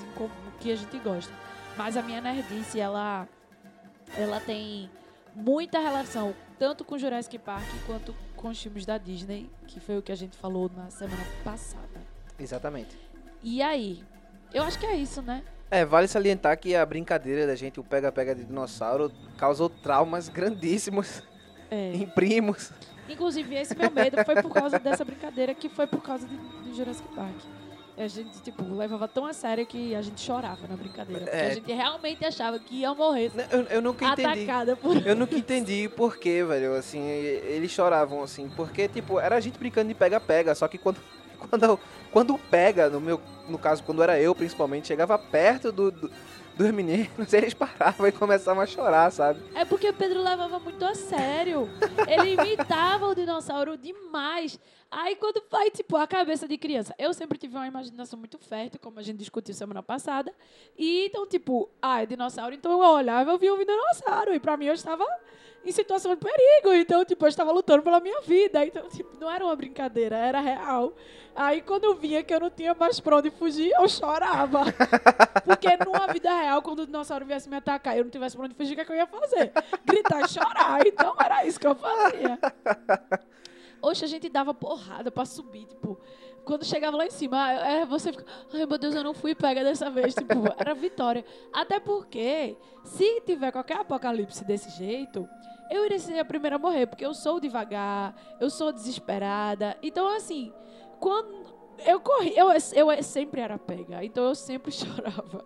que 0.61 0.71
a 0.71 0.77
gente 0.77 0.99
gosta. 0.99 1.33
Mas 1.77 1.97
a 1.97 2.03
minha 2.03 2.21
nerdice, 2.21 2.79
ela, 2.79 3.29
ela 4.17 4.41
tem 4.41 4.89
muita 5.35 5.79
relação, 5.79 6.35
tanto 6.59 6.85
com 6.85 6.97
Jurassic 6.97 7.39
Park 7.39 7.67
quanto 7.87 8.15
com 8.37 8.49
os 8.49 8.63
filmes 8.63 8.87
da 8.87 8.99
Disney, 8.99 9.51
que 9.67 9.81
foi 9.81 9.99
o 9.99 10.03
que 10.03 10.13
a 10.13 10.15
gente 10.15 10.37
falou 10.37 10.71
na 10.75 10.91
semana 10.91 11.25
passada. 11.43 12.01
Exatamente. 12.39 12.97
E 13.43 13.61
aí? 13.63 14.03
Eu 14.53 14.63
acho 14.63 14.79
que 14.79 14.87
é 14.87 14.95
isso, 14.97 15.21
né? 15.23 15.43
É, 15.71 15.85
vale 15.85 16.07
salientar 16.07 16.57
que 16.59 16.77
a 16.77 16.87
brincadeira 16.87 17.47
da 17.47 17.57
gente, 17.57 17.81
o 17.81 17.85
pega-pega 17.85 18.35
de 18.35 18.45
dinossauro, 18.45 19.11
causou 19.37 19.69
traumas 19.69 20.29
grandíssimos 20.29 21.23
É. 21.71 21.91
em 21.97 22.07
primos. 22.07 22.71
Inclusive, 23.09 23.55
esse 23.57 23.77
meu 23.77 23.91
medo 23.91 24.25
foi 24.25 24.41
por 24.41 24.53
causa 24.53 24.79
dessa 24.79 25.05
brincadeira 25.05 25.53
que 25.55 25.69
foi 25.69 25.87
por 25.87 26.01
causa 26.01 26.27
de, 26.27 26.37
de 26.37 26.77
Jurassic 26.77 27.09
Park. 27.15 27.35
A 27.97 28.09
gente, 28.09 28.41
tipo, 28.43 28.65
levava 28.75 29.07
tão 29.07 29.25
a 29.25 29.33
sério 29.33 29.65
que 29.65 29.95
a 29.95 30.03
gente 30.03 30.21
chorava 30.21 30.67
na 30.67 30.77
brincadeira. 30.77 31.23
Porque 31.23 31.37
É. 31.37 31.47
a 31.51 31.55
gente 31.55 31.73
realmente 31.73 32.25
achava 32.25 32.59
que 32.59 32.81
ia 32.81 32.93
morrer 32.93 33.31
Eu, 33.53 33.63
eu 33.65 33.81
nunca 33.83 34.05
entendi. 34.07 34.27
atacada 34.43 34.75
por... 34.75 34.97
Eu 35.07 35.15
nunca 35.15 35.37
entendi 35.37 35.89
por 35.89 36.17
quê, 36.17 36.43
velho. 36.45 36.75
Assim, 36.75 37.01
eles 37.07 37.71
choravam 37.71 38.21
assim, 38.23 38.51
porque 38.57 38.89
tipo, 38.89 39.21
era 39.21 39.37
a 39.37 39.41
gente 39.41 39.57
brincando 39.59 39.89
de 39.89 39.95
pega-pega, 39.95 40.55
só 40.57 40.67
que 40.67 40.77
quando 40.77 40.99
quando 41.51 41.79
quando 42.11 42.35
o 42.35 42.39
pega, 42.39 42.89
no 42.91 43.01
meu 43.01 43.21
no 43.49 43.59
caso, 43.59 43.83
quando 43.85 44.03
era 44.03 44.19
eu 44.19 44.35
principalmente, 44.35 44.89
chegava 44.89 45.17
perto 45.19 45.71
do, 45.71 45.91
do- 45.93 46.11
dos 46.57 46.71
meninos, 46.73 47.33
eles 47.33 47.55
paravam 47.55 48.07
e 48.07 48.13
começavam 48.13 48.63
a 48.63 48.67
chorar, 48.67 49.11
sabe? 49.11 49.41
É 49.55 49.65
porque 49.65 49.89
o 49.89 49.95
Pedro 49.95 50.23
levava 50.23 50.59
muito 50.59 50.85
a 50.85 50.95
sério. 50.95 51.69
Ele 52.07 52.35
imitava 52.35 53.07
o 53.07 53.15
dinossauro 53.15 53.77
demais. 53.77 54.59
Aí 54.91 55.17
quando 55.17 55.43
vai, 55.51 55.71
tipo, 55.71 55.97
a 55.97 56.07
cabeça 56.07 56.47
de 56.47 56.57
criança. 56.57 56.95
Eu 56.99 57.13
sempre 57.13 57.37
tive 57.37 57.57
uma 57.57 57.67
imaginação 57.67 58.19
muito 58.19 58.39
fértil, 58.39 58.79
como 58.81 58.99
a 59.01 59.03
gente 59.03 59.19
discutiu 59.19 59.53
semana 59.55 59.83
passada. 59.83 60.33
E 60.79 61.07
então, 61.07 61.27
tipo, 61.27 61.69
ah, 61.83 62.03
é 62.03 62.07
dinossauro. 62.07 62.55
Então 62.55 62.71
eu 62.71 62.79
olhava 62.79 63.33
eu 63.33 63.39
via 63.39 63.53
um 63.53 63.59
dinossauro. 63.59 64.33
E 64.33 64.39
pra 64.39 64.57
mim 64.57 64.67
eu 64.67 64.75
estava 64.75 65.05
em 65.65 65.73
situação 65.73 66.15
de 66.15 66.21
perigo. 66.21 66.73
Então, 66.75 67.05
tipo, 67.05 67.25
eu 67.25 67.29
estava 67.29 67.51
lutando 67.53 67.83
pela 67.83 68.01
minha 68.01 68.21
vida. 68.21 68.65
Então, 68.65 68.89
tipo, 68.89 69.19
não 69.19 69.31
era 69.31 69.45
uma 69.45 69.57
brincadeira, 69.57 70.17
era 70.17 70.41
real. 70.41 70.93
Aí 71.37 71.61
quando 71.63 71.85
eu 71.85 71.95
via 71.97 72.23
que 72.23 72.33
eu 72.33 72.39
não 72.39 72.51
tinha 72.51 72.75
mais 72.75 73.01
pra 73.01 73.17
onde 73.17 73.31
fugir, 73.31 73.73
eu 73.73 73.89
chorava. 73.89 74.61
Porque 75.45 75.77
numa 75.85 76.07
vida 76.13 76.31
real, 76.33 76.63
quando 76.63 76.81
o 76.81 76.87
dinossauro 76.87 77.27
viesse 77.27 77.49
me 77.49 77.57
atacar 77.57 77.97
e 77.97 77.99
eu 77.99 78.05
não 78.05 78.11
tivesse 78.11 78.37
pra 78.37 78.45
onde 78.45 78.55
fugir, 78.55 78.73
o 78.73 78.77
que, 78.77 78.83
é 78.83 78.85
que 78.85 78.93
eu 78.93 78.97
ia 78.97 79.07
fazer? 79.07 79.53
Gritar 79.85 80.21
e 80.23 80.29
chorar. 80.29 80.87
Então 80.87 81.15
era 81.19 81.45
isso 81.45 81.59
que 81.59 81.67
eu 81.67 81.75
fazia. 81.75 82.39
Oxe, 83.83 84.05
a 84.05 84.09
gente 84.09 84.29
dava 84.29 84.55
porrada 84.55 85.11
pra 85.11 85.25
subir, 85.25 85.67
tipo. 85.67 85.99
Quando 86.45 86.65
chegava 86.65 86.97
lá 86.97 87.07
em 87.07 87.11
cima, 87.11 87.53
é, 87.53 87.87
você 87.87 88.13
fica, 88.13 88.25
ai 88.53 88.67
meu 88.67 88.79
Deus, 88.79 88.95
eu 88.95 89.03
não 89.03 89.15
fui 89.15 89.35
pega 89.35 89.65
dessa 89.65 89.91
vez. 89.91 90.15
Tipo, 90.15 90.45
era 90.59 90.75
vitória. 90.75 91.25
Até 91.53 91.81
porque, 91.81 92.57
se 92.85 93.23
tiver 93.23 93.51
qualquer 93.51 93.79
apocalipse 93.79 94.45
desse 94.45 94.71
jeito, 94.71 95.27
eu 95.71 95.85
iria 95.85 95.99
ser 95.99 96.19
a 96.19 96.25
primeira 96.25 96.57
a 96.57 96.59
morrer, 96.59 96.87
porque 96.87 97.05
eu 97.05 97.15
sou 97.15 97.41
devagar, 97.41 98.15
eu 98.41 98.51
sou 98.51 98.73
desesperada. 98.73 99.77
Então, 99.83 100.09
assim, 100.15 100.53
quando 101.01 101.44
eu 101.87 102.01
corri, 102.01 102.33
eu, 102.37 102.49
eu 102.51 103.03
sempre 103.03 103.41
era 103.41 103.59
pega, 103.59 104.05
então 104.05 104.25
eu 104.25 104.35
sempre 104.35 104.71
chorava. 104.73 105.45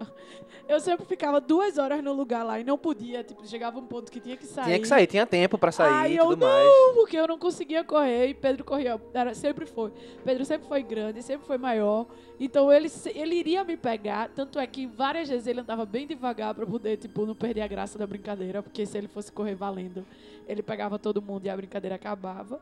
Eu 0.69 0.79
sempre 0.81 1.07
ficava 1.07 1.41
duas 1.41 1.79
horas 1.79 2.05
no 2.05 2.13
lugar 2.13 2.45
lá 2.45 2.61
e 2.61 2.65
não 2.65 2.77
podia, 2.77 3.25
tipo, 3.25 3.47
chegava 3.47 3.79
um 3.79 3.87
ponto 3.87 4.13
que 4.13 4.21
tinha 4.21 4.37
que 4.37 4.45
sair. 4.45 4.67
Tinha 4.67 4.79
que 4.79 4.87
sair, 4.89 5.07
tinha 5.07 5.25
tempo 5.27 5.57
pra 5.57 5.73
sair 5.73 5.91
Ai, 5.91 6.13
e 6.13 6.17
eu 6.17 6.27
tudo 6.27 6.41
não, 6.41 6.47
mais. 6.47 6.95
porque 6.95 7.17
eu 7.17 7.27
não 7.27 7.39
conseguia 7.39 7.83
correr 7.83 8.29
e 8.29 8.35
Pedro 8.35 8.65
corria, 8.65 9.01
era, 9.15 9.35
sempre 9.35 9.65
foi. 9.65 9.91
Pedro 10.23 10.45
sempre 10.45 10.69
foi 10.69 10.83
grande, 10.83 11.23
sempre 11.23 11.47
foi 11.47 11.57
maior. 11.57 12.07
Então 12.39 12.71
ele, 12.71 12.89
ele 13.15 13.35
iria 13.37 13.65
me 13.65 13.79
pegar, 13.79 14.29
tanto 14.29 14.59
é 14.59 14.67
que 14.67 14.87
várias 14.87 15.29
vezes 15.31 15.47
ele 15.47 15.61
andava 15.61 15.87
bem 15.87 16.07
devagar 16.07 16.55
pra 16.55 16.67
poder, 16.67 16.99
tipo, 16.99 17.25
não 17.25 17.35
perder 17.35 17.63
a 17.63 17.67
graça 17.67 17.99
da 17.99 18.07
brincadeira, 18.07 18.63
porque 18.63 18.85
se 18.85 18.99
ele 18.99 19.09
fosse 19.09 19.33
correr 19.33 19.55
valendo, 19.55 20.05
ele 20.47 20.63
pegava 20.63 20.99
todo 20.99 21.23
mundo 21.23 21.47
e 21.47 21.49
a 21.51 21.57
brincadeira 21.57 21.97
acabava. 21.97 22.61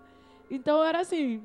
Então 0.49 0.83
era 0.85 1.01
assim, 1.01 1.43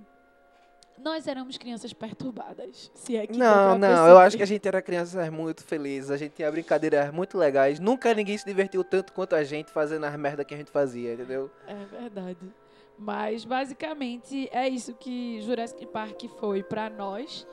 nós 0.98 1.28
éramos 1.28 1.58
crianças 1.58 1.94
perturbadas, 1.94 2.92
se 2.94 3.18
é 3.18 3.26
que 3.26 3.38
Não, 3.38 3.78
não, 3.78 4.08
eu 4.08 4.18
acho 4.18 4.38
que 4.38 4.44
a 4.44 4.48
gente 4.48 4.68
era 4.68 4.82
crianças 4.82 5.30
muito 5.30 5.64
felizes, 5.64 6.12
a 6.12 6.18
gente 6.18 6.34
tinha 6.34 6.52
brincadeiras 6.52 7.12
muito 7.12 7.38
legais. 7.38 7.80
Nunca 7.80 8.14
ninguém 8.14 8.38
se 8.38 8.46
divertiu 8.46 8.84
tanto 8.84 9.14
quanto 9.14 9.36
a 9.36 9.44
gente 9.44 9.72
fazendo 9.72 10.06
as 10.06 10.16
merda 10.16 10.46
que 10.46 10.54
a 10.54 10.58
gente 10.58 10.72
fazia, 10.72 11.14
entendeu? 11.14 11.50
É 11.68 11.86
verdade. 12.00 12.38
Mas 12.98 13.44
basicamente 13.44 14.48
é 14.52 14.70
isso 14.70 14.94
que 14.94 15.42
Jurassic 15.42 15.86
Park 15.88 16.24
foi 16.40 16.62
pra 16.62 16.88
nós 16.90 17.48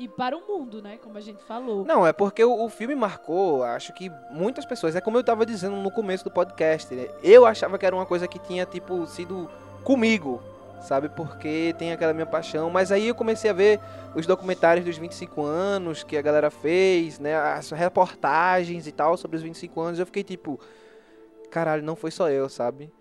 e 0.00 0.08
para 0.08 0.36
o 0.36 0.46
mundo, 0.46 0.82
né? 0.82 0.98
Como 1.02 1.16
a 1.16 1.20
gente 1.20 1.42
falou. 1.44 1.84
Não, 1.84 2.06
é 2.06 2.12
porque 2.12 2.44
o, 2.44 2.64
o 2.64 2.68
filme 2.68 2.94
marcou, 2.94 3.62
acho 3.62 3.92
que 3.92 4.10
muitas 4.30 4.64
pessoas. 4.64 4.96
É 4.96 5.00
como 5.00 5.16
eu 5.16 5.24
tava 5.24 5.46
dizendo 5.46 5.76
no 5.76 5.90
começo 5.90 6.24
do 6.24 6.30
podcast, 6.30 6.94
né? 6.94 7.08
Eu 7.22 7.46
achava 7.46 7.78
que 7.78 7.86
era 7.86 7.94
uma 7.94 8.06
coisa 8.06 8.28
que 8.28 8.38
tinha, 8.38 8.66
tipo, 8.66 9.06
sido 9.06 9.50
comigo, 9.84 10.42
sabe? 10.80 11.08
Porque 11.08 11.74
tem 11.78 11.92
aquela 11.92 12.12
minha 12.12 12.26
paixão. 12.26 12.70
Mas 12.70 12.90
aí 12.90 13.08
eu 13.08 13.14
comecei 13.14 13.50
a 13.50 13.54
ver 13.54 13.80
os 14.14 14.26
documentários 14.26 14.84
dos 14.84 14.96
25 14.98 15.42
anos 15.44 16.02
que 16.02 16.16
a 16.16 16.22
galera 16.22 16.50
fez, 16.50 17.18
né? 17.18 17.36
As 17.36 17.70
reportagens 17.70 18.86
e 18.86 18.92
tal 18.92 19.16
sobre 19.16 19.36
os 19.36 19.42
25 19.42 19.80
anos. 19.80 19.98
Eu 19.98 20.06
fiquei 20.06 20.22
tipo, 20.24 20.58
caralho, 21.50 21.82
não 21.82 21.96
foi 21.96 22.10
só 22.10 22.28
eu, 22.30 22.48
sabe? 22.48 22.92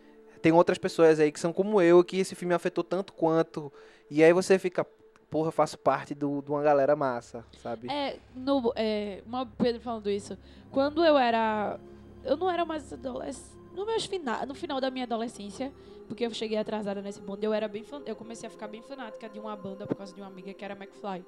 Tem 0.42 0.52
outras 0.52 0.78
pessoas 0.78 1.20
aí 1.20 1.32
que 1.32 1.40
são 1.40 1.52
como 1.52 1.82
eu, 1.82 2.04
que 2.04 2.18
esse 2.20 2.36
filme 2.36 2.54
afetou 2.54 2.84
tanto 2.84 3.14
quanto. 3.14 3.72
E 4.10 4.24
aí 4.24 4.32
você 4.32 4.58
fica, 4.58 4.86
porra, 5.30 5.50
eu 5.50 5.52
faço 5.52 5.78
parte 5.78 6.16
do- 6.16 6.42
de 6.42 6.50
uma 6.50 6.64
galera 6.64 6.96
massa, 6.96 7.44
sabe? 7.62 7.92
É, 7.92 8.16
no, 8.34 8.72
é, 8.76 9.22
uma 9.26 9.46
Pedro 9.46 9.82
falando 9.82 10.10
isso. 10.10 10.38
Quando 10.72 11.04
eu 11.04 11.18
era. 11.18 11.78
Eu 12.24 12.38
não 12.38 12.50
era 12.50 12.64
mais 12.66 12.92
adolescente. 12.94 13.59
No, 13.80 13.86
meus 13.86 14.06
fina, 14.06 14.46
no 14.46 14.54
final 14.54 14.82
da 14.82 14.92
minha 14.92 15.06
adolescência, 15.06 15.72
porque 16.06 16.26
eu 16.26 16.34
cheguei 16.34 16.58
atrasada 16.58 17.02
nesse 17.02 17.22
mundo, 17.22 17.42
eu 17.42 17.54
era 17.54 17.66
bem 17.66 17.82
fan- 17.82 18.04
eu 18.06 18.14
comecei 18.14 18.46
a 18.46 18.50
ficar 18.50 18.68
bem 18.68 18.82
fanática 18.82 19.30
de 19.30 19.40
uma 19.40 19.56
banda 19.56 19.88
por 19.88 19.96
causa 19.96 20.14
de 20.14 20.20
uma 20.20 20.28
amiga 20.28 20.54
que 20.54 20.66
era 20.66 20.74
McFly. 20.76 21.24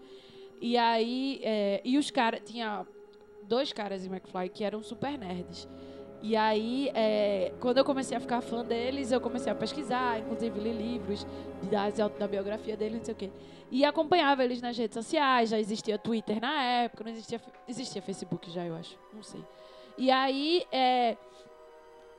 E 0.59 0.77
aí. 0.77 1.39
é, 1.43 1.81
e 1.85 1.97
os 1.97 2.11
caras. 2.11 2.41
Tinha 2.43 2.85
dois 3.43 3.71
caras 3.71 4.05
em 4.05 4.09
McFly 4.09 4.49
que 4.49 4.65
eram 4.65 4.83
super 4.83 5.17
nerds. 5.17 5.65
E 6.21 6.35
aí, 6.35 6.91
é, 6.93 7.53
quando 7.61 7.77
eu 7.77 7.85
comecei 7.85 8.17
a 8.17 8.19
ficar 8.19 8.41
fã 8.41 8.65
deles, 8.65 9.13
eu 9.13 9.21
comecei 9.21 9.49
a 9.51 9.55
pesquisar, 9.55 10.19
inclusive 10.19 10.59
li 10.59 10.73
livros 10.73 11.25
das 11.71 11.93
da 12.19 12.27
biografia 12.27 12.75
deles, 12.75 12.97
não 12.97 13.05
sei 13.05 13.13
o 13.13 13.17
quê. 13.17 13.31
E 13.71 13.85
acompanhava 13.85 14.43
eles 14.43 14.61
nas 14.61 14.77
redes 14.77 14.93
sociais, 14.93 15.49
já 15.49 15.57
existia 15.57 15.97
Twitter 15.97 16.39
na 16.41 16.61
época, 16.63 17.05
não 17.05 17.11
existia, 17.11 17.41
existia 17.67 18.01
Facebook 18.01 18.51
já, 18.51 18.65
eu 18.65 18.75
acho, 18.75 18.99
não 19.13 19.23
sei. 19.23 19.41
E 19.97 20.11
aí, 20.11 20.63
é, 20.71 21.17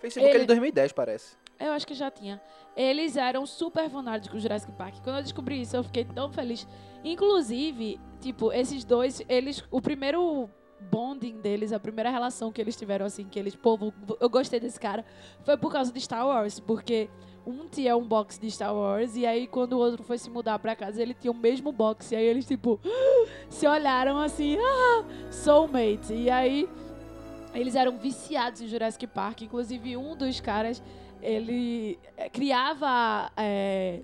Facebook 0.03 0.31
é 0.31 0.35
Ele- 0.35 0.41
de 0.41 0.47
2010, 0.47 0.93
parece. 0.93 1.37
eu 1.59 1.73
acho 1.73 1.87
que 1.87 1.95
já 1.95 2.11
tinha. 2.11 2.41
Eles 2.77 3.17
eram 3.17 3.47
super 3.47 3.89
fanáticos 3.89 4.31
com 4.33 4.39
Jurassic 4.39 4.73
Park. 4.73 4.97
Quando 5.03 5.17
eu 5.17 5.23
descobri 5.23 5.61
isso, 5.61 5.77
eu 5.77 5.83
fiquei 5.85 6.05
tão 6.05 6.31
feliz. 6.31 6.67
Inclusive, 7.05 8.01
tipo, 8.21 8.53
esses 8.53 8.85
dois, 8.85 9.23
eles. 9.29 9.63
O 9.71 9.81
primeiro 9.81 10.49
bonding 10.91 11.41
deles, 11.41 11.73
a 11.73 11.79
primeira 11.79 12.11
relação 12.11 12.51
que 12.51 12.61
eles 12.61 12.75
tiveram, 12.75 13.07
assim, 13.07 13.25
que 13.25 13.39
eles, 13.39 13.55
pô, 13.55 13.79
eu 14.21 14.29
gostei 14.29 14.59
desse 14.59 14.81
cara, 14.81 15.05
foi 15.45 15.57
por 15.57 15.71
causa 15.73 15.93
de 15.93 16.01
Star 16.01 16.27
Wars. 16.27 16.59
Porque 16.59 17.09
um 17.47 17.69
tinha 17.69 17.97
um 17.97 18.05
box 18.07 18.39
de 18.39 18.51
Star 18.51 18.75
Wars, 18.75 19.15
e 19.17 19.25
aí 19.25 19.47
quando 19.47 19.75
o 19.75 19.79
outro 19.79 20.03
foi 20.03 20.19
se 20.19 20.29
mudar 20.31 20.59
pra 20.59 20.75
casa, 20.75 21.01
ele 21.01 21.15
tinha 21.15 21.31
o 21.31 21.35
mesmo 21.37 21.71
box. 21.71 22.11
E 22.13 22.17
aí 22.17 22.25
eles, 22.25 22.47
tipo, 22.47 22.81
se 23.49 23.67
olharam 23.67 24.19
assim, 24.19 24.57
ah, 24.59 25.05
soulmate. 25.31 26.13
E 26.15 26.29
aí 26.31 26.69
eles 27.55 27.75
eram 27.75 27.97
viciados 27.99 28.61
em 28.61 28.69
Jurassic 28.69 29.07
Park. 29.07 29.43
Inclusive, 29.43 29.97
um 29.97 30.17
dos 30.17 30.41
caras, 30.41 30.83
ele 31.21 31.99
eh, 32.17 32.29
criava 32.29 33.31
eh, 33.37 34.01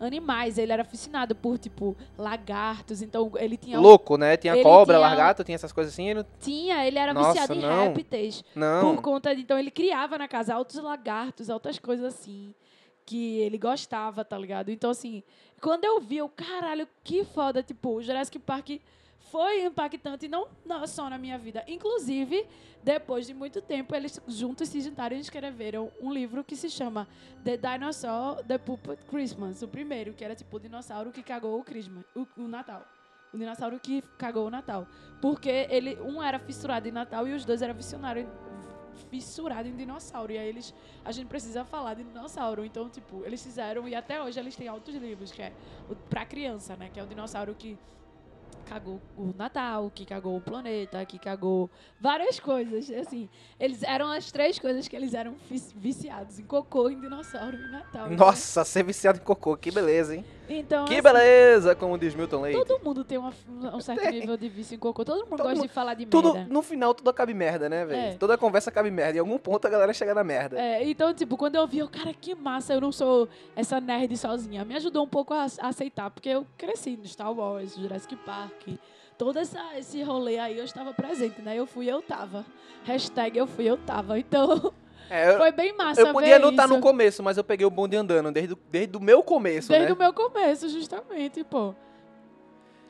animais. 0.00 0.58
Ele 0.58 0.72
era 0.72 0.84
fascinado 0.84 1.34
por, 1.34 1.58
tipo, 1.58 1.96
lagartos. 2.18 3.02
Então, 3.02 3.32
ele 3.36 3.56
tinha... 3.56 3.78
um- 3.78 3.82
Louco, 3.82 4.16
né? 4.16 4.36
Tinha 4.36 4.62
cobra, 4.62 4.96
tinha- 4.96 5.06
largato, 5.08 5.44
tinha 5.44 5.54
essas 5.54 5.72
coisas 5.72 5.92
assim. 5.92 6.08
Ele... 6.10 6.24
Tinha, 6.40 6.86
ele 6.86 6.98
era 6.98 7.12
Nossa, 7.14 7.30
viciado 7.30 7.54
em 7.54 7.60
não. 7.62 7.84
répteis. 7.88 8.44
Não. 8.54 8.94
Por 8.94 9.02
conta 9.02 9.34
de... 9.34 9.42
Então, 9.42 9.58
ele 9.58 9.70
criava 9.70 10.16
na 10.18 10.28
casa 10.28 10.54
altos 10.54 10.76
lagartos, 10.76 11.50
altas 11.50 11.78
coisas 11.78 12.06
assim. 12.14 12.54
Que 13.04 13.38
ele 13.38 13.56
gostava, 13.56 14.24
tá 14.24 14.36
ligado? 14.36 14.68
Então, 14.70 14.90
assim, 14.90 15.22
quando 15.60 15.84
eu 15.84 16.00
vi, 16.00 16.16
eu, 16.16 16.28
caralho, 16.28 16.88
que 17.04 17.24
foda. 17.24 17.62
Tipo, 17.62 17.90
o 17.96 18.02
Jurassic 18.02 18.36
Park 18.40 18.70
foi 19.30 19.64
impactante, 19.64 20.28
não, 20.28 20.46
só 20.86 21.10
na 21.10 21.18
minha 21.18 21.38
vida. 21.38 21.64
Inclusive, 21.66 22.46
depois 22.82 23.26
de 23.26 23.34
muito 23.34 23.60
tempo, 23.60 23.94
eles 23.94 24.20
juntos 24.28 24.68
se 24.68 24.80
juntaram 24.80 25.16
e 25.16 25.20
escreveram 25.20 25.90
um 26.00 26.12
livro 26.12 26.44
que 26.44 26.54
se 26.54 26.70
chama 26.70 27.08
The 27.44 27.56
Dinosaur 27.56 28.44
The 28.44 28.58
Puppet 28.58 29.04
Christmas. 29.06 29.62
O 29.62 29.68
primeiro, 29.68 30.12
que 30.12 30.24
era 30.24 30.34
tipo 30.34 30.56
o 30.56 30.60
dinossauro 30.60 31.10
que 31.10 31.22
cagou 31.22 31.58
o, 31.58 31.64
Christmas, 31.64 32.04
o, 32.14 32.26
o 32.36 32.46
Natal. 32.48 32.84
O 33.34 33.38
dinossauro 33.38 33.80
que 33.80 34.02
cagou 34.16 34.46
o 34.46 34.50
Natal. 34.50 34.86
Porque 35.20 35.66
ele, 35.70 35.96
um 35.96 36.22
era 36.22 36.38
fissurado 36.38 36.86
em 36.88 36.92
Natal 36.92 37.26
e 37.26 37.34
os 37.34 37.44
dois 37.44 37.60
eram 37.62 37.74
fissionário- 37.74 38.30
fissurado 39.10 39.68
em 39.68 39.74
dinossauro. 39.74 40.32
E 40.32 40.38
aí 40.38 40.48
eles. 40.48 40.72
A 41.04 41.10
gente 41.10 41.26
precisa 41.26 41.64
falar 41.64 41.94
de 41.94 42.04
dinossauro. 42.04 42.64
Então, 42.64 42.88
tipo, 42.88 43.24
eles 43.24 43.42
fizeram, 43.42 43.88
e 43.88 43.94
até 43.94 44.22
hoje 44.22 44.38
eles 44.38 44.54
têm 44.54 44.68
altos 44.68 44.94
livros, 44.94 45.32
que 45.32 45.42
é 45.42 45.52
o, 45.90 45.96
pra 45.96 46.24
criança, 46.24 46.76
né? 46.76 46.88
Que 46.92 47.00
é 47.00 47.02
o 47.02 47.06
dinossauro 47.06 47.54
que 47.54 47.76
cagou 48.66 49.00
o 49.16 49.32
Natal, 49.36 49.90
que 49.94 50.04
cagou 50.04 50.36
o 50.36 50.40
planeta, 50.40 51.04
que 51.06 51.18
cagou 51.18 51.70
várias 52.00 52.38
coisas. 52.40 52.90
Assim, 52.90 53.28
eles 53.58 53.82
eram 53.82 54.10
as 54.10 54.30
três 54.30 54.58
coisas 54.58 54.88
que 54.88 54.96
eles 54.96 55.14
eram 55.14 55.36
viciados 55.76 56.38
em 56.38 56.44
cocô, 56.44 56.90
em 56.90 57.00
dinossauro 57.00 57.56
e 57.56 57.70
Natal. 57.70 58.12
Então, 58.12 58.26
Nossa, 58.26 58.64
ser 58.64 58.82
viciado 58.82 59.18
em 59.18 59.22
cocô, 59.22 59.56
que 59.56 59.70
beleza, 59.70 60.16
hein? 60.16 60.24
Então, 60.48 60.84
Que 60.84 60.94
assim, 60.94 61.02
beleza, 61.02 61.74
como 61.74 61.98
diz 61.98 62.14
Milton 62.14 62.40
Leite. 62.42 62.64
Todo 62.64 62.84
mundo 62.84 63.04
tem 63.04 63.18
uma- 63.18 63.32
um 63.74 63.80
certo 63.80 64.00
Tem. 64.02 64.20
nível 64.20 64.36
de 64.36 64.48
vício 64.48 64.74
em 64.74 64.78
cocô. 64.78 65.04
Todo 65.04 65.18
mundo 65.20 65.30
Todo 65.30 65.38
gosta 65.42 65.54
mundo- 65.56 65.66
de 65.68 65.72
falar 65.72 65.94
de 65.94 66.06
Tudo, 66.06 66.34
merda. 66.34 66.52
no 66.52 66.62
final, 66.62 66.94
tudo 66.94 67.12
cabe 67.12 67.34
merda, 67.34 67.68
né, 67.68 67.84
velho? 67.84 68.00
É. 68.00 68.14
Toda 68.16 68.38
conversa 68.38 68.70
cabe 68.70 68.90
merda. 68.90 69.16
Em 69.16 69.20
algum 69.20 69.38
ponto 69.38 69.66
a 69.66 69.70
galera 69.70 69.92
chega 69.92 70.14
na 70.14 70.22
merda. 70.24 70.58
É, 70.60 70.88
então, 70.88 71.12
tipo, 71.12 71.36
quando 71.36 71.56
eu 71.56 71.66
vi, 71.66 71.78
eu, 71.78 71.88
cara, 71.88 72.12
que 72.14 72.34
massa, 72.34 72.74
eu 72.74 72.80
não 72.80 72.92
sou 72.92 73.28
essa 73.54 73.80
nerd 73.80 74.16
sozinha. 74.16 74.64
Me 74.64 74.76
ajudou 74.76 75.04
um 75.04 75.08
pouco 75.08 75.34
a, 75.34 75.46
a 75.60 75.68
aceitar, 75.68 76.10
porque 76.10 76.28
eu 76.28 76.46
cresci 76.56 76.96
no 76.96 77.06
Star 77.06 77.32
Wars, 77.32 77.74
Jurassic 77.76 78.14
Park. 78.16 78.68
Todo 79.18 79.38
essa, 79.38 79.58
esse 79.78 80.02
rolê 80.02 80.38
aí 80.38 80.58
eu 80.58 80.64
estava 80.64 80.92
presente, 80.92 81.40
né? 81.40 81.56
Eu 81.56 81.66
fui, 81.66 81.90
eu 81.90 82.02
tava. 82.02 82.44
Hashtag 82.84 83.38
eu 83.38 83.46
fui, 83.46 83.64
eu 83.64 83.76
tava. 83.78 84.18
Então, 84.18 84.72
É, 85.10 85.30
eu, 85.32 85.38
foi 85.38 85.52
bem 85.52 85.72
massa 85.76 86.00
eu 86.00 86.12
podia 86.12 86.36
isso. 86.38 86.66
no 86.68 86.80
começo, 86.80 87.22
mas 87.22 87.36
eu 87.36 87.44
peguei 87.44 87.66
o 87.66 87.70
bonde 87.70 87.96
andando 87.96 88.30
desde, 88.32 88.54
o- 88.54 88.58
desde 88.70 88.96
o 88.96 89.00
meu 89.00 89.22
começo, 89.22 89.68
Desde 89.68 89.88
né? 89.88 89.92
o 89.92 89.96
meu 89.96 90.12
começo, 90.12 90.68
justamente, 90.68 91.44
pô. 91.44 91.74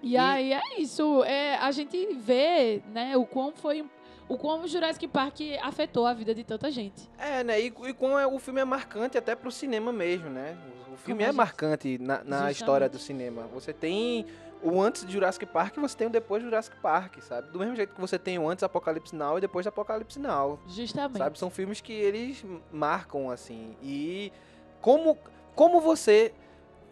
E, 0.03 0.13
E- 0.13 0.17
aí 0.17 0.53
é 0.53 0.61
isso. 0.81 1.23
É, 1.25 1.57
a 1.57 1.71
gente 1.71 2.07
vê, 2.15 2.83
né, 2.93 3.17
o 3.17 3.25
quão 3.27 3.53
foi. 3.53 3.85
O 4.29 4.37
quão 4.37 4.63
o 4.63 4.67
Jurassic 4.67 5.07
Park 5.07 5.39
afetou 5.63 6.05
a 6.05 6.13
vida 6.13 6.35
de 6.35 6.43
tanta 6.43 6.69
gente. 6.71 7.09
É, 7.17 7.45
né? 7.45 7.61
E, 7.61 7.67
e 7.67 7.93
como 7.95 8.19
é, 8.19 8.27
o 8.27 8.39
filme 8.41 8.61
é 8.61 8.65
marcante 8.65 9.17
até 9.17 9.37
pro 9.37 9.53
cinema 9.53 9.93
mesmo, 9.93 10.29
né? 10.29 10.57
O, 10.91 10.95
o 10.95 10.97
filme 10.97 11.19
Como 11.19 11.21
a 11.21 11.23
é 11.23 11.27
gente- 11.27 11.37
marcante 11.37 11.99
na, 11.99 12.25
na 12.25 12.51
história 12.51 12.89
do 12.89 12.99
cinema. 12.99 13.43
Você 13.55 13.73
tem 13.73 14.27
o 14.63 14.81
antes 14.81 15.05
de 15.05 15.13
Jurassic 15.13 15.47
Park 15.47 15.77
e 15.77 15.81
você 15.81 15.97
tem 15.97 16.07
o 16.07 16.11
depois 16.11 16.43
de 16.43 16.49
Jurassic 16.49 16.77
Park, 16.79 17.21
sabe? 17.21 17.51
Do 17.51 17.59
mesmo 17.59 17.77
jeito 17.77 17.95
que 17.95 18.01
você 18.01 18.19
tem 18.19 18.39
o 18.39 18.49
antes 18.49 18.63
Apocalipse 18.63 19.15
Now 19.15 19.39
e 19.39 19.41
depois 19.41 19.65
de 19.65 19.69
Apocalipse 19.69 20.19
Now, 20.19 20.59
Justamente. 20.67 21.19
sabe? 21.19 21.39
São 21.39 21.51
filmes 21.51 21.81
que 21.81 21.93
eles 21.93 22.45
marcam, 22.73 23.31
assim. 23.31 23.77
E 23.83 24.33
como, 24.81 25.19
como 25.55 25.81
você 25.81 26.33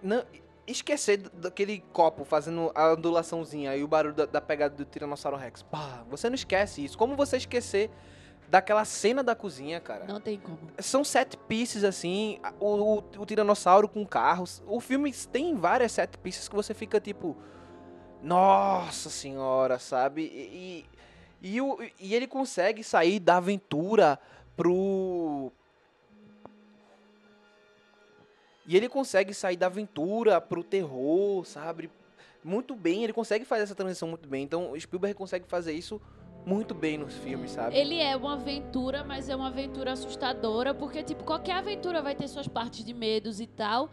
não, 0.03 0.23
esquecer 0.67 1.19
daquele 1.19 1.83
copo 1.93 2.25
fazendo 2.25 2.71
a 2.75 2.93
ondulaçãozinha 2.93 3.77
e 3.77 3.85
o 3.85 3.89
barulho 3.89 4.15
da, 4.15 4.27
da 4.27 4.41
pegada 4.41 4.75
do 4.75 4.85
Tiranossauro 4.85 5.37
Rex. 5.37 5.63
Pá, 5.63 6.05
você 6.09 6.29
não 6.29 6.35
esquece 6.35 6.85
isso. 6.85 6.97
Como 6.97 7.17
você 7.17 7.37
esquecer 7.37 7.91
daquela 8.49 8.85
cena 8.85 9.23
da 9.23 9.35
cozinha, 9.35 9.81
cara? 9.81 10.05
Não 10.05 10.21
tem 10.21 10.39
como. 10.39 10.59
São 10.79 11.03
sete 11.05 11.37
pieces, 11.37 11.83
assim, 11.85 12.39
o, 12.61 12.99
o, 12.99 13.05
o 13.19 13.27
Tiranossauro 13.27 13.89
com 13.89 14.05
carros. 14.07 14.63
O 14.67 14.81
filme 14.81 15.13
tem 15.13 15.55
várias 15.57 15.93
sete 15.93 16.17
pieces 16.19 16.49
que 16.49 16.55
você 16.55 16.73
fica 16.75 17.01
tipo. 17.01 17.37
Nossa 18.23 19.11
senhora, 19.11 19.79
sabe? 19.79 20.23
E, 20.23 20.87
e, 21.43 21.57
e, 21.57 21.61
o- 21.61 21.79
e 22.01 22.15
ele 22.15 22.27
consegue 22.27 22.83
sair 22.83 23.21
da 23.21 23.37
aventura 23.37 24.19
pro. 24.57 25.53
E 28.67 28.77
ele 28.77 28.89
consegue 28.89 29.35
sair 29.35 29.57
da 29.57 29.67
aventura 29.67 30.41
pro 30.41 30.65
terror, 30.65 31.45
sabe? 31.45 31.91
Muito 32.43 32.75
bem, 32.75 33.05
ele 33.05 33.13
consegue 33.13 33.45
fazer 33.45 33.65
essa 33.65 33.75
transição 33.75 34.09
muito 34.09 34.27
bem. 34.29 34.43
Então, 34.43 34.73
o 34.73 34.81
Spielberg 34.81 35.15
consegue 35.15 35.47
fazer 35.47 35.73
isso 35.73 36.01
muito 36.47 36.75
bem 36.75 36.99
nos 36.99 37.15
filmes, 37.15 37.53
sabe? 37.53 37.77
Ele 37.77 37.99
é 37.99 38.17
uma 38.17 38.35
aventura, 38.35 39.03
mas 39.05 39.29
é 39.29 39.37
uma 39.37 39.49
aventura 39.49 39.93
assustadora, 39.93 40.75
porque, 40.75 41.03
tipo, 41.03 41.25
qualquer 41.25 41.57
aventura 41.57 42.03
vai 42.03 42.15
ter 42.15 42.29
suas 42.29 42.49
partes 42.49 42.85
de 42.85 42.93
medos 42.93 43.41
e 43.41 43.47
tal. 43.47 43.91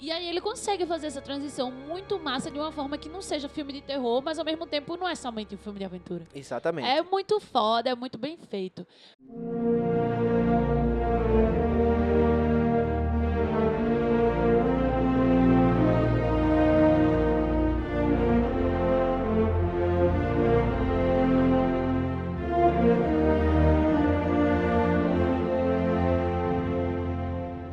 E 0.00 0.10
aí 0.10 0.28
ele 0.28 0.40
consegue 0.40 0.84
fazer 0.84 1.06
essa 1.06 1.20
transição 1.20 1.70
muito 1.70 2.18
massa 2.18 2.50
de 2.50 2.58
uma 2.58 2.72
forma 2.72 2.98
que 2.98 3.08
não 3.08 3.22
seja 3.22 3.48
filme 3.48 3.72
de 3.72 3.80
terror, 3.82 4.20
mas 4.20 4.36
ao 4.36 4.44
mesmo 4.44 4.66
tempo 4.66 4.96
não 4.96 5.08
é 5.08 5.14
somente 5.14 5.54
um 5.54 5.58
filme 5.58 5.78
de 5.78 5.84
aventura. 5.84 6.26
Exatamente. 6.34 6.88
É 6.88 7.00
muito 7.02 7.38
foda, 7.38 7.90
é 7.90 7.94
muito 7.94 8.18
bem 8.18 8.36
feito. 8.36 8.84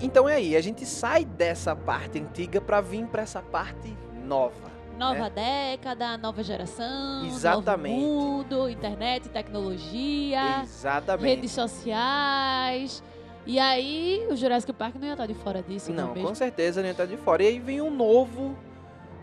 Então 0.10 0.28
é 0.28 0.38
aí, 0.38 0.56
a 0.56 0.62
gente 0.62 0.88
sai 0.88 1.24
dessa 1.24 1.76
parte 1.76 2.18
antiga 2.20 2.60
pra 2.60 2.82
vir 2.82 3.06
pra 3.06 3.22
essa 3.22 3.44
parte 3.44 3.96
nova. 4.26 4.72
Nova 4.98 5.30
década, 5.30 6.18
nova 6.18 6.42
geração, 6.42 7.28
Exatamente. 7.28 7.96
novo 7.96 8.18
mundo, 8.18 8.68
internet, 8.68 9.30
tecnologia, 9.30 10.64
Exatamente. 10.64 11.36
redes 11.36 11.52
sociais. 11.52 13.04
E 13.46 13.60
aí 13.60 14.28
o 14.32 14.36
Jurassic 14.36 14.74
Park 14.74 14.96
não 14.96 15.06
ia 15.06 15.14
estar 15.14 15.28
de 15.28 15.36
fora 15.36 15.62
disso, 15.62 15.94
não, 15.94 16.16
Não, 16.16 16.24
com 16.24 16.34
certeza 16.34 16.82
não 16.82 16.92
tá 16.96 17.06
de 17.06 17.16
fora. 17.16 17.44
E 17.44 17.48
aí 17.48 17.60
vem 17.60 17.80
um 17.80 17.92
novo 17.92 18.58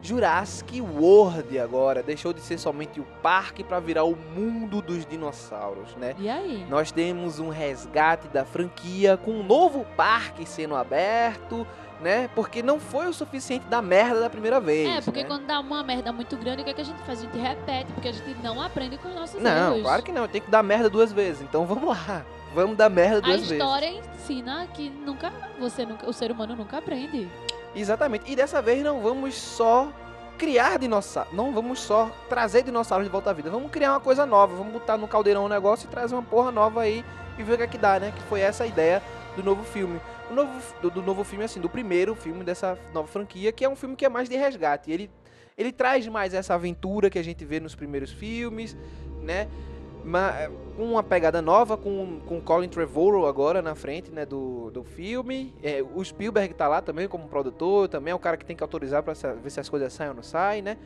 Jurassic 0.07 0.81
World 0.81 1.59
agora. 1.59 2.03
Deixou 2.03 2.33
de 2.33 2.41
ser 2.41 2.59
somente 2.59 3.01
o 3.01 3.05
parque 3.23 3.65
pra 3.65 3.81
virar 3.81 4.05
o 4.05 4.15
mundo 4.15 4.81
dos 4.81 5.05
dinossauros, 5.05 5.95
né? 5.97 6.15
E 6.19 6.29
aí? 6.29 6.65
Nós 6.71 6.93
temos 6.93 7.41
um 7.41 7.49
resgate 7.49 8.29
da 8.29 8.45
franquia 8.45 9.17
com 9.17 9.33
um 9.33 9.43
novo 9.43 9.85
parque 9.97 10.47
sendo 10.47 10.77
aberto, 10.77 11.67
né? 12.01 12.31
Porque 12.37 12.63
não 12.63 12.79
foi 12.79 13.09
o 13.09 13.13
suficiente 13.13 13.67
da 13.67 13.83
merda 13.83 14.21
da 14.21 14.31
primeira 14.31 14.61
vez. 14.61 14.89
É, 14.99 15.01
porque 15.01 15.23
né? 15.23 15.29
quando 15.29 15.45
dá 15.45 15.59
uma 15.59 15.83
merda 15.83 16.13
muito 16.13 16.37
grande, 16.37 16.63
o 16.63 16.65
que, 16.65 16.71
é 16.71 16.75
que 16.75 16.81
a 16.83 16.85
gente 16.85 17.03
faz? 17.03 17.19
A 17.19 17.23
gente 17.23 17.39
repete, 17.39 17.93
porque 17.93 18.09
a 18.09 18.13
gente 18.13 18.37
não 18.43 18.63
aprende 18.63 18.97
com 18.99 19.09
os 19.09 19.15
nossos 19.15 19.43
Não, 19.43 19.73
erros. 19.73 19.83
claro 19.83 20.03
que 20.05 20.13
não. 20.13 20.29
Tem 20.29 20.41
que 20.41 20.51
dar 20.51 20.63
merda 20.63 20.89
duas 20.89 21.13
vezes. 21.13 21.43
Então 21.43 21.67
vamos 21.67 21.89
lá. 21.89 22.25
Vamos 22.55 22.77
dar 22.77 22.89
merda 22.89 23.19
A 23.19 23.21
duas 23.21 23.41
vezes. 23.41 23.53
história 23.53 23.91
ensina 23.91 24.67
que 24.73 24.89
nunca, 24.89 25.31
você 25.59 25.85
nunca, 25.85 26.09
o 26.09 26.13
ser 26.13 26.31
humano 26.31 26.55
nunca 26.57 26.79
aprende. 26.79 27.29
Exatamente. 27.77 28.31
E 28.31 28.35
dessa 28.35 28.63
vez 28.63 28.83
não 28.83 29.01
vamos 29.01 29.35
só 29.35 29.93
criar 30.39 30.79
dinossauros. 30.79 31.33
Não 31.33 31.53
vamos 31.53 31.81
só 31.81 32.11
trazer 32.29 32.63
dinossauros 32.63 33.07
de 33.07 33.13
volta 33.13 33.31
à 33.31 33.33
vida. 33.33 33.51
Vamos 33.51 33.71
criar 33.71 33.93
uma 33.93 34.01
coisa 34.01 34.25
nova. 34.25 34.57
Vamos 34.57 34.73
botar 34.73 34.97
no 34.97 35.07
caldeirão 35.07 35.45
um 35.45 35.49
negócio 35.49 35.87
e 35.87 35.91
trazer 35.91 36.15
uma 36.15 36.23
porra 36.23 36.51
nova 36.51 36.81
aí 36.81 37.05
e 37.39 37.43
ver 37.43 37.55
o 37.55 37.57
que 37.59 37.63
é 37.63 37.67
que 37.67 37.79
dá, 37.79 38.01
né? 38.01 38.13
Que 38.17 38.23
foi 38.23 38.41
essa 38.41 38.65
a 38.65 38.67
ideia 38.67 39.03
do 39.37 39.43
novo 39.43 39.63
filme. 39.63 40.01
O 40.31 40.35
novo, 40.35 40.51
do, 40.81 40.91
do 40.91 41.03
novo 41.03 41.23
filme, 41.23 41.45
assim, 41.45 41.61
do 41.61 41.69
primeiro 41.69 42.15
filme 42.15 42.43
dessa 42.43 42.79
nova 42.93 43.07
franquia, 43.07 43.53
que 43.53 43.65
é 43.65 43.69
um 43.69 43.77
filme 43.77 43.95
que 43.95 44.05
é 44.05 44.09
mais 44.09 44.29
de 44.29 44.37
resgate. 44.37 44.91
Ele, 44.91 45.11
ele 45.57 45.71
traz 45.71 46.09
mais 46.09 46.33
essa 46.33 46.55
aventura 46.55 47.11
que 47.11 47.19
a 47.19 47.23
gente 47.23 47.45
vê 47.45 47.61
nos 47.61 47.75
primeiros 47.75 48.11
filmes, 48.11 48.77
né? 49.23 49.49
Ma- 50.07 50.33
com 50.77 50.85
uma 50.85 51.03
pegada 51.03 51.43
nova, 51.43 51.77
com, 51.77 52.21
com 52.27 52.41
Colin 52.41 52.69
Trevorrow 52.69 53.27
agora 53.27 53.61
na 53.61 53.75
frente, 53.75 54.11
né, 54.13 54.25
do, 54.25 54.71
do 54.71 54.85
filme. 54.85 55.53
É, 55.63 55.83
o 55.95 56.05
Spielberg 56.05 56.55
tá 56.55 56.69
lá 56.69 56.81
também 56.81 57.09
como 57.09 57.27
produtor, 57.29 57.89
também 57.89 58.13
é 58.13 58.15
o 58.15 58.19
cara 58.19 58.37
que 58.37 58.45
tem 58.45 58.55
que 58.57 58.63
autorizar 58.63 59.03
pra 59.03 59.15
sa- 59.15 59.33
ver 59.35 59.51
se 59.51 59.59
as 59.59 59.69
coisas 59.69 59.93
saem 59.93 60.11
ou 60.11 60.17
não 60.17 60.23
saem, 60.23 60.63
né? 60.63 60.77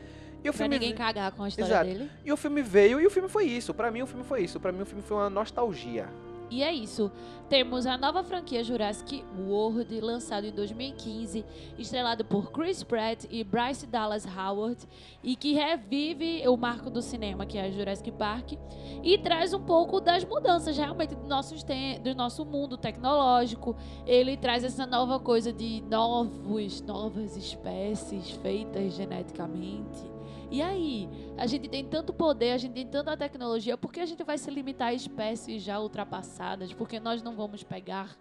E 0.43 0.49
o 0.49 0.51
Pra 0.51 0.53
filme 0.53 0.79
ninguém 0.79 0.95
cagar 0.95 1.31
com 1.33 1.43
a 1.43 1.47
história 1.47 1.69
Exato. 1.71 1.85
dele. 1.85 2.09
e 2.25 2.31
o 2.31 2.37
filme 2.37 2.63
veio 2.63 2.99
e 2.99 3.05
o 3.05 3.11
filme 3.11 3.29
foi 3.29 3.45
isso. 3.45 3.75
Pra 3.75 3.91
mim 3.91 4.01
o 4.01 4.07
filme 4.07 4.23
foi 4.23 4.41
isso. 4.41 4.59
Pra 4.59 4.71
mim 4.71 4.81
o 4.81 4.85
filme 4.87 5.03
foi 5.03 5.17
uma 5.17 5.29
nostalgia. 5.29 6.07
E 6.51 6.61
é 6.61 6.73
isso. 6.73 7.09
Temos 7.47 7.85
a 7.85 7.97
nova 7.97 8.23
franquia 8.23 8.61
Jurassic 8.63 9.23
World, 9.37 9.99
lançado 10.01 10.45
em 10.45 10.51
2015, 10.51 11.45
estrelado 11.77 12.25
por 12.25 12.51
Chris 12.51 12.83
Pratt 12.83 13.25
e 13.29 13.43
Bryce 13.43 13.87
Dallas 13.87 14.25
Howard, 14.25 14.77
e 15.23 15.35
que 15.35 15.53
revive 15.53 16.47
o 16.47 16.57
marco 16.57 16.89
do 16.89 17.01
cinema, 17.01 17.45
que 17.45 17.57
é 17.57 17.71
Jurassic 17.71 18.11
Park, 18.11 18.53
e 19.01 19.17
traz 19.17 19.53
um 19.53 19.61
pouco 19.61 20.01
das 20.01 20.25
mudanças 20.25 20.77
realmente 20.77 21.15
do 21.15 21.27
nosso, 21.27 21.55
do 22.03 22.15
nosso 22.15 22.45
mundo 22.45 22.77
tecnológico. 22.77 23.75
Ele 24.05 24.35
traz 24.35 24.63
essa 24.65 24.85
nova 24.85 25.19
coisa 25.19 25.53
de 25.53 25.81
novos, 25.89 26.81
novas 26.81 27.37
espécies 27.37 28.31
feitas 28.31 28.93
geneticamente. 28.93 30.20
E 30.51 30.61
aí, 30.61 31.07
a 31.37 31.47
gente 31.47 31.69
tem 31.69 31.85
tanto 31.85 32.11
poder, 32.11 32.51
a 32.51 32.57
gente 32.57 32.73
tem 32.73 32.85
tanta 32.85 33.15
tecnologia, 33.15 33.77
por 33.77 33.91
que 33.91 34.01
a 34.01 34.05
gente 34.05 34.21
vai 34.21 34.37
se 34.37 34.51
limitar 34.51 34.89
a 34.89 34.93
espécies 34.93 35.63
já 35.63 35.79
ultrapassadas? 35.79 36.73
Por 36.73 36.89
que 36.89 36.99
nós 36.99 37.23
não 37.23 37.33
vamos 37.33 37.63
pegar 37.63 38.17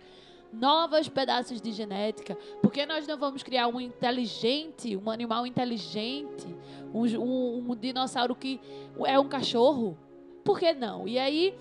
novos 0.52 1.08
pedaços 1.08 1.60
de 1.60 1.72
genética? 1.72 2.36
Por 2.62 2.70
que 2.70 2.86
nós 2.86 3.04
não 3.04 3.18
vamos 3.18 3.42
criar 3.42 3.66
um 3.66 3.80
inteligente, 3.80 4.96
um 4.96 5.10
animal 5.10 5.44
inteligente, 5.44 6.46
um, 6.94 7.04
um, 7.18 7.70
um 7.72 7.74
dinossauro 7.74 8.36
que 8.36 8.60
é 9.04 9.18
um 9.18 9.28
cachorro? 9.28 9.98
Por 10.44 10.56
que 10.56 10.72
não? 10.72 11.08
E 11.08 11.18
aí, 11.18 11.52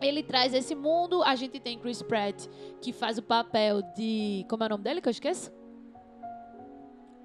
ele 0.00 0.22
traz 0.22 0.54
esse 0.54 0.74
mundo. 0.74 1.22
A 1.22 1.34
gente 1.34 1.60
tem 1.60 1.78
Chris 1.78 2.00
Pratt, 2.00 2.46
que 2.80 2.94
faz 2.94 3.18
o 3.18 3.22
papel 3.22 3.82
de. 3.94 4.46
Como 4.48 4.62
é 4.62 4.66
o 4.66 4.70
nome 4.70 4.84
dele 4.84 5.02
que 5.02 5.08
eu 5.08 5.12
esqueço? 5.12 5.52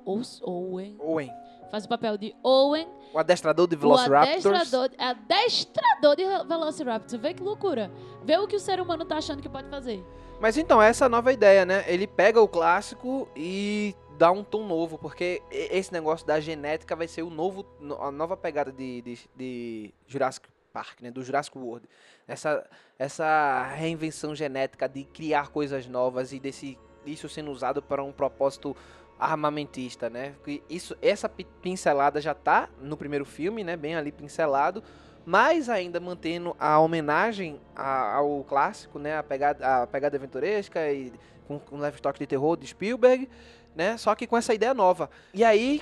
Owen. 0.06 0.95
Owen, 0.99 1.32
Faz 1.72 1.86
o 1.86 1.89
papel 1.89 2.17
de 2.17 2.36
Owen, 2.43 2.88
o 3.13 3.17
adestrador 3.17 3.65
de 3.67 3.76
o 3.76 3.80
Velociraptors. 3.80 4.45
adestrador, 4.45 4.89
adestrador 4.99 6.15
de 6.15 6.26
Velociraptor. 6.47 7.19
Vê 7.19 7.34
que 7.34 7.41
loucura. 7.41 7.89
Vê 8.24 8.38
o 8.38 8.47
que 8.47 8.55
o 8.57 8.59
ser 8.59 8.80
humano 8.82 9.05
tá 9.05 9.17
achando 9.17 9.41
que 9.41 9.49
pode 9.49 9.69
fazer. 9.69 10.03
Mas 10.39 10.57
então, 10.57 10.82
essa 10.82 11.05
é 11.05 11.07
a 11.07 11.09
nova 11.09 11.32
ideia, 11.32 11.65
né? 11.65 11.86
Ele 11.88 12.05
pega 12.07 12.41
o 12.41 12.47
clássico 12.47 13.28
e 13.36 13.95
dá 14.17 14.32
um 14.32 14.43
tom 14.43 14.65
novo, 14.65 14.97
porque 14.97 15.41
esse 15.51 15.91
negócio 15.93 16.26
da 16.28 16.39
genética 16.39 16.95
vai 16.95 17.07
ser 17.07 17.22
o 17.24 17.30
novo, 17.30 17.65
no- 17.80 18.01
a 18.01 18.11
nova 18.11 18.36
pegada 18.36 18.72
de, 18.72 19.01
de, 19.01 19.19
de 19.36 19.93
Jurassic 20.07 20.47
Park, 20.74 21.01
né? 21.01 21.09
Do 21.11 21.24
Jurassic 21.24 21.57
World. 21.57 21.88
Essa, 22.28 22.67
essa 22.97 23.63
reinvenção 23.76 24.36
genética 24.36 24.89
de 24.89 25.03
criar 25.05 25.49
coisas 25.49 25.86
novas 25.88 26.34
e 26.34 26.39
desse 26.39 26.78
isso 27.05 27.28
sendo 27.28 27.49
usado 27.51 27.82
para 27.82 28.03
um 28.03 28.11
propósito 28.11 28.76
armamentista, 29.22 30.09
né? 30.09 30.34
Isso, 30.69 30.95
essa 31.01 31.30
pi- 31.30 31.47
pincelada 31.61 32.19
já 32.19 32.34
tá 32.34 32.67
no 32.82 32.97
primeiro 32.97 33.24
filme, 33.24 33.63
né? 33.63 33.78
Bem 33.78 33.95
ali 33.95 34.11
pincelado, 34.11 34.84
mas 35.26 35.69
ainda 35.69 35.99
mantendo 35.99 36.55
a 36.59 36.80
homenagem 36.80 37.59
ao 37.76 38.43
clássico, 38.43 38.97
né? 38.97 39.17
A 39.17 39.24
pegada, 39.24 39.84
a 39.84 39.88
pegada 39.88 40.17
aventuresca 40.17 40.91
e 40.91 41.13
com, 41.47 41.59
com 41.59 41.80
toque 42.01 42.19
de 42.19 42.28
terror 42.28 42.57
de 42.57 42.65
Spielberg, 42.67 43.30
né? 43.76 43.95
Só 43.97 44.15
que 44.15 44.26
com 44.26 44.36
essa 44.36 44.53
ideia 44.53 44.74
nova. 44.74 45.09
E 45.34 45.43
aí, 45.43 45.82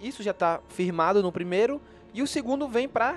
isso 0.00 0.22
já 0.22 0.34
tá 0.34 0.60
firmado 0.68 1.22
no 1.22 1.32
primeiro, 1.32 1.80
e 2.12 2.22
o 2.22 2.26
segundo 2.26 2.68
vem 2.68 2.88
pra 2.88 3.16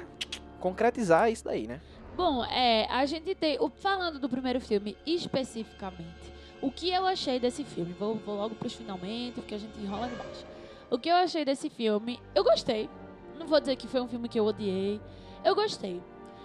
concretizar 0.59 1.29
isso 1.31 1.43
daí, 1.43 1.67
né? 1.67 1.81
Bom, 2.15 2.43
é, 2.45 2.85
a 2.89 3.05
gente 3.05 3.33
tem. 3.33 3.57
falando 3.77 4.19
do 4.19 4.27
primeiro 4.27 4.59
filme 4.59 4.97
especificamente, 5.05 6.18
o 6.61 6.71
que 6.71 6.89
eu 6.89 7.05
achei 7.05 7.39
desse 7.39 7.63
filme? 7.63 7.93
Vou, 7.93 8.15
vou 8.15 8.35
logo 8.35 8.55
pros 8.55 8.73
finalmente, 8.73 9.35
porque 9.35 9.55
a 9.55 9.57
gente 9.57 9.79
enrola 9.79 10.07
demais. 10.07 10.45
O 10.89 10.97
que 10.97 11.09
eu 11.09 11.15
achei 11.15 11.45
desse 11.45 11.69
filme? 11.69 12.19
Eu 12.33 12.43
gostei. 12.43 12.89
Não 13.37 13.47
vou 13.47 13.59
dizer 13.59 13.75
que 13.75 13.87
foi 13.87 14.01
um 14.01 14.07
filme 14.07 14.27
que 14.27 14.39
eu 14.39 14.45
odiei. 14.45 14.99
Eu 15.43 15.55
gostei. 15.55 16.01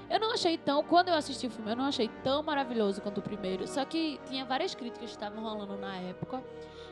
Eu 0.08 0.20
não 0.20 0.32
achei 0.32 0.56
tão. 0.58 0.82
Quando 0.84 1.08
eu 1.08 1.14
assisti 1.14 1.46
o 1.46 1.50
filme, 1.50 1.72
eu 1.72 1.76
não 1.76 1.86
achei 1.86 2.08
tão 2.22 2.42
maravilhoso 2.42 3.00
quanto 3.00 3.18
o 3.18 3.22
primeiro. 3.22 3.66
Só 3.66 3.84
que 3.84 4.20
tinha 4.26 4.44
várias 4.44 4.74
críticas 4.74 5.10
que 5.10 5.16
estavam 5.16 5.42
rolando 5.42 5.76
na 5.76 5.96
época. 5.96 6.42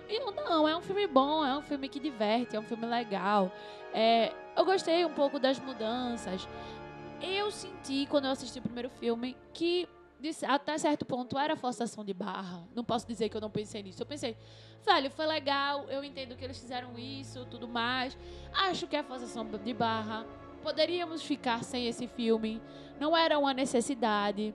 E 0.08 0.16
eu, 0.16 0.32
não, 0.32 0.66
é 0.66 0.76
um 0.76 0.80
filme 0.80 1.06
bom, 1.06 1.44
é 1.44 1.56
um 1.56 1.62
filme 1.62 1.88
que 1.88 2.00
diverte, 2.00 2.56
é 2.56 2.60
um 2.60 2.64
filme 2.64 2.86
legal. 2.86 3.52
É, 3.92 4.32
eu 4.56 4.64
gostei 4.64 5.04
um 5.04 5.12
pouco 5.12 5.38
das 5.38 5.60
mudanças. 5.60 6.48
Eu 7.20 7.50
senti, 7.50 8.06
quando 8.06 8.24
eu 8.24 8.32
assisti 8.32 8.58
o 8.58 8.62
primeiro 8.62 8.90
filme, 8.90 9.36
que 9.52 9.88
até 10.46 10.78
certo 10.78 11.04
ponto 11.04 11.38
era 11.38 11.56
forçação 11.56 12.04
de 12.04 12.14
barra. 12.14 12.62
Não 12.74 12.84
posso 12.84 13.06
dizer 13.06 13.28
que 13.28 13.36
eu 13.36 13.40
não 13.40 13.50
pensei 13.50 13.82
nisso. 13.82 14.02
Eu 14.02 14.06
pensei, 14.06 14.36
velho, 14.84 15.10
foi 15.10 15.26
legal, 15.26 15.86
eu 15.88 16.04
entendo 16.04 16.36
que 16.36 16.44
eles 16.44 16.58
fizeram 16.58 16.98
isso, 16.98 17.44
tudo 17.46 17.66
mais. 17.66 18.16
Acho 18.52 18.86
que 18.86 18.96
é 18.96 19.02
forçação 19.02 19.44
de 19.44 19.74
barra. 19.74 20.26
Poderíamos 20.62 21.22
ficar 21.22 21.64
sem 21.64 21.86
esse 21.86 22.06
filme. 22.06 22.62
Não 23.00 23.16
era 23.16 23.38
uma 23.38 23.52
necessidade. 23.52 24.54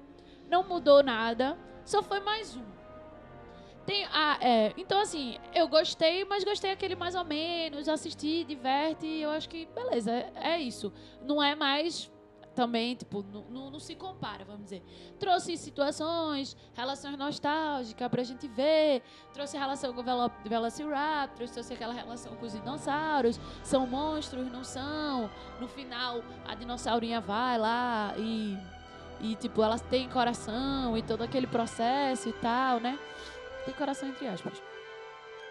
Não 0.49 0.63
mudou 0.63 1.03
nada. 1.03 1.57
Só 1.83 2.01
foi 2.01 2.19
mais 2.19 2.55
um. 2.55 2.77
Tem, 3.85 4.05
ah, 4.11 4.37
é, 4.41 4.73
então, 4.75 4.99
assim, 4.99 5.37
eu 5.55 5.65
gostei, 5.69 6.25
mas 6.25 6.43
gostei 6.43 6.71
aquele 6.71 6.95
mais 6.95 7.15
ou 7.15 7.23
menos. 7.23 7.87
Assisti, 7.87 8.43
diverte. 8.43 9.07
Eu 9.07 9.29
acho 9.29 9.47
que, 9.47 9.65
beleza, 9.67 10.11
é, 10.11 10.31
é 10.35 10.59
isso. 10.59 10.91
Não 11.21 11.41
é 11.41 11.55
mais 11.55 12.11
também, 12.57 12.95
tipo, 12.95 13.23
não, 13.51 13.69
não, 13.69 13.79
se 13.79 13.93
compara, 13.93 14.43
vamos 14.43 14.63
dizer. 14.63 14.81
Trouxe 15.19 15.55
situações, 15.55 16.57
relações 16.73 17.15
nostálgicas 17.15 18.09
pra 18.09 18.23
gente 18.23 18.47
ver. 18.47 19.03
Trouxe 19.31 19.55
relação 19.55 19.93
com 19.93 20.01
o 20.01 20.03
Velo 20.03 20.31
Velociraptors, 20.43 21.51
trouxe 21.51 21.73
aquela 21.73 21.93
relação 21.93 22.35
com 22.35 22.43
os 22.43 22.53
dinossauros. 22.53 23.39
São 23.63 23.85
monstros, 23.85 24.51
não 24.51 24.63
são. 24.63 25.29
No 25.59 25.67
final, 25.67 26.23
a 26.47 26.55
dinossaurinha 26.55 27.21
vai 27.21 27.59
lá 27.59 28.15
e. 28.17 28.57
E, 29.19 29.35
tipo, 29.35 29.61
elas 29.61 29.81
têm 29.81 30.09
coração 30.09 30.97
e 30.97 31.03
todo 31.03 31.23
aquele 31.23 31.47
processo 31.47 32.27
e 32.29 32.33
tal, 32.33 32.79
né? 32.79 32.97
Tem 33.65 33.73
coração 33.75 34.09
entre 34.09 34.27
aspas. 34.27 34.61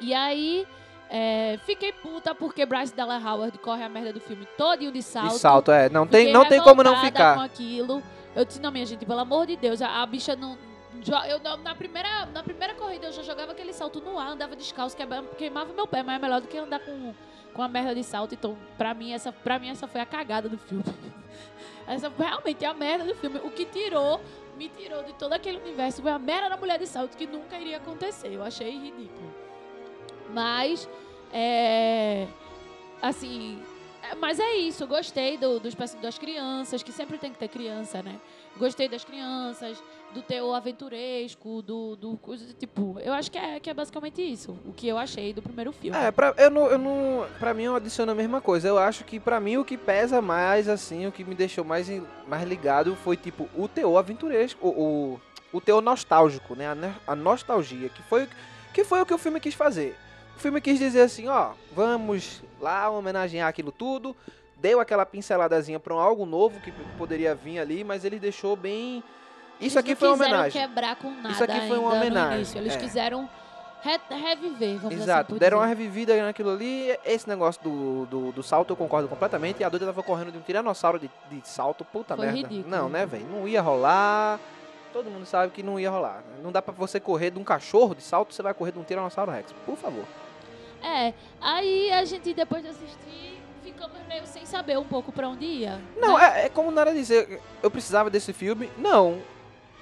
E 0.00 0.12
aí, 0.12 0.66
é, 1.08 1.58
fiquei 1.64 1.92
puta 1.92 2.34
porque 2.34 2.66
Bryce 2.66 2.94
Dallas 2.94 3.24
Howard 3.24 3.56
corre 3.58 3.82
a 3.84 3.88
merda 3.88 4.12
do 4.12 4.20
filme 4.20 4.46
todinho 4.56 4.90
de 4.92 5.02
salto. 5.02 5.32
De 5.34 5.38
salto, 5.38 5.70
é. 5.72 5.88
Não 5.88 6.06
tem, 6.06 6.32
não 6.32 6.44
tem 6.44 6.60
como 6.60 6.82
não 6.82 6.96
ficar. 7.00 7.36
com 7.36 7.42
aquilo. 7.42 8.02
Eu 8.34 8.44
disse, 8.44 8.60
não, 8.60 8.70
minha 8.70 8.84
gente, 8.84 9.06
pelo 9.06 9.20
amor 9.20 9.46
de 9.46 9.56
Deus, 9.56 9.80
a, 9.80 10.02
a 10.02 10.06
bicha 10.06 10.36
não. 10.36 10.58
Eu, 11.28 11.38
na, 11.58 11.74
primeira, 11.74 12.26
na 12.26 12.42
primeira 12.42 12.74
corrida 12.74 13.06
eu 13.06 13.12
já 13.12 13.22
jogava 13.22 13.52
aquele 13.52 13.72
salto 13.72 14.00
no 14.00 14.18
ar, 14.18 14.28
andava 14.30 14.56
descalço, 14.56 14.96
queima- 14.96 15.22
queimava 15.38 15.72
meu 15.72 15.86
pé, 15.86 16.02
mas 16.02 16.16
é 16.16 16.18
melhor 16.18 16.40
do 16.40 16.48
que 16.48 16.56
andar 16.58 16.80
com, 16.80 17.14
com 17.54 17.62
a 17.62 17.68
merda 17.68 17.94
de 17.94 18.02
salto. 18.02 18.34
Então, 18.34 18.56
pra 18.76 18.92
mim, 18.94 19.12
essa, 19.12 19.30
pra 19.30 19.58
mim, 19.58 19.68
essa 19.68 19.86
foi 19.86 20.00
a 20.00 20.06
cagada 20.06 20.48
do 20.48 20.58
filme. 20.58 20.82
essa 21.86 22.10
realmente 22.18 22.64
a 22.64 22.74
merda 22.74 23.04
do 23.04 23.14
filme. 23.14 23.38
O 23.44 23.50
que 23.50 23.64
tirou, 23.66 24.20
me 24.56 24.68
tirou 24.70 25.02
de 25.04 25.12
todo 25.14 25.32
aquele 25.34 25.58
universo 25.58 26.02
foi 26.02 26.10
a 26.10 26.18
merda 26.18 26.48
da 26.50 26.56
mulher 26.56 26.78
de 26.78 26.86
salto, 26.86 27.16
que 27.16 27.26
nunca 27.26 27.56
iria 27.58 27.76
acontecer. 27.76 28.28
Eu 28.32 28.42
achei 28.42 28.70
ridículo. 28.70 29.45
Mas, 30.32 30.88
é. 31.32 32.26
Assim. 33.00 33.58
é, 34.02 34.14
Mas 34.14 34.38
é 34.40 34.54
isso, 34.56 34.86
gostei 34.86 35.36
do, 35.36 35.60
dos, 35.60 35.74
das 36.00 36.18
crianças, 36.18 36.82
que 36.82 36.92
sempre 36.92 37.18
tem 37.18 37.32
que 37.32 37.38
ter 37.38 37.48
criança, 37.48 38.02
né? 38.02 38.16
Gostei 38.58 38.88
das 38.88 39.04
crianças, 39.04 39.82
do 40.14 40.22
teor 40.22 40.54
aventuresco, 40.54 41.60
do, 41.60 41.94
do 41.94 42.18
tipo. 42.58 42.98
Eu 43.00 43.12
acho 43.12 43.30
que 43.30 43.36
é, 43.36 43.60
que 43.60 43.68
é 43.68 43.74
basicamente 43.74 44.22
isso, 44.22 44.56
o 44.64 44.72
que 44.72 44.88
eu 44.88 44.96
achei 44.96 45.32
do 45.34 45.42
primeiro 45.42 45.72
filme. 45.72 45.96
É, 45.96 46.10
pra, 46.10 46.34
eu 46.38 46.50
não, 46.50 46.66
eu 46.66 46.78
não, 46.78 47.26
pra 47.38 47.52
mim 47.52 47.64
eu 47.64 47.76
adiciono 47.76 48.12
a 48.12 48.14
mesma 48.14 48.40
coisa. 48.40 48.68
Eu 48.68 48.78
acho 48.78 49.04
que 49.04 49.20
pra 49.20 49.38
mim 49.38 49.58
o 49.58 49.64
que 49.64 49.76
pesa 49.76 50.22
mais, 50.22 50.68
assim, 50.68 51.06
o 51.06 51.12
que 51.12 51.22
me 51.22 51.34
deixou 51.34 51.64
mais, 51.64 51.86
mais 52.26 52.48
ligado 52.48 52.96
foi, 52.96 53.16
tipo, 53.16 53.48
o 53.54 53.68
teor 53.68 53.98
aventuresco, 53.98 54.66
o, 54.66 54.70
o, 55.52 55.58
o 55.58 55.60
teor 55.60 55.82
nostálgico, 55.82 56.54
né? 56.54 56.66
A, 56.66 57.12
a 57.12 57.14
nostalgia, 57.14 57.90
que 57.90 58.02
foi, 58.04 58.26
que 58.72 58.84
foi 58.84 59.02
o 59.02 59.06
que 59.06 59.14
o 59.14 59.18
filme 59.18 59.38
quis 59.38 59.54
fazer. 59.54 59.96
O 60.36 60.38
filme 60.38 60.60
quis 60.60 60.78
dizer 60.78 61.00
assim, 61.00 61.28
ó, 61.28 61.52
vamos 61.74 62.42
lá 62.60 62.88
homenagear 62.90 63.48
aquilo 63.48 63.72
tudo. 63.72 64.14
Deu 64.58 64.80
aquela 64.80 65.04
pinceladazinha 65.04 65.80
pra 65.80 65.94
um 65.94 65.98
algo 65.98 66.24
novo 66.26 66.60
que 66.60 66.70
poderia 66.98 67.34
vir 67.34 67.58
ali, 67.58 67.82
mas 67.84 68.04
ele 68.04 68.18
deixou 68.18 68.54
bem... 68.56 69.02
Isso 69.58 69.64
Eles 69.64 69.76
aqui 69.78 69.94
foi 69.94 70.08
uma 70.08 70.16
quiseram 70.18 70.32
homenagem. 70.34 70.62
quebrar 70.68 70.96
com 70.96 71.10
nada 71.10 71.30
Isso 71.30 71.42
aqui 71.44 71.68
foi 71.68 71.78
uma 71.78 71.94
homenagem. 71.94 72.58
Eles 72.60 72.74
é. 72.74 72.78
quiseram 72.78 73.28
re- 73.82 74.00
reviver, 74.10 74.76
vamos 74.78 75.00
Exato, 75.00 75.32
assim 75.32 75.38
deram 75.38 75.58
uma 75.58 75.66
dizer. 75.66 75.78
revivida 75.78 76.22
naquilo 76.22 76.50
ali. 76.50 76.94
Esse 77.06 77.26
negócio 77.26 77.62
do, 77.62 78.04
do, 78.06 78.32
do 78.32 78.42
salto 78.42 78.70
eu 78.72 78.76
concordo 78.76 79.08
completamente. 79.08 79.60
E 79.60 79.64
a 79.64 79.68
doida 79.70 79.86
tava 79.86 80.02
correndo 80.02 80.30
de 80.30 80.36
um 80.36 80.42
tiranossauro 80.42 80.98
de, 80.98 81.10
de 81.30 81.48
salto, 81.48 81.86
puta 81.86 82.14
Foi 82.14 82.26
merda. 82.26 82.38
ridículo. 82.48 82.68
Não, 82.68 82.90
né, 82.90 83.06
velho? 83.06 83.26
Não 83.30 83.48
ia 83.48 83.62
rolar. 83.62 84.38
Todo 84.92 85.10
mundo 85.10 85.24
sabe 85.24 85.50
que 85.52 85.62
não 85.62 85.80
ia 85.80 85.90
rolar. 85.90 86.22
Não 86.42 86.52
dá 86.52 86.60
pra 86.60 86.74
você 86.74 87.00
correr 87.00 87.30
de 87.30 87.38
um 87.38 87.44
cachorro 87.44 87.94
de 87.94 88.02
salto, 88.02 88.34
você 88.34 88.42
vai 88.42 88.52
correr 88.52 88.72
de 88.72 88.78
um 88.78 88.82
tiranossauro 88.82 89.30
rex. 89.32 89.52
Por 89.64 89.76
favor. 89.76 90.04
É, 90.82 91.12
aí 91.40 91.92
a 91.92 92.04
gente, 92.04 92.32
depois 92.32 92.62
de 92.62 92.68
assistir, 92.68 93.40
ficamos 93.62 93.98
meio 94.08 94.26
sem 94.26 94.46
saber 94.46 94.78
um 94.78 94.84
pouco 94.84 95.12
pra 95.12 95.28
onde 95.28 95.44
ia. 95.44 95.80
Não, 95.96 96.18
né? 96.18 96.42
é, 96.42 96.46
é 96.46 96.48
como 96.48 96.70
Nara 96.70 96.92
dizer, 96.92 97.40
eu 97.62 97.70
precisava 97.70 98.10
desse 98.10 98.32
filme. 98.32 98.70
Não. 98.78 99.20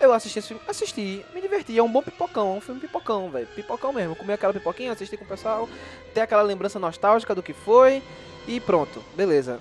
Eu 0.00 0.12
assisti 0.12 0.40
esse 0.40 0.48
filme, 0.48 0.62
assisti, 0.66 1.24
me 1.32 1.40
diverti. 1.40 1.78
É 1.78 1.82
um 1.82 1.90
bom 1.90 2.02
pipocão, 2.02 2.54
é 2.54 2.58
um 2.58 2.60
filme 2.60 2.80
pipocão, 2.80 3.30
velho. 3.30 3.46
Pipocão 3.54 3.92
mesmo. 3.92 4.16
Comi 4.16 4.32
aquela 4.32 4.52
pipoquinha, 4.52 4.92
assisti 4.92 5.16
com 5.16 5.24
o 5.24 5.28
pessoal, 5.28 5.68
tem 6.12 6.22
aquela 6.22 6.42
lembrança 6.42 6.78
nostálgica 6.78 7.34
do 7.34 7.42
que 7.42 7.52
foi 7.52 8.02
e 8.46 8.60
pronto, 8.60 9.02
beleza. 9.14 9.60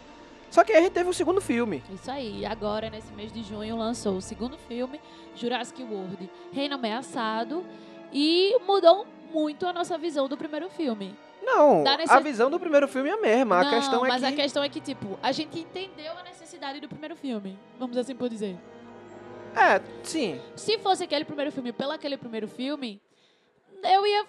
Só 0.49 0.63
que 0.63 0.71
aí 0.71 0.79
a 0.79 0.81
gente 0.81 0.93
teve 0.93 1.09
o 1.09 1.13
segundo 1.13 1.41
filme. 1.41 1.83
Isso 1.91 2.11
aí, 2.11 2.45
agora 2.45 2.89
nesse 2.89 3.11
mês 3.13 3.31
de 3.31 3.41
junho 3.41 3.75
lançou 3.75 4.17
o 4.17 4.21
segundo 4.21 4.57
filme, 4.57 4.99
Jurassic 5.35 5.81
World, 5.83 6.29
Reino 6.51 6.75
Ameaçado, 6.75 7.63
e 8.11 8.55
mudou 8.67 9.07
muito 9.33 9.65
a 9.65 9.73
nossa 9.73 9.97
visão 9.97 10.27
do 10.27 10.37
primeiro 10.37 10.69
filme. 10.69 11.15
Não, 11.41 11.83
Dá 11.83 11.95
a 11.95 11.97
necess- 11.97 12.23
visão 12.23 12.49
do 12.49 12.59
primeiro 12.59 12.87
filme 12.87 13.09
é 13.09 13.13
a 13.13 13.17
mesma. 13.17 13.59
A 13.59 13.63
Não, 13.63 13.69
questão 13.71 14.05
é 14.05 14.07
mas 14.09 14.21
que. 14.21 14.27
a 14.27 14.31
questão 14.31 14.63
é 14.63 14.69
que, 14.69 14.79
tipo, 14.79 15.19
a 15.21 15.31
gente 15.31 15.59
entendeu 15.59 16.13
a 16.17 16.23
necessidade 16.23 16.79
do 16.79 16.87
primeiro 16.87 17.15
filme, 17.17 17.57
vamos 17.77 17.97
assim 17.97 18.15
por 18.15 18.29
dizer. 18.29 18.55
É, 19.55 19.81
sim. 20.03 20.39
Se 20.55 20.77
fosse 20.79 21.03
aquele 21.03 21.25
primeiro 21.25 21.51
filme 21.51 21.71
pelo 21.73 21.91
aquele 21.91 22.17
primeiro 22.17 22.47
filme, 22.47 23.01
eu 23.83 24.05
ia. 24.07 24.25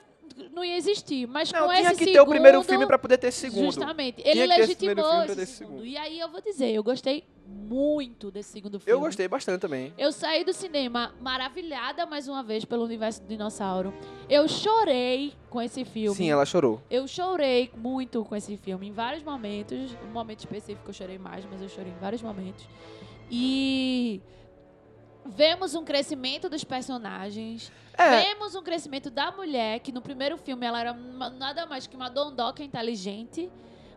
Não 0.53 0.65
ia 0.65 0.77
existir. 0.77 1.27
Mas 1.27 1.51
Não, 1.53 1.67
com 1.67 1.75
tinha 1.75 1.81
esse 1.81 1.91
que 1.91 2.05
segundo, 2.05 2.13
ter 2.15 2.21
o 2.21 2.27
primeiro 2.27 2.63
filme 2.63 2.87
pra 2.87 2.99
poder 2.99 3.19
ter 3.19 3.29
esse 3.29 3.41
segundo. 3.41 3.65
Justamente. 3.67 4.23
Tinha 4.23 4.29
Ele 4.35 4.41
primeiro 4.41 4.61
legitimou 4.63 5.23
esse 5.25 5.41
esse 5.43 5.53
segundo. 5.57 5.71
segundo. 5.81 5.87
E 5.87 5.97
aí 5.97 6.19
eu 6.19 6.29
vou 6.29 6.41
dizer, 6.41 6.71
eu 6.71 6.83
gostei 6.83 7.25
muito 7.47 8.31
desse 8.31 8.53
segundo 8.53 8.81
filme. 8.81 8.99
Eu 8.99 9.01
gostei 9.05 9.29
bastante 9.29 9.61
também. 9.61 9.93
Eu 9.99 10.11
saí 10.13 10.45
do 10.45 10.53
cinema 10.53 11.15
maravilhada 11.21 12.07
mais 12.07 12.27
uma 12.29 12.43
vez 12.43 12.65
pelo 12.65 12.85
universo 12.85 13.23
do 13.23 13.29
dinossauro. 13.29 13.93
Eu 14.29 14.49
chorei 14.49 15.35
com 15.51 15.61
esse 15.61 15.85
filme. 15.85 16.17
Sim, 16.17 16.31
ela 16.31 16.47
chorou. 16.47 16.81
Eu 16.91 17.07
chorei 17.07 17.71
muito 17.77 18.25
com 18.25 18.35
esse 18.35 18.57
filme 18.57 18.89
em 18.89 18.93
vários 18.93 19.23
momentos. 19.23 19.97
Um 20.09 20.13
momento 20.13 20.41
específico 20.41 20.89
eu 20.89 20.95
chorei 20.95 21.19
mais, 21.19 21.45
mas 21.51 21.61
eu 21.61 21.69
chorei 21.69 21.93
em 21.93 21.99
vários 22.01 22.23
momentos. 22.23 22.67
E 23.31 24.21
vemos 25.25 25.75
um 25.75 25.85
crescimento 25.85 26.49
dos 26.49 26.65
personagens. 26.65 27.71
É, 27.97 28.23
Vemos 28.25 28.55
um 28.55 28.63
crescimento 28.63 29.09
da 29.11 29.31
mulher, 29.31 29.79
que 29.81 29.93
no 29.93 30.01
primeiro 30.03 30.37
filme 30.37 30.67
ela 30.67 30.81
era 30.81 30.93
uma- 30.93 31.31
nada 31.31 31.65
mais 31.67 31.87
que 31.87 31.95
uma 31.95 32.11
dondoca 32.11 32.63
inteligente, 32.63 33.49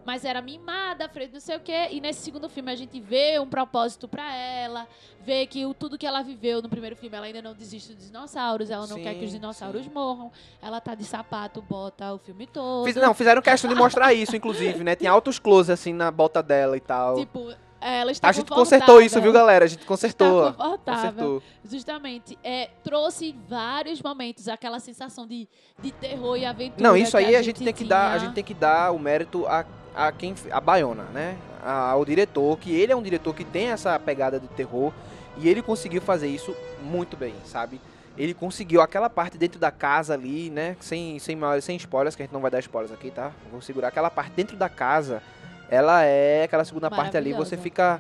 mas 0.06 0.24
era 0.24 0.40
mimada, 0.42 1.10
frente 1.10 1.34
não 1.34 1.40
sei 1.40 1.58
o 1.58 1.60
quê. 1.60 1.88
E 1.92 2.00
nesse 2.00 2.22
segundo 2.22 2.48
filme 2.48 2.72
a 2.72 2.76
gente 2.76 3.00
vê 3.00 3.40
um 3.40 3.48
propósito 3.48 4.08
pra 4.08 4.34
ela, 4.36 4.88
vê 5.22 5.46
que 5.48 5.66
o, 5.66 5.74
tudo 5.74 5.98
que 5.98 6.06
ela 6.06 6.22
viveu 6.22 6.62
no 6.62 6.70
primeiro 6.70 6.96
filme, 6.96 7.18
ela 7.18 7.26
ainda 7.26 7.42
não 7.42 7.54
desiste 7.56 7.94
dos 7.94 8.06
dinossauros, 8.06 8.70
ela 8.70 8.86
não 8.88 8.98
Sim, 8.98 9.04
quer 9.04 9.16
que 9.16 9.26
os 9.26 9.32
dinossauros 9.32 9.84
sim. 9.84 9.90
morram. 9.90 10.32
Ela 10.62 10.80
tá 10.80 10.94
de 10.96 11.04
sapato, 11.04 11.62
bota 11.62 12.14
o 12.14 12.20
filme 12.20 12.46
todo. 12.48 12.86
fiz- 12.86 12.96
não, 12.96 13.14
fizeram 13.16 13.42
questão 13.42 13.68
de 13.68 13.76
mostrar 13.76 14.14
isso, 14.14 14.36
inclusive, 14.36 14.84
né? 14.84 14.96
Tem 14.96 15.08
altos 15.08 15.40
close 15.40 15.72
assim 15.72 15.92
na 15.92 16.10
bota 16.12 16.42
dela 16.44 16.78
e 16.78 16.82
tal. 16.82 17.16
Tipo, 17.16 17.52
Ela 17.80 18.12
está 18.12 18.30
A 18.30 18.32
gente 18.32 18.50
consertou 18.50 19.02
isso, 19.02 19.22
viu, 19.22 19.32
galera? 19.32 19.66
A 19.66 19.68
gente 19.68 19.86
consertou. 19.86 20.50
Está 20.50 20.54
confortável. 20.54 21.04
Consertou. 21.12 21.44
Justamente, 21.64 22.38
é, 22.44 22.70
trouxe 22.84 23.36
vários 23.48 24.02
momentos 24.02 24.48
aquela 24.48 24.80
sensação 24.80 25.28
de, 25.28 25.48
de 25.80 25.92
terror 25.92 26.36
e 26.38 26.46
aventura. 26.46 26.82
Não, 26.82 26.98
isso 26.98 27.16
aí 27.16 27.36
a 27.36 27.42
gente 27.42 27.64
tem 27.64 27.74
que 27.74 27.86
dar, 27.86 28.08
a 28.08 28.10
tinha. 28.12 28.20
gente 28.26 28.34
tem 28.34 28.44
que 28.44 28.54
dar 28.54 28.92
o 28.92 28.98
mérito 29.00 29.46
a, 29.48 29.64
a 29.96 30.12
quem 30.12 30.34
a 30.52 30.60
Baiona, 30.60 31.04
né? 31.14 31.38
A- 31.64 31.92
Ao 31.92 32.04
diretor, 32.04 32.58
que 32.58 32.72
ele 32.74 32.92
é 32.92 32.96
um 32.96 33.02
diretor 33.04 33.34
que 33.36 33.44
tem 33.44 33.68
essa 33.68 33.98
pegada 34.00 34.40
de 34.40 34.48
terror 34.48 34.92
e 35.38 35.48
ele 35.48 35.62
conseguiu 35.62 36.02
fazer 36.02 36.28
isso 36.28 36.56
muito 36.82 37.16
bem, 37.16 37.36
sabe? 37.46 37.80
Ele 38.18 38.34
conseguiu 38.34 38.82
aquela 38.82 39.12
parte 39.12 39.38
dentro 39.38 39.60
da 39.60 39.70
casa 39.70 40.16
ali, 40.16 40.50
né? 40.50 40.76
Sem, 40.80 41.20
sem, 41.20 41.36
maiores- 41.36 41.64
sem 41.64 41.76
spoilers, 41.78 42.16
que 42.16 42.24
a 42.24 42.26
gente 42.26 42.34
não 42.34 42.42
vai 42.42 42.50
dar 42.50 42.60
spoilers 42.60 42.92
aqui, 42.92 43.12
tá? 43.12 43.32
Vou 43.52 43.62
segurar 43.62 43.90
aquela 43.90 44.10
parte 44.10 44.32
dentro 44.32 44.58
da 44.58 44.68
casa. 44.68 45.22
Ela 45.70 46.04
é 46.04 46.44
aquela 46.44 46.64
segunda 46.66 46.90
parte 46.90 47.18
ali, 47.18 47.34
você 47.34 47.58
fica 47.58 48.00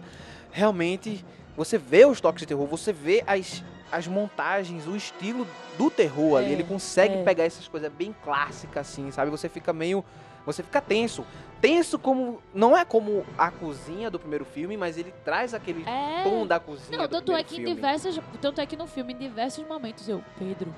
realmente. 0.51 1.23
Você 1.55 1.77
vê 1.77 2.05
os 2.05 2.21
toques 2.21 2.41
de 2.41 2.45
terror, 2.47 2.65
você 2.67 2.93
vê 2.93 3.23
as, 3.25 3.63
as 3.91 4.07
montagens, 4.07 4.85
o 4.87 4.95
estilo 4.95 5.45
do 5.77 5.89
terror 5.89 6.37
ali. 6.37 6.47
É, 6.47 6.51
Ele 6.51 6.63
consegue 6.63 7.15
é. 7.15 7.23
pegar 7.23 7.45
essas 7.45 7.67
coisas 7.67 7.91
bem 7.91 8.15
clássicas, 8.23 8.87
assim, 8.87 9.09
sabe? 9.11 9.31
Você 9.31 9.49
fica 9.49 9.73
meio. 9.73 10.03
Você 10.45 10.63
fica 10.63 10.79
tenso. 10.79 11.25
Tenso 11.59 11.97
como. 11.99 12.41
Não 12.53 12.77
é 12.77 12.85
como 12.85 13.25
a 13.37 13.49
cozinha 13.51 14.09
do 14.09 14.17
primeiro 14.19 14.45
filme, 14.45 14.77
mas 14.77 14.97
ele 14.97 15.13
traz 15.25 15.53
aquele 15.53 15.83
É. 15.89 16.23
tom 16.23 16.45
da 16.47 16.59
cozinha. 16.59 16.97
Não, 16.97 17.05
do 17.05 17.09
tanto 17.09 17.33
é 17.33 17.43
que 17.43 17.55
em 17.55 17.57
filme. 17.57 17.75
diversas. 17.75 18.19
Tanto 18.39 18.61
é 18.61 18.65
que 18.65 18.77
no 18.77 18.87
filme, 18.87 19.13
em 19.13 19.17
diversos 19.17 19.67
momentos, 19.67 20.07
eu, 20.07 20.23
Pedro, 20.39 20.73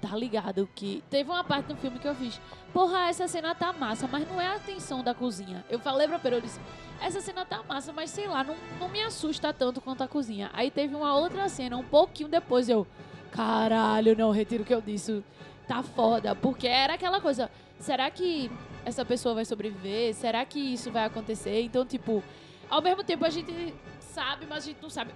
tá 0.00 0.16
ligado 0.16 0.68
que. 0.74 1.02
Teve 1.10 1.30
uma 1.30 1.44
parte 1.44 1.66
do 1.66 1.76
filme 1.76 1.98
que 1.98 2.08
eu 2.08 2.14
fiz. 2.14 2.40
Porra, 2.72 3.08
essa 3.08 3.26
cena 3.28 3.54
tá 3.54 3.72
massa, 3.72 4.08
mas 4.10 4.28
não 4.28 4.40
é 4.40 4.48
a 4.48 4.58
tensão 4.58 5.02
da 5.02 5.14
cozinha. 5.14 5.64
Eu 5.68 5.78
falei 5.78 6.06
pra 6.06 6.18
Pedro, 6.18 6.38
eu 6.38 6.42
disse, 6.42 6.60
essa 7.00 7.20
cena 7.20 7.44
tá 7.44 7.62
massa, 7.62 7.92
mas 7.92 8.10
sei 8.10 8.26
lá, 8.26 8.44
não, 8.44 8.56
não 8.78 8.88
me 8.88 9.02
assusta 9.02 9.52
tanto 9.52 9.80
quanto 9.80 10.02
a 10.02 10.08
cozinha. 10.08 10.50
Aí 10.52 10.70
teve 10.70 10.94
uma 10.94 11.14
outra 11.14 11.48
cena, 11.48 11.76
um 11.76 11.84
pouquinho 11.84 12.28
depois, 12.28 12.68
eu. 12.68 12.86
Caralho, 13.30 14.16
não, 14.16 14.30
retiro 14.30 14.62
o 14.62 14.66
que 14.66 14.74
eu 14.74 14.80
disse. 14.80 15.22
Tá 15.66 15.82
foda. 15.82 16.34
Porque 16.34 16.66
era 16.66 16.94
aquela 16.94 17.20
coisa. 17.20 17.50
Será 17.78 18.10
que 18.10 18.50
essa 18.84 19.04
pessoa 19.04 19.34
vai 19.34 19.44
sobreviver? 19.44 20.14
Será 20.14 20.44
que 20.44 20.58
isso 20.58 20.90
vai 20.90 21.04
acontecer? 21.04 21.62
Então, 21.62 21.84
tipo, 21.84 22.22
ao 22.68 22.82
mesmo 22.82 23.04
tempo 23.04 23.24
a 23.24 23.30
gente 23.30 23.74
sabe, 24.00 24.46
mas 24.48 24.64
a 24.64 24.66
gente 24.66 24.82
não 24.82 24.90
sabe. 24.90 25.12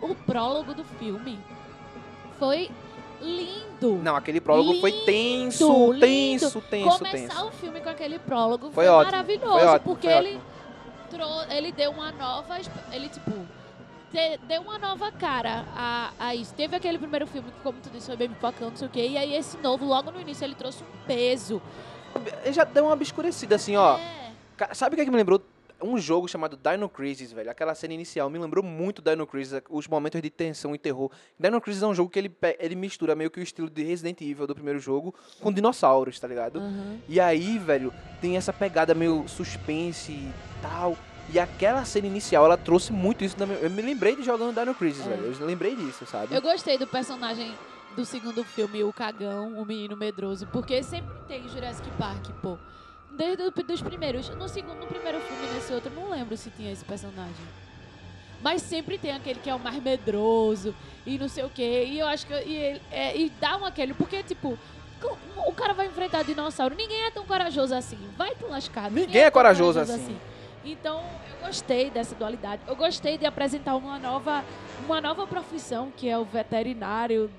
O 0.00 0.14
prólogo 0.14 0.74
do 0.74 0.84
filme 0.84 1.38
foi 2.38 2.70
lindo. 3.20 3.96
Não, 4.02 4.16
aquele 4.16 4.40
prólogo 4.40 4.80
foi 4.80 4.90
Lindo, 4.90 5.04
tenso, 5.04 5.92
lindo. 5.92 6.00
tenso, 6.00 6.60
tenso, 6.62 6.98
Começar 6.98 7.34
tenso. 7.34 7.46
o 7.46 7.50
filme 7.52 7.80
com 7.80 7.88
aquele 7.88 8.18
prólogo 8.18 8.70
Foi 8.70 8.84
foi, 8.84 8.88
ótimo, 8.88 9.12
maravilhoso, 9.12 9.52
foi 9.58 9.64
ótimo, 9.66 9.80
porque 9.94 10.08
foi 10.08 10.16
ele 10.18 10.40
trou- 11.10 11.44
ele 11.50 11.72
deu 11.72 11.90
uma 11.90 12.10
nova, 12.12 12.58
ele 12.92 13.08
tipo 13.08 13.32
deu 14.48 14.62
uma 14.62 14.78
nova 14.78 15.12
cara 15.12 15.64
a, 15.76 16.10
a 16.18 16.34
isso. 16.34 16.54
Teve 16.54 16.74
aquele 16.74 16.96
primeiro 16.98 17.26
filme 17.26 17.50
que, 17.50 17.60
como 17.62 17.78
tu 17.82 17.90
disse, 17.90 18.06
foi 18.06 18.16
bem 18.16 18.28
pipocão, 18.30 18.70
não 18.70 18.76
sei 18.76 18.86
o 18.86 18.90
quê. 18.90 19.06
E 19.08 19.18
aí 19.18 19.34
esse 19.34 19.58
novo, 19.58 19.84
logo 19.84 20.10
no 20.10 20.18
início, 20.20 20.42
ele 20.44 20.54
trouxe 20.54 20.82
um 20.82 21.06
peso. 21.06 21.60
Ele 22.42 22.52
já 22.54 22.64
deu 22.64 22.84
uma 22.86 22.94
obscurecida, 22.94 23.56
assim, 23.56 23.76
ó. 23.76 23.98
É. 23.98 24.30
Ca- 24.56 24.72
Sabe 24.74 24.94
o 24.94 24.96
que, 24.96 25.02
é 25.02 25.04
que 25.04 25.10
me 25.10 25.18
lembrou? 25.18 25.42
Um 25.82 25.98
jogo 25.98 26.26
chamado 26.26 26.56
Dino 26.56 26.88
Crisis, 26.88 27.32
velho. 27.32 27.50
Aquela 27.50 27.74
cena 27.74 27.92
inicial 27.92 28.30
me 28.30 28.38
lembrou 28.38 28.64
muito 28.64 29.02
Dino 29.02 29.26
Crisis, 29.26 29.60
os 29.68 29.86
momentos 29.86 30.22
de 30.22 30.30
tensão 30.30 30.74
e 30.74 30.78
terror. 30.78 31.10
Dino 31.38 31.60
Crisis 31.60 31.82
é 31.82 31.86
um 31.86 31.94
jogo 31.94 32.08
que 32.10 32.18
ele, 32.18 32.34
ele 32.58 32.74
mistura 32.74 33.14
meio 33.14 33.30
que 33.30 33.38
o 33.38 33.42
estilo 33.42 33.68
de 33.68 33.82
Resident 33.82 34.20
Evil 34.22 34.46
do 34.46 34.54
primeiro 34.54 34.78
jogo 34.78 35.14
com 35.40 35.52
dinossauros, 35.52 36.18
tá 36.18 36.26
ligado? 36.26 36.58
Aham. 36.60 36.98
E 37.08 37.20
aí, 37.20 37.58
velho, 37.58 37.92
tem 38.20 38.36
essa 38.36 38.52
pegada 38.52 38.94
meio 38.94 39.28
suspense 39.28 40.12
e 40.12 40.32
tal. 40.62 40.96
E 41.32 41.38
aquela 41.38 41.84
cena 41.84 42.06
inicial, 42.06 42.44
ela 42.44 42.56
trouxe 42.56 42.92
muito 42.92 43.22
isso. 43.24 43.36
Na 43.38 43.44
minha... 43.46 43.58
Eu 43.58 43.68
me 43.68 43.82
lembrei 43.82 44.16
de 44.16 44.22
jogando 44.22 44.54
Dino 44.58 44.74
Crisis, 44.74 45.04
É. 45.06 45.10
velho. 45.10 45.36
Eu 45.38 45.46
lembrei 45.46 45.74
disso, 45.76 46.06
sabe? 46.06 46.34
Eu 46.34 46.40
gostei 46.40 46.78
do 46.78 46.86
personagem 46.86 47.52
do 47.94 48.04
segundo 48.04 48.44
filme, 48.44 48.84
o 48.84 48.92
cagão, 48.92 49.58
o 49.60 49.64
menino 49.64 49.96
medroso, 49.96 50.46
porque 50.52 50.82
sempre 50.82 51.14
tem 51.26 51.48
Jurassic 51.48 51.88
Park, 51.98 52.26
pô. 52.42 52.56
Desde 53.16 53.42
o- 53.44 53.50
dos 53.50 53.80
primeiros. 53.82 54.28
No 54.30 54.48
segundo, 54.48 54.80
no 54.80 54.86
primeiro 54.86 55.20
filme, 55.20 55.46
nesse 55.54 55.72
outro, 55.72 55.90
eu 55.94 56.00
não 56.00 56.10
lembro 56.10 56.36
se 56.36 56.50
tinha 56.50 56.70
esse 56.72 56.84
personagem. 56.84 57.46
Mas 58.42 58.62
sempre 58.62 58.98
tem 58.98 59.12
aquele 59.12 59.40
que 59.40 59.48
é 59.48 59.54
o 59.54 59.58
mais 59.58 59.82
medroso 59.82 60.74
e 61.06 61.18
não 61.18 61.28
sei 61.28 61.44
o 61.44 61.48
quê. 61.50 61.86
E 61.88 61.98
eu 61.98 62.06
acho 62.06 62.26
que. 62.26 62.34
E, 62.34 62.54
ele- 62.54 62.82
é, 62.90 63.16
e 63.16 63.30
dá 63.40 63.56
um 63.56 63.64
aquele. 63.64 63.94
Porque, 63.94 64.22
tipo, 64.22 64.58
o 65.46 65.52
cara 65.52 65.72
vai 65.72 65.86
enfrentar 65.86 66.22
dinossauro. 66.22 66.74
Ninguém 66.74 67.04
é 67.06 67.10
tão 67.10 67.24
corajoso 67.24 67.74
assim. 67.74 67.98
Vai 68.16 68.34
te 68.34 68.44
lascar. 68.44 68.90
Ninguém 68.90 69.22
é 69.22 69.30
tão 69.30 69.32
corajoso 69.82 70.02
assim. 70.04 70.18
Então, 70.64 71.02
eu 71.40 71.46
gostei 71.46 71.90
dessa 71.90 72.14
dualidade. 72.14 72.60
Eu 72.66 72.76
gostei 72.76 73.16
de 73.16 73.24
apresentar 73.24 73.76
uma 73.76 73.98
nova, 73.98 74.44
uma 74.84 75.00
nova 75.00 75.26
profissão, 75.26 75.92
que 75.96 76.08
é 76.08 76.18
o 76.18 76.24
veterinário. 76.24 77.30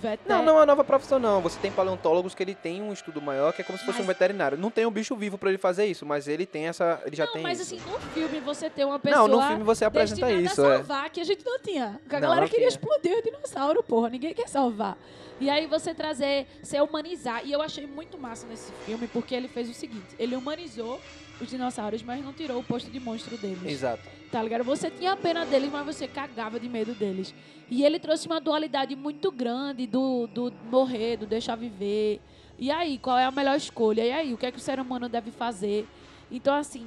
Veter... 0.00 0.28
Não, 0.28 0.42
não 0.42 0.52
é 0.54 0.56
uma 0.60 0.66
nova 0.66 0.82
profissão, 0.82 1.18
não. 1.18 1.40
Você 1.42 1.58
tem 1.60 1.70
paleontólogos 1.70 2.34
que 2.34 2.42
ele 2.42 2.54
tem 2.54 2.80
um 2.80 2.92
estudo 2.92 3.20
maior, 3.20 3.52
que 3.52 3.60
é 3.60 3.64
como 3.64 3.78
se 3.78 3.84
fosse 3.84 3.98
Mas- 3.98 4.04
um 4.04 4.08
veterinário. 4.08 4.56
Não 4.56 4.70
tem 4.70 4.86
um 4.86 4.90
bicho 4.90 5.14
vivo 5.14 5.36
pra 5.36 5.50
ele 5.50 5.58
fazer 5.58 5.84
isso, 5.86 6.06
mas 6.06 6.26
ele 6.26 6.46
tem 6.46 6.68
essa. 6.68 7.00
Ele 7.04 7.16
já 7.16 7.26
não, 7.26 7.32
tem 7.34 7.42
mas 7.42 7.60
isso. 7.60 7.74
assim, 7.74 7.90
no 7.90 7.98
filme 8.00 8.40
você 8.40 8.70
tem 8.70 8.84
uma 8.84 8.98
pessoa 8.98 9.28
não, 9.28 9.36
no 9.36 9.46
filme 9.46 9.62
você 9.64 9.84
apresenta 9.84 10.32
isso, 10.32 10.62
a 10.64 10.74
é. 10.74 10.76
salvar, 10.78 11.10
que 11.10 11.20
a 11.20 11.24
gente 11.24 11.44
não 11.44 11.58
tinha. 11.58 11.98
Porque 12.02 12.16
a 12.16 12.20
Não, 12.20 12.28
galera 12.28 12.42
não 12.42 12.48
queria 12.48 12.68
tinha. 12.68 12.78
explodir 12.80 13.18
o 13.18 13.22
dinossauro, 13.22 13.82
porra. 13.82 14.08
Ninguém 14.08 14.32
quer 14.32 14.48
salvar. 14.48 14.96
E 15.38 15.48
aí 15.48 15.66
você 15.66 15.94
trazer, 15.94 16.46
se 16.62 16.78
humanizar. 16.80 17.42
E 17.44 17.52
eu 17.52 17.62
achei 17.62 17.86
muito 17.86 18.18
massa 18.18 18.46
nesse 18.46 18.72
filme, 18.86 19.06
porque 19.06 19.34
ele 19.34 19.48
fez 19.48 19.68
o 19.70 19.74
seguinte. 19.74 20.14
Ele 20.18 20.36
humanizou 20.36 21.00
os 21.40 21.48
dinossauros, 21.48 22.02
mas 22.02 22.24
não 22.24 22.32
tirou 22.32 22.58
o 22.60 22.62
posto 22.64 22.90
de 22.90 23.00
monstro 23.00 23.36
deles. 23.36 23.64
Exato. 23.64 24.02
Tá 24.30 24.42
ligado? 24.42 24.62
Você 24.64 24.90
tinha 24.90 25.16
pena 25.16 25.44
deles, 25.46 25.70
mas 25.70 25.84
você 25.86 26.06
cagava 26.06 26.60
de 26.60 26.68
medo 26.68 26.94
deles. 26.94 27.34
E 27.68 27.84
ele 27.84 27.98
trouxe 27.98 28.26
uma 28.26 28.40
dualidade 28.40 28.94
muito 28.96 29.30
grande 29.32 29.86
do, 29.86 30.26
do 30.26 30.52
morrer, 30.70 31.16
do 31.16 31.26
deixar 31.26 31.56
viver. 31.56 32.20
E 32.58 32.70
aí, 32.70 32.98
qual 32.98 33.18
é 33.18 33.24
a 33.24 33.30
melhor 33.30 33.56
escolha? 33.56 34.04
E 34.04 34.12
aí, 34.12 34.34
o 34.34 34.36
que 34.36 34.46
é 34.46 34.52
que 34.52 34.58
o 34.58 34.60
ser 34.60 34.78
humano 34.78 35.08
deve 35.08 35.30
fazer? 35.30 35.86
Então, 36.30 36.54
assim, 36.54 36.86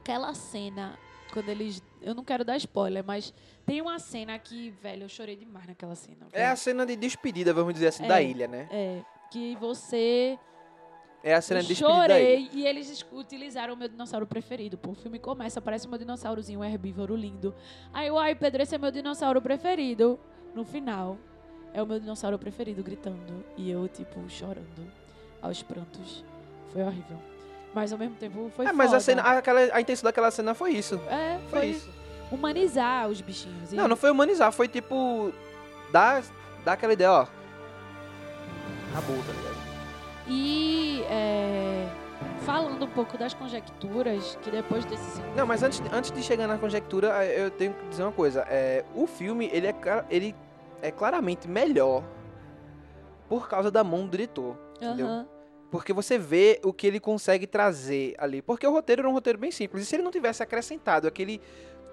aquela 0.00 0.34
cena, 0.34 0.98
quando 1.32 1.48
eles. 1.48 1.82
Eu 2.00 2.14
não 2.14 2.24
quero 2.24 2.44
dar 2.44 2.56
spoiler, 2.56 3.04
mas 3.04 3.32
tem 3.64 3.80
uma 3.80 3.98
cena 3.98 4.36
que, 4.38 4.70
velho, 4.82 5.04
eu 5.04 5.08
chorei 5.08 5.36
demais 5.36 5.66
naquela 5.66 5.94
cena. 5.94 6.26
É 6.32 6.44
a 6.44 6.48
velho. 6.48 6.56
cena 6.58 6.84
de 6.86 6.96
despedida, 6.96 7.54
vamos 7.54 7.74
dizer 7.74 7.88
assim, 7.88 8.04
É. 8.04 8.08
da 8.08 8.20
ilha, 8.20 8.48
né? 8.48 8.68
É, 8.70 9.00
que 9.30 9.54
você 9.56 10.36
É 11.24 11.34
a 11.34 11.40
cena 11.40 11.60
eu 11.60 11.64
de 11.64 11.74
chorei 11.76 12.50
e 12.52 12.66
eles 12.66 12.90
es- 12.90 13.06
utilizaram 13.12 13.74
o 13.74 13.76
meu 13.76 13.88
dinossauro 13.88 14.26
preferido. 14.26 14.76
Pô, 14.76 14.90
o 14.90 14.94
filme 14.94 15.18
começa, 15.18 15.60
parece 15.60 15.86
meu 15.88 15.98
dinossaurozinho 15.98 16.60
um 16.60 16.64
herbívoro 16.64 17.14
lindo. 17.14 17.54
Aí 17.92 18.08
ai, 18.18 18.34
Pedro, 18.34 18.62
esse 18.62 18.74
é 18.74 18.78
meu 18.78 18.90
dinossauro 18.90 19.40
preferido. 19.40 20.18
No 20.54 20.64
final, 20.64 21.16
é 21.72 21.80
o 21.82 21.86
meu 21.86 22.00
dinossauro 22.00 22.38
preferido 22.38 22.82
gritando. 22.82 23.44
E 23.56 23.70
eu, 23.70 23.86
tipo, 23.88 24.20
chorando 24.28 24.90
aos 25.40 25.62
prantos. 25.62 26.24
Foi 26.72 26.82
horrível. 26.82 27.18
Mas 27.74 27.92
ao 27.92 27.98
mesmo 27.98 28.16
tempo 28.16 28.50
foi 28.56 28.66
É, 28.66 28.72
mas 28.72 28.88
a, 28.88 28.90
foda. 28.94 29.00
cena, 29.00 29.22
aquela, 29.22 29.60
a 29.72 29.80
intenção 29.80 30.04
daquela 30.04 30.30
cena 30.30 30.54
foi 30.54 30.72
isso. 30.72 30.96
É, 31.08 31.38
Foi, 31.48 31.60
foi, 31.60 31.66
isso. 31.70 31.88
humanizar 32.30 33.08
os 33.08 33.20
bichinhos. 33.20 33.72
Não, 33.72 33.86
não 33.88 33.96
foi 33.96 34.10
humanizar, 34.10 34.52
foi 34.52 34.66
tipo. 34.68 35.32
Dar, 35.92 36.22
dar 36.64 36.72
aquela 36.72 36.92
ideia, 36.92 37.12
ó. 37.12 37.26
Acabou, 38.90 39.16
tá 39.24 39.32
ligado? 39.32 39.52
E 40.28 40.81
é, 41.12 41.88
falando 42.44 42.84
um 42.84 42.88
pouco 42.88 43.18
das 43.18 43.34
conjecturas, 43.34 44.38
que 44.42 44.50
depois 44.50 44.84
desse 44.84 45.04
segundo 45.16 45.36
Não, 45.36 45.46
mas 45.46 45.62
antes, 45.62 45.82
antes 45.92 46.10
de 46.10 46.22
chegar 46.22 46.46
na 46.46 46.56
conjectura, 46.56 47.24
eh, 47.24 47.44
eu 47.44 47.50
tenho 47.50 47.74
que 47.74 47.88
dizer 47.88 48.02
uma 48.02 48.12
coisa. 48.12 48.46
É, 48.48 48.84
o 48.94 49.06
filme, 49.06 49.50
ele 49.52 49.66
é, 49.66 49.74
ele 50.08 50.34
é 50.80 50.90
claramente 50.90 51.46
melhor 51.46 52.02
por 53.28 53.48
causa 53.48 53.70
da 53.70 53.84
mão 53.84 54.06
do 54.06 54.10
diretor. 54.10 54.56
Entendeu? 54.76 55.06
Aham. 55.06 55.28
Porque 55.70 55.92
você 55.92 56.18
vê 56.18 56.60
o 56.62 56.70
que 56.70 56.86
ele 56.86 57.00
consegue 57.00 57.46
trazer 57.46 58.14
ali. 58.18 58.42
Porque 58.42 58.66
o 58.66 58.70
roteiro 58.70 59.00
era 59.00 59.08
um 59.08 59.12
roteiro 59.12 59.38
bem 59.38 59.50
simples. 59.50 59.84
E 59.84 59.86
se 59.86 59.96
ele 59.96 60.02
não 60.02 60.10
tivesse 60.10 60.42
acrescentado 60.42 61.08
aquele 61.08 61.40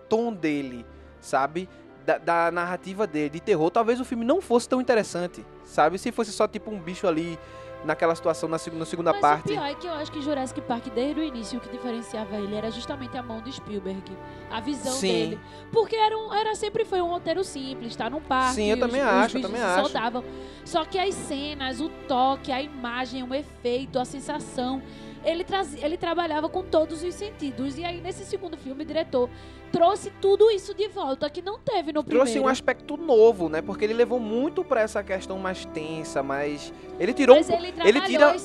tom 0.10 0.34
dele, 0.34 0.86
sabe? 1.22 1.70
Da, 2.06 2.18
da 2.18 2.52
narrativa 2.52 3.08
dele, 3.08 3.30
de 3.30 3.40
terror, 3.40 3.72
talvez 3.72 4.02
o 4.02 4.06
filme 4.06 4.26
não 4.26 4.42
fosse 4.42 4.68
tão 4.68 4.82
interessante, 4.82 5.46
sabe? 5.64 5.98
Se 5.98 6.12
fosse 6.12 6.32
só 6.34 6.46
tipo 6.46 6.70
um 6.70 6.80
bicho 6.80 7.08
ali 7.08 7.40
naquela 7.84 8.14
situação 8.16 8.50
na 8.50 8.58
segunda, 8.58 8.80
na 8.82 8.86
segunda 8.86 9.12
Mas 9.14 9.22
parte. 9.22 9.46
o 9.46 9.48
pior 9.54 9.66
é 9.66 9.74
que 9.76 9.88
eu 9.88 9.94
acho 9.94 10.12
que 10.12 10.22
Jurassic 10.22 10.62
Park, 10.62 10.88
desde 10.94 11.20
o 11.20 11.24
início, 11.24 11.58
o 11.58 11.62
que 11.62 11.70
diferenciava 11.70 12.36
ele 12.38 12.56
era 12.56 12.70
justamente 12.70 13.18
a 13.18 13.24
mão 13.24 13.40
do 13.42 13.52
Spielberg. 13.52 14.04
A 14.52 14.60
visão 14.60 14.92
Sim. 14.94 15.08
dele. 15.08 15.40
Porque 15.72 15.96
era, 15.96 16.18
um, 16.18 16.34
era 16.34 16.56
sempre 16.56 16.84
foi 16.86 17.02
um 17.02 17.08
roteiro 17.08 17.44
simples, 17.44 17.96
tá? 17.96 18.10
Num 18.10 18.22
parque. 18.22 18.56
Sim, 18.56 18.66
eu 18.70 18.76
os- 18.76 18.80
também 18.82 19.02
os 19.02 19.08
acho, 19.08 19.38
eu 19.38 19.42
também 19.42 19.62
acho. 19.62 19.82
soltavam. 19.84 20.24
Só 20.66 20.84
que 20.86 20.98
as 21.00 21.16
cenas, 21.16 21.80
o 21.80 21.90
toque, 22.08 22.52
a 22.52 22.62
imagem, 22.62 23.24
o 23.24 23.34
efeito, 23.34 23.98
a 24.00 24.06
sensação. 24.06 24.82
Ele, 25.24 25.44
trazia, 25.44 25.86
ele 25.86 25.98
trabalhava 25.98 26.48
com 26.48 26.64
todos 26.64 27.04
os 27.04 27.14
sentidos. 27.14 27.78
E 27.78 27.84
aí, 27.84 28.00
nesse 28.00 28.24
segundo 28.26 28.58
filme, 28.58 28.84
o 28.84 28.86
diretor 28.86 29.30
trouxe 29.72 30.12
tudo 30.22 30.50
isso 30.50 30.74
de 30.74 30.88
volta, 30.88 31.30
que 31.30 31.42
não 31.42 31.60
teve 31.60 31.92
no 31.92 32.04
primeiro. 32.04 32.10
Trouxe 32.26 32.40
um 32.40 32.48
aspecto 32.48 32.96
novo, 32.98 33.50
né? 33.50 33.62
Porque 33.62 33.84
ele 33.84 33.94
levou 33.94 34.20
muito 34.20 34.64
pra 34.64 34.82
essa 34.82 35.04
questão 35.04 35.38
mais 35.38 35.66
tensa, 35.66 36.24
mais. 36.24 36.74
Ele 37.00 37.14
tirou 37.14 37.36
Mas 37.36 37.50
um 37.50 37.54
ele 37.54 37.74
ele 37.84 38.02
tira- 38.02 38.36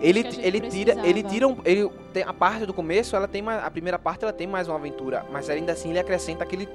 ele 0.02 0.22
tira, 0.24 0.46
ele 0.46 0.60
precisava. 0.60 1.22
tira 1.28 1.48
um, 1.48 1.56
ele 1.64 1.90
tem 2.12 2.22
a 2.22 2.32
parte 2.32 2.66
do 2.66 2.74
começo, 2.74 3.14
ela 3.14 3.28
tem 3.28 3.42
mais, 3.42 3.62
a 3.62 3.70
primeira 3.70 3.98
parte 3.98 4.24
ela 4.24 4.32
tem 4.32 4.46
mais 4.46 4.66
uma 4.68 4.76
aventura, 4.76 5.24
mas 5.30 5.48
ainda 5.50 5.72
assim 5.72 5.90
ele 5.90 5.98
acrescenta 5.98 6.42
aquele 6.42 6.66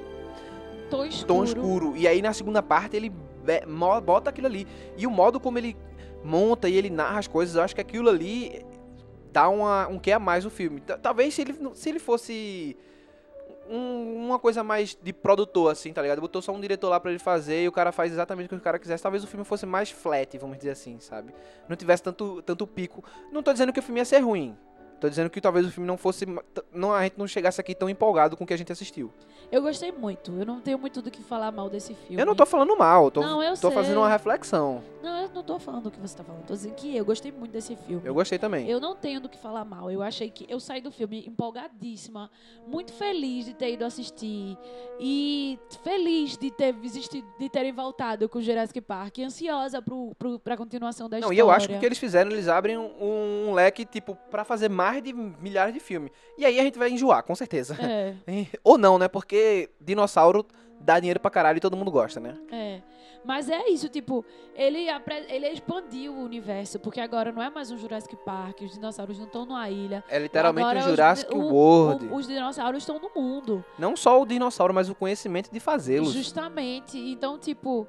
tom 0.90 1.04
escuro. 1.04 1.26
tom 1.26 1.44
escuro. 1.44 1.96
E 1.96 2.06
aí 2.08 2.22
na 2.22 2.32
segunda 2.32 2.62
parte 2.62 2.96
ele 2.96 3.12
bota 4.04 4.30
aquilo 4.30 4.46
ali. 4.46 4.66
E 4.96 5.06
o 5.06 5.10
modo 5.10 5.38
como 5.40 5.58
ele 5.58 5.76
monta 6.24 6.68
e 6.68 6.76
ele 6.76 6.90
narra 6.90 7.18
as 7.18 7.26
coisas, 7.26 7.54
eu 7.56 7.62
acho 7.62 7.74
que 7.74 7.80
aquilo 7.80 8.08
ali 8.08 8.64
dá 9.32 9.48
uma, 9.48 9.86
um 9.88 9.98
que 9.98 10.10
a 10.12 10.18
mais 10.18 10.44
no 10.44 10.50
filme. 10.50 10.80
Ta- 10.80 10.98
Talvez 10.98 11.34
se 11.34 11.40
ele, 11.42 11.56
se 11.74 11.88
ele 11.88 11.98
fosse 11.98 12.76
um- 13.68 14.26
uma 14.26 14.38
coisa 14.38 14.62
mais 14.64 14.96
de 15.00 15.12
produtor, 15.12 15.70
assim, 15.70 15.92
tá 15.92 16.00
ligado? 16.00 16.20
Botou 16.20 16.40
só 16.40 16.52
um 16.52 16.60
diretor 16.60 16.88
lá 16.88 16.98
pra 16.98 17.10
ele 17.10 17.18
fazer 17.18 17.62
e 17.64 17.68
o 17.68 17.72
cara 17.72 17.92
faz 17.92 18.12
exatamente 18.12 18.46
o 18.46 18.48
que 18.50 18.56
o 18.56 18.60
cara 18.60 18.78
quisesse. 18.78 19.02
Talvez 19.02 19.22
o 19.22 19.26
filme 19.26 19.44
fosse 19.44 19.66
mais 19.66 19.90
flat, 19.90 20.36
vamos 20.38 20.56
dizer 20.58 20.70
assim, 20.70 20.98
sabe? 21.00 21.34
Não 21.68 21.76
tivesse 21.76 22.02
tanto, 22.02 22.40
tanto 22.42 22.66
pico. 22.66 23.04
Não 23.30 23.42
tô 23.42 23.52
dizendo 23.52 23.72
que 23.72 23.78
o 23.80 23.82
filme 23.82 24.00
ia 24.00 24.04
ser 24.04 24.18
ruim. 24.20 24.56
Tô 25.00 25.08
dizendo 25.08 25.30
que 25.30 25.40
talvez 25.40 25.66
o 25.66 25.70
filme 25.70 25.86
não 25.86 25.96
fosse. 25.96 26.26
Não, 26.72 26.92
a 26.92 27.02
gente 27.04 27.18
não 27.18 27.26
chegasse 27.26 27.60
aqui 27.60 27.74
tão 27.74 27.88
empolgado 27.88 28.36
com 28.36 28.44
o 28.44 28.46
que 28.46 28.52
a 28.54 28.56
gente 28.58 28.72
assistiu. 28.72 29.12
Eu 29.50 29.62
gostei 29.62 29.92
muito. 29.92 30.32
Eu 30.38 30.44
não 30.44 30.60
tenho 30.60 30.78
muito 30.78 31.00
do 31.00 31.10
que 31.10 31.22
falar 31.22 31.50
mal 31.52 31.70
desse 31.70 31.94
filme. 31.94 32.20
Eu 32.20 32.26
não 32.26 32.34
tô 32.34 32.44
falando 32.44 32.76
mal, 32.76 33.10
tô, 33.10 33.20
Não, 33.22 33.42
eu 33.42 33.52
tô 33.52 33.68
sei. 33.68 33.70
fazendo 33.70 33.98
uma 33.98 34.08
reflexão. 34.08 34.82
Não, 35.02 35.22
eu 35.22 35.28
não 35.32 35.42
tô 35.42 35.58
falando 35.58 35.86
o 35.86 35.90
que 35.90 35.98
você 36.00 36.16
tá 36.16 36.24
falando. 36.24 36.44
Tô 36.44 36.52
dizendo 36.52 36.74
que 36.74 36.94
eu 36.96 37.04
gostei 37.04 37.30
muito 37.32 37.52
desse 37.52 37.74
filme. 37.76 38.02
Eu 38.04 38.12
gostei 38.12 38.38
também. 38.38 38.68
Eu 38.68 38.80
não 38.80 38.94
tenho 38.96 39.20
do 39.20 39.28
que 39.28 39.38
falar 39.38 39.64
mal. 39.64 39.90
Eu 39.90 40.02
achei 40.02 40.28
que 40.30 40.44
eu 40.48 40.58
saí 40.60 40.80
do 40.80 40.90
filme 40.90 41.24
empolgadíssima, 41.26 42.30
muito 42.66 42.92
feliz 42.92 43.44
de 43.46 43.54
ter 43.54 43.72
ido 43.72 43.84
assistir 43.84 44.58
e 45.00 45.58
feliz 45.82 46.36
de 46.36 46.50
ter 46.50 46.74
existido, 46.82 47.26
de 47.38 47.48
terem 47.48 47.72
voltado 47.72 48.28
com 48.28 48.38
o 48.38 48.42
Jurassic 48.42 48.80
Park, 48.80 49.18
ansiosa 49.20 49.80
pro, 49.80 50.12
pro, 50.18 50.38
pra 50.38 50.56
continuação 50.56 51.08
da 51.08 51.16
Não, 51.16 51.32
história. 51.32 51.36
e 51.36 51.40
eu 51.40 51.50
acho 51.50 51.68
que 51.68 51.74
o 51.74 51.78
que 51.80 51.86
eles 51.86 51.98
fizeram, 51.98 52.30
eles 52.30 52.48
abrem 52.48 52.76
um, 52.76 53.48
um 53.48 53.54
leque, 53.54 53.84
tipo, 53.84 54.16
pra 54.30 54.44
fazer 54.44 54.68
mais 54.68 54.87
de 55.00 55.12
milhares 55.12 55.72
de 55.74 55.80
filmes. 55.80 56.10
E 56.36 56.44
aí 56.44 56.58
a 56.58 56.62
gente 56.62 56.78
vai 56.78 56.90
enjoar, 56.90 57.22
com 57.22 57.34
certeza. 57.34 57.76
É, 57.80 58.14
Ou 58.64 58.76
não, 58.78 58.98
né? 58.98 59.08
Porque 59.08 59.68
dinossauro 59.80 60.44
dá 60.80 60.98
dinheiro 61.00 61.20
pra 61.20 61.30
caralho 61.30 61.56
e 61.58 61.60
todo 61.60 61.76
mundo 61.76 61.90
gosta, 61.90 62.18
né? 62.20 62.36
é. 62.50 62.80
Mas 63.24 63.50
é 63.50 63.68
isso, 63.68 63.88
tipo, 63.88 64.24
ele, 64.54 64.86
ele 65.28 65.48
expandiu 65.48 66.14
o 66.14 66.22
universo, 66.22 66.78
porque 66.78 67.00
agora 67.00 67.32
não 67.32 67.42
é 67.42 67.50
mais 67.50 67.70
um 67.70 67.76
Jurassic 67.76 68.16
Park, 68.24 68.62
os 68.62 68.70
dinossauros 68.72 69.18
não 69.18 69.26
estão 69.26 69.44
numa 69.44 69.68
ilha. 69.68 70.04
É 70.08 70.18
literalmente 70.20 70.64
Agora 70.64 70.78
um 70.78 70.82
os- 70.82 70.88
Jurassic 70.90 71.34
o- 71.34 71.38
World. 71.52 72.06
o- 72.06 72.14
os 72.14 72.26
dinossauros 72.28 72.78
estão 72.84 72.98
no 73.00 73.10
mundo. 73.14 73.62
Não 73.76 73.96
só 73.96 74.22
o 74.22 74.24
dinossauro, 74.24 74.72
mas 74.72 74.88
o 74.88 74.94
conhecimento 74.94 75.50
de 75.52 75.58
fazê-los. 75.58 76.12
Justamente. 76.12 76.96
Então, 76.96 77.36
tipo, 77.38 77.88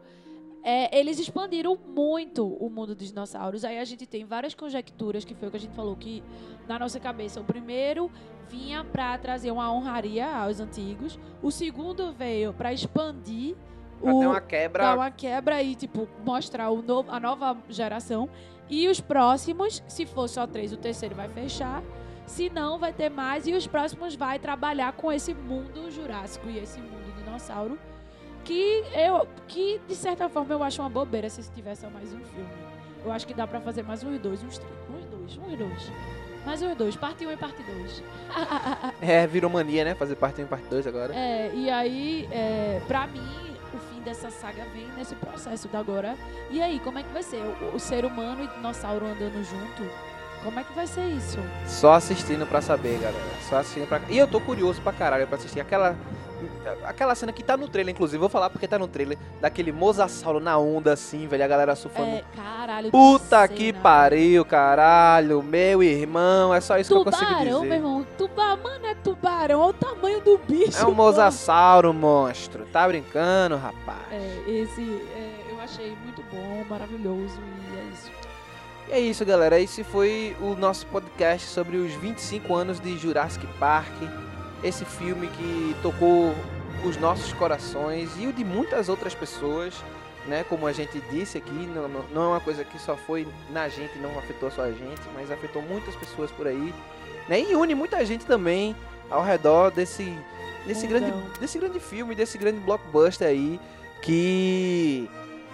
é, 0.63 0.97
eles 0.97 1.19
expandiram 1.19 1.77
muito 1.77 2.45
o 2.45 2.69
mundo 2.69 2.93
dos 2.95 3.07
dinossauros. 3.09 3.63
Aí 3.63 3.77
a 3.79 3.85
gente 3.85 4.05
tem 4.05 4.25
várias 4.25 4.53
conjecturas, 4.53 5.23
que 5.23 5.33
foi 5.33 5.47
o 5.47 5.51
que 5.51 5.57
a 5.57 5.59
gente 5.59 5.75
falou, 5.75 5.95
que 5.95 6.23
na 6.67 6.77
nossa 6.79 6.99
cabeça, 6.99 7.39
o 7.39 7.43
primeiro 7.43 8.11
vinha 8.49 8.83
pra 8.83 9.17
trazer 9.17 9.51
uma 9.51 9.71
honraria 9.71 10.27
aos 10.27 10.59
antigos, 10.59 11.19
o 11.41 11.51
segundo 11.51 12.11
veio 12.11 12.53
pra 12.53 12.73
expandir 12.73 13.55
Pra 14.01 14.13
o, 14.13 14.19
ter 14.19 14.27
uma 14.27 14.41
quebra. 14.41 14.83
dar 14.83 14.95
uma 14.95 15.11
quebra 15.11 15.61
e, 15.61 15.75
tipo, 15.75 16.07
mostrar 16.25 16.69
o 16.69 16.81
novo, 16.81 17.11
a 17.11 17.19
nova 17.19 17.57
geração. 17.69 18.29
E 18.69 18.87
os 18.87 19.01
próximos, 19.01 19.83
se 19.87 20.05
for 20.05 20.27
só 20.29 20.47
três, 20.47 20.71
o 20.71 20.77
terceiro 20.77 21.15
vai 21.15 21.27
fechar. 21.27 21.83
Se 22.25 22.49
não, 22.49 22.77
vai 22.79 22.93
ter 22.93 23.09
mais. 23.09 23.45
E 23.47 23.53
os 23.53 23.67
próximos 23.67 24.15
vai 24.15 24.39
trabalhar 24.39 24.93
com 24.93 25.11
esse 25.11 25.33
mundo 25.33 25.91
jurássico 25.91 26.47
e 26.49 26.59
esse 26.59 26.79
mundo 26.79 27.13
dinossauro. 27.17 27.77
Que 28.49 28.83
eu, 28.95 29.27
que 29.47 29.79
de 29.87 29.93
certa 29.93 30.27
forma 30.27 30.55
eu 30.55 30.63
acho 30.63 30.81
uma 30.81 30.89
bobeira 30.89 31.29
se 31.29 31.39
tivesse 31.51 31.85
mais 31.85 32.11
um 32.11 32.19
filme. 32.19 32.49
Eu 33.05 33.11
acho 33.11 33.27
que 33.27 33.33
dá 33.35 33.45
pra 33.45 33.61
fazer 33.61 33.83
mais 33.83 34.03
uns 34.03 34.19
dois, 34.19 34.43
uns 34.43 34.57
três, 34.57 34.73
uns 34.89 35.05
dois, 35.05 35.37
uns 35.37 35.55
dois. 35.55 35.91
Mais 36.43 36.59
uns 36.59 36.75
dois, 36.75 36.95
parte 36.95 37.23
1 37.27 37.29
um 37.29 37.31
e 37.31 37.37
parte 37.37 37.61
2. 37.61 38.03
É, 39.07 39.27
virou 39.27 39.51
mania, 39.51 39.85
né? 39.85 39.93
Fazer 39.93 40.15
parte 40.15 40.41
1 40.41 40.45
e 40.45 40.47
parte 40.47 40.65
2 40.67 40.87
agora. 40.87 41.13
É, 41.13 41.51
e 41.53 41.69
aí, 41.69 42.27
é, 42.31 42.81
pra 42.87 43.05
mim, 43.05 43.55
o 43.71 43.77
fim 43.77 44.01
dessa 44.01 44.31
saga 44.31 44.65
vem 44.73 44.87
nesse 44.97 45.13
processo 45.13 45.67
da 45.67 45.77
agora. 45.77 46.15
E 46.49 46.59
aí, 46.59 46.79
como 46.79 46.97
é 46.97 47.03
que 47.03 47.13
vai 47.13 47.21
ser? 47.21 47.43
O, 47.61 47.75
o 47.75 47.79
ser 47.79 48.03
humano 48.03 48.41
e 48.41 48.45
o 48.45 48.47
dinossauro 48.47 49.05
andando 49.05 49.43
junto? 49.43 49.87
Como 50.43 50.59
é 50.59 50.63
que 50.63 50.73
vai 50.73 50.87
ser 50.87 51.05
isso? 51.05 51.37
Só 51.67 51.93
assistindo 51.93 52.47
pra 52.47 52.61
saber, 52.61 52.97
galera. 52.97 53.29
Só 53.47 53.57
assistindo 53.57 53.87
pra. 53.87 54.01
E 54.09 54.17
eu 54.17 54.27
tô 54.27 54.41
curioso 54.41 54.81
pra 54.81 54.91
caralho 54.91 55.27
pra 55.27 55.37
assistir 55.37 55.59
aquela. 55.59 55.95
Aquela 56.85 57.15
cena 57.15 57.31
que 57.31 57.43
tá 57.43 57.55
no 57.57 57.67
trailer, 57.67 57.93
inclusive, 57.93 58.17
vou 58.17 58.29
falar 58.29 58.49
porque 58.49 58.67
tá 58.67 58.77
no 58.77 58.87
trailer, 58.87 59.17
daquele 59.41 59.71
mosasauro 59.71 60.39
na 60.39 60.57
onda, 60.57 60.93
assim, 60.93 61.27
velho, 61.27 61.43
a 61.43 61.47
galera 61.47 61.75
surfando. 61.75 62.07
É, 62.07 62.23
caralho. 62.35 62.91
Puta 62.91 63.47
que 63.47 63.71
pariu, 63.73 64.43
caralho, 64.45 65.41
meu 65.43 65.81
irmão, 65.83 66.53
é 66.53 66.61
só 66.61 66.77
isso 66.77 66.91
que 66.91 66.97
eu 66.99 67.03
consigo 67.03 67.25
Tubarão, 67.25 67.45
meu 67.45 67.61
dizer. 67.61 67.75
irmão. 67.75 68.07
Tuba, 68.17 68.55
mano, 68.57 68.85
é 68.85 68.95
tubarão. 68.95 69.59
Olha 69.61 69.69
o 69.69 69.73
tamanho 69.73 70.21
do 70.21 70.37
bicho. 70.37 70.77
É 70.77 70.83
um 70.83 70.87
pô. 70.87 71.03
mosasauro, 71.03 71.93
monstro. 71.93 72.65
Tá 72.71 72.87
brincando, 72.87 73.55
rapaz. 73.57 73.99
É, 74.11 74.43
esse 74.47 74.81
é, 75.15 75.51
eu 75.51 75.59
achei 75.59 75.95
muito 76.03 76.23
bom, 76.31 76.63
maravilhoso. 76.69 77.39
E 77.71 77.77
é 77.77 77.83
isso. 77.93 78.11
E 78.87 78.91
é 78.91 78.99
isso, 78.99 79.25
galera. 79.25 79.59
Esse 79.59 79.83
foi 79.83 80.35
o 80.41 80.55
nosso 80.55 80.85
podcast 80.87 81.47
sobre 81.47 81.77
os 81.77 81.93
25 81.93 82.53
anos 82.55 82.79
de 82.79 82.97
Jurassic 82.97 83.45
Park. 83.59 83.93
Esse 84.63 84.83
filme 84.83 85.27
que 85.27 85.75
tocou 85.81 86.33
os 86.85 86.97
nossos 86.97 87.33
corações 87.33 88.09
e 88.17 88.27
o 88.27 88.33
de 88.33 88.43
muitas 88.43 88.89
outras 88.89 89.13
pessoas, 89.13 89.73
né? 90.27 90.43
Como 90.47 90.65
a 90.67 90.71
gente 90.73 90.99
disse 91.11 91.37
aqui, 91.37 91.51
não, 91.51 91.87
não- 92.13 92.23
é 92.23 92.27
uma 92.27 92.39
coisa 92.39 92.63
que 92.63 92.79
só 92.79 92.95
foi 92.95 93.27
na 93.51 93.67
gente, 93.69 93.97
não 93.99 94.17
afetou 94.17 94.49
só 94.51 94.63
a 94.63 94.71
gente, 94.71 95.01
mas 95.13 95.31
afetou 95.31 95.61
muitas 95.61 95.95
pessoas 95.95 96.29
por 96.31 96.47
aí, 96.47 96.73
né? 97.27 97.41
E 97.41 97.55
une 97.55 97.75
muita 97.75 98.03
gente 98.05 98.25
também 98.25 98.75
ao 99.09 99.23
redor 99.23 99.71
desse 99.71 100.15
desse 100.67 100.85
Mundão. 100.87 100.99
grande 101.09 101.39
desse 101.39 101.57
grande 101.57 101.79
filme, 101.79 102.13
desse 102.15 102.37
grande 102.37 102.59
blockbuster 102.59 103.27
aí 103.27 103.59
que 104.01 105.09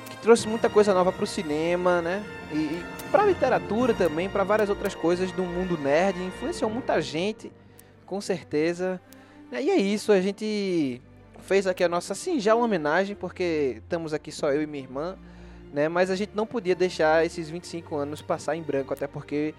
que 0.09 0.17
trouxe 0.17 0.47
muita 0.47 0.69
coisa 0.69 0.93
nova 0.93 1.11
pro 1.11 1.26
cinema, 1.26 2.01
né? 2.01 2.23
E, 2.51 2.55
e 2.57 2.86
pra 3.11 3.26
literatura 3.26 3.93
também, 3.93 4.30
pra 4.30 4.43
várias 4.43 4.69
outras 4.69 4.93
coisas 4.93 5.32
do 5.32 5.43
mundo 5.43 5.78
nerd, 5.78 6.21
influenciou 6.23 6.69
muita 6.69 7.01
gente, 7.01 7.51
com 8.05 8.19
certeza. 8.21 8.99
E 9.51 9.69
é 9.69 9.78
isso, 9.78 10.11
a 10.11 10.19
gente 10.19 11.01
fez 11.45 11.67
aqui 11.67 11.83
a 11.83 11.89
nossa 11.89 12.15
singela 12.15 12.63
homenagem, 12.63 13.15
porque 13.15 13.75
estamos 13.77 14.13
aqui 14.13 14.31
só 14.31 14.51
eu 14.51 14.63
e 14.63 14.67
minha 14.67 14.83
irmã, 14.83 15.17
né? 15.71 15.87
Mas 15.87 16.09
a 16.09 16.15
gente 16.15 16.31
não 16.35 16.45
podia 16.45 16.75
deixar 16.75 17.25
esses 17.25 17.49
25 17.49 17.95
anos 17.95 18.21
passar 18.21 18.55
em 18.55 18.61
branco, 18.61 18.93
até 18.93 19.07
porque 19.07 19.53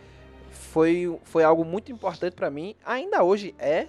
foi, 0.50 1.18
foi 1.24 1.44
algo 1.44 1.64
muito 1.64 1.92
importante 1.92 2.34
pra 2.34 2.50
mim, 2.50 2.74
ainda 2.84 3.22
hoje 3.22 3.54
é, 3.58 3.86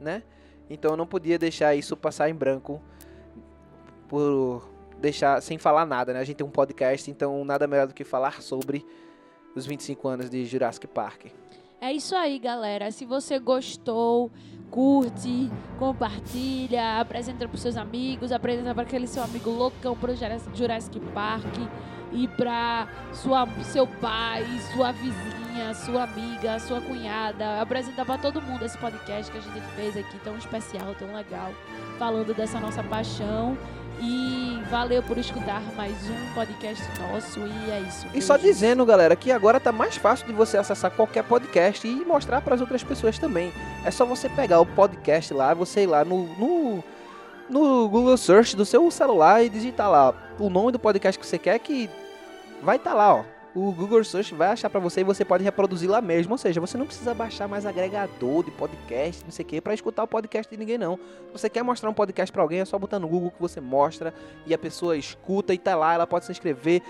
né? 0.00 0.22
Então 0.68 0.92
eu 0.92 0.96
não 0.96 1.06
podia 1.06 1.38
deixar 1.38 1.74
isso 1.74 1.96
passar 1.96 2.28
em 2.28 2.34
branco 2.34 2.82
por 4.08 4.68
deixar 4.98 5.40
sem 5.40 5.58
falar 5.58 5.86
nada, 5.86 6.12
né? 6.12 6.20
A 6.20 6.24
gente 6.24 6.36
tem 6.36 6.46
um 6.46 6.50
podcast, 6.50 7.10
então 7.10 7.44
nada 7.44 7.66
melhor 7.66 7.86
do 7.86 7.94
que 7.94 8.04
falar 8.04 8.42
sobre 8.42 8.84
os 9.54 9.64
25 9.64 10.08
anos 10.08 10.30
de 10.30 10.44
Jurassic 10.44 10.86
Park. 10.88 11.26
É 11.82 11.92
isso 11.92 12.14
aí, 12.14 12.38
galera. 12.38 12.92
Se 12.92 13.04
você 13.04 13.40
gostou, 13.40 14.30
curte, 14.70 15.50
compartilha, 15.80 17.00
apresenta 17.00 17.48
para 17.48 17.58
seus 17.58 17.76
amigos, 17.76 18.30
apresenta 18.30 18.72
para 18.72 18.84
aquele 18.84 19.08
seu 19.08 19.20
amigo 19.20 19.50
loucão 19.50 19.96
pro 19.96 20.14
Jurassic 20.14 21.00
Park 21.12 21.52
e 22.12 22.28
para 22.28 22.86
seu 23.64 23.84
pai, 24.00 24.44
sua 24.72 24.92
vizinha, 24.92 25.74
sua 25.74 26.04
amiga, 26.04 26.60
sua 26.60 26.80
cunhada, 26.80 27.60
apresenta 27.60 28.04
para 28.04 28.16
todo 28.16 28.40
mundo 28.40 28.64
esse 28.64 28.78
podcast 28.78 29.32
que 29.32 29.38
a 29.38 29.40
gente 29.40 29.60
fez 29.74 29.96
aqui 29.96 30.20
tão 30.20 30.38
especial, 30.38 30.94
tão 30.94 31.12
legal, 31.12 31.50
falando 31.98 32.32
dessa 32.32 32.60
nossa 32.60 32.84
paixão. 32.84 33.58
E 34.04 34.60
valeu 34.68 35.00
por 35.00 35.16
escutar 35.16 35.62
mais 35.76 35.94
um 36.10 36.34
podcast 36.34 36.82
nosso 37.00 37.38
e 37.38 37.70
é 37.70 37.80
isso. 37.86 38.04
E 38.12 38.20
só 38.20 38.36
dizendo, 38.36 38.84
galera, 38.84 39.14
que 39.14 39.30
agora 39.30 39.60
tá 39.60 39.70
mais 39.70 39.96
fácil 39.96 40.26
de 40.26 40.32
você 40.32 40.56
acessar 40.56 40.90
qualquer 40.90 41.22
podcast 41.22 41.86
e 41.86 42.04
mostrar 42.04 42.40
para 42.40 42.56
as 42.56 42.60
outras 42.60 42.82
pessoas 42.82 43.16
também. 43.16 43.52
É 43.84 43.92
só 43.92 44.04
você 44.04 44.28
pegar 44.28 44.58
o 44.58 44.66
podcast 44.66 45.32
lá, 45.32 45.54
você 45.54 45.82
ir 45.82 45.86
lá 45.86 46.04
no, 46.04 46.26
no, 46.36 46.84
no 47.48 47.88
Google 47.88 48.16
Search 48.16 48.56
do 48.56 48.64
seu 48.64 48.90
celular 48.90 49.44
e 49.44 49.48
digitar 49.48 49.88
lá 49.88 50.12
o 50.36 50.50
nome 50.50 50.72
do 50.72 50.80
podcast 50.80 51.16
que 51.16 51.24
você 51.24 51.38
quer 51.38 51.60
que 51.60 51.88
vai 52.60 52.78
estar 52.78 52.94
lá, 52.94 53.14
ó. 53.14 53.31
O 53.54 53.70
Google 53.70 54.02
Search 54.02 54.34
vai 54.34 54.48
achar 54.48 54.70
para 54.70 54.80
você 54.80 55.02
e 55.02 55.04
você 55.04 55.26
pode 55.26 55.44
reproduzir 55.44 55.88
lá 55.90 56.00
mesmo. 56.00 56.32
Ou 56.32 56.38
seja, 56.38 56.58
você 56.58 56.78
não 56.78 56.86
precisa 56.86 57.12
baixar 57.12 57.46
mais 57.46 57.66
agregador 57.66 58.42
de 58.42 58.50
podcast, 58.50 59.22
não 59.24 59.30
sei 59.30 59.44
o 59.44 59.46
que, 59.48 59.60
para 59.60 59.74
escutar 59.74 60.02
o 60.04 60.06
podcast 60.06 60.50
de 60.50 60.58
ninguém, 60.58 60.78
não. 60.78 60.96
Se 60.96 61.32
você 61.38 61.50
quer 61.50 61.62
mostrar 61.62 61.90
um 61.90 61.92
podcast 61.92 62.32
para 62.32 62.40
alguém, 62.40 62.60
é 62.60 62.64
só 62.64 62.78
botar 62.78 62.98
no 62.98 63.06
Google 63.06 63.30
que 63.30 63.38
você 63.40 63.60
mostra 63.60 64.14
e 64.46 64.54
a 64.54 64.58
pessoa 64.58 64.96
escuta 64.96 65.52
e 65.52 65.58
tá 65.58 65.76
lá, 65.76 65.92
ela 65.92 66.06
pode 66.06 66.24
se 66.24 66.32
inscrever 66.32 66.80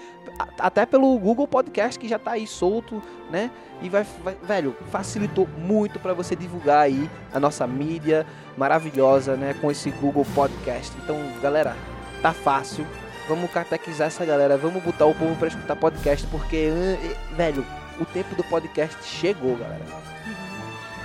até 0.56 0.86
pelo 0.86 1.18
Google 1.18 1.48
Podcast 1.48 1.98
que 1.98 2.06
já 2.06 2.18
tá 2.18 2.32
aí 2.32 2.46
solto, 2.46 3.02
né? 3.28 3.50
E 3.80 3.88
vai, 3.88 4.06
vai- 4.22 4.36
velho, 4.40 4.76
facilitou 4.90 5.48
muito 5.58 5.98
para 5.98 6.14
você 6.14 6.36
divulgar 6.36 6.84
aí 6.84 7.10
a 7.34 7.40
nossa 7.40 7.66
mídia 7.66 8.24
maravilhosa, 8.56 9.36
né, 9.36 9.52
com 9.60 9.68
esse 9.68 9.90
Google 9.90 10.24
Podcast. 10.32 10.96
Então, 11.02 11.16
galera, 11.42 11.76
tá 12.22 12.32
fácil. 12.32 12.86
Vamos 13.28 13.50
catequizar 13.50 14.08
essa 14.08 14.24
galera, 14.24 14.56
vamos 14.56 14.82
botar 14.82 15.06
o 15.06 15.14
povo 15.14 15.36
pra 15.36 15.48
escutar 15.48 15.76
podcast, 15.76 16.26
porque, 16.26 16.70
hum, 16.70 17.36
velho, 17.36 17.64
o 18.00 18.04
tempo 18.04 18.34
do 18.34 18.42
podcast 18.44 18.96
chegou, 19.04 19.56
galera. 19.56 19.84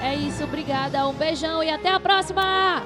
É 0.02 0.16
isso, 0.16 0.44
obrigada, 0.44 1.08
um 1.08 1.14
beijão 1.14 1.64
e 1.64 1.70
até 1.70 1.90
a 1.90 2.00
próxima! 2.00 2.84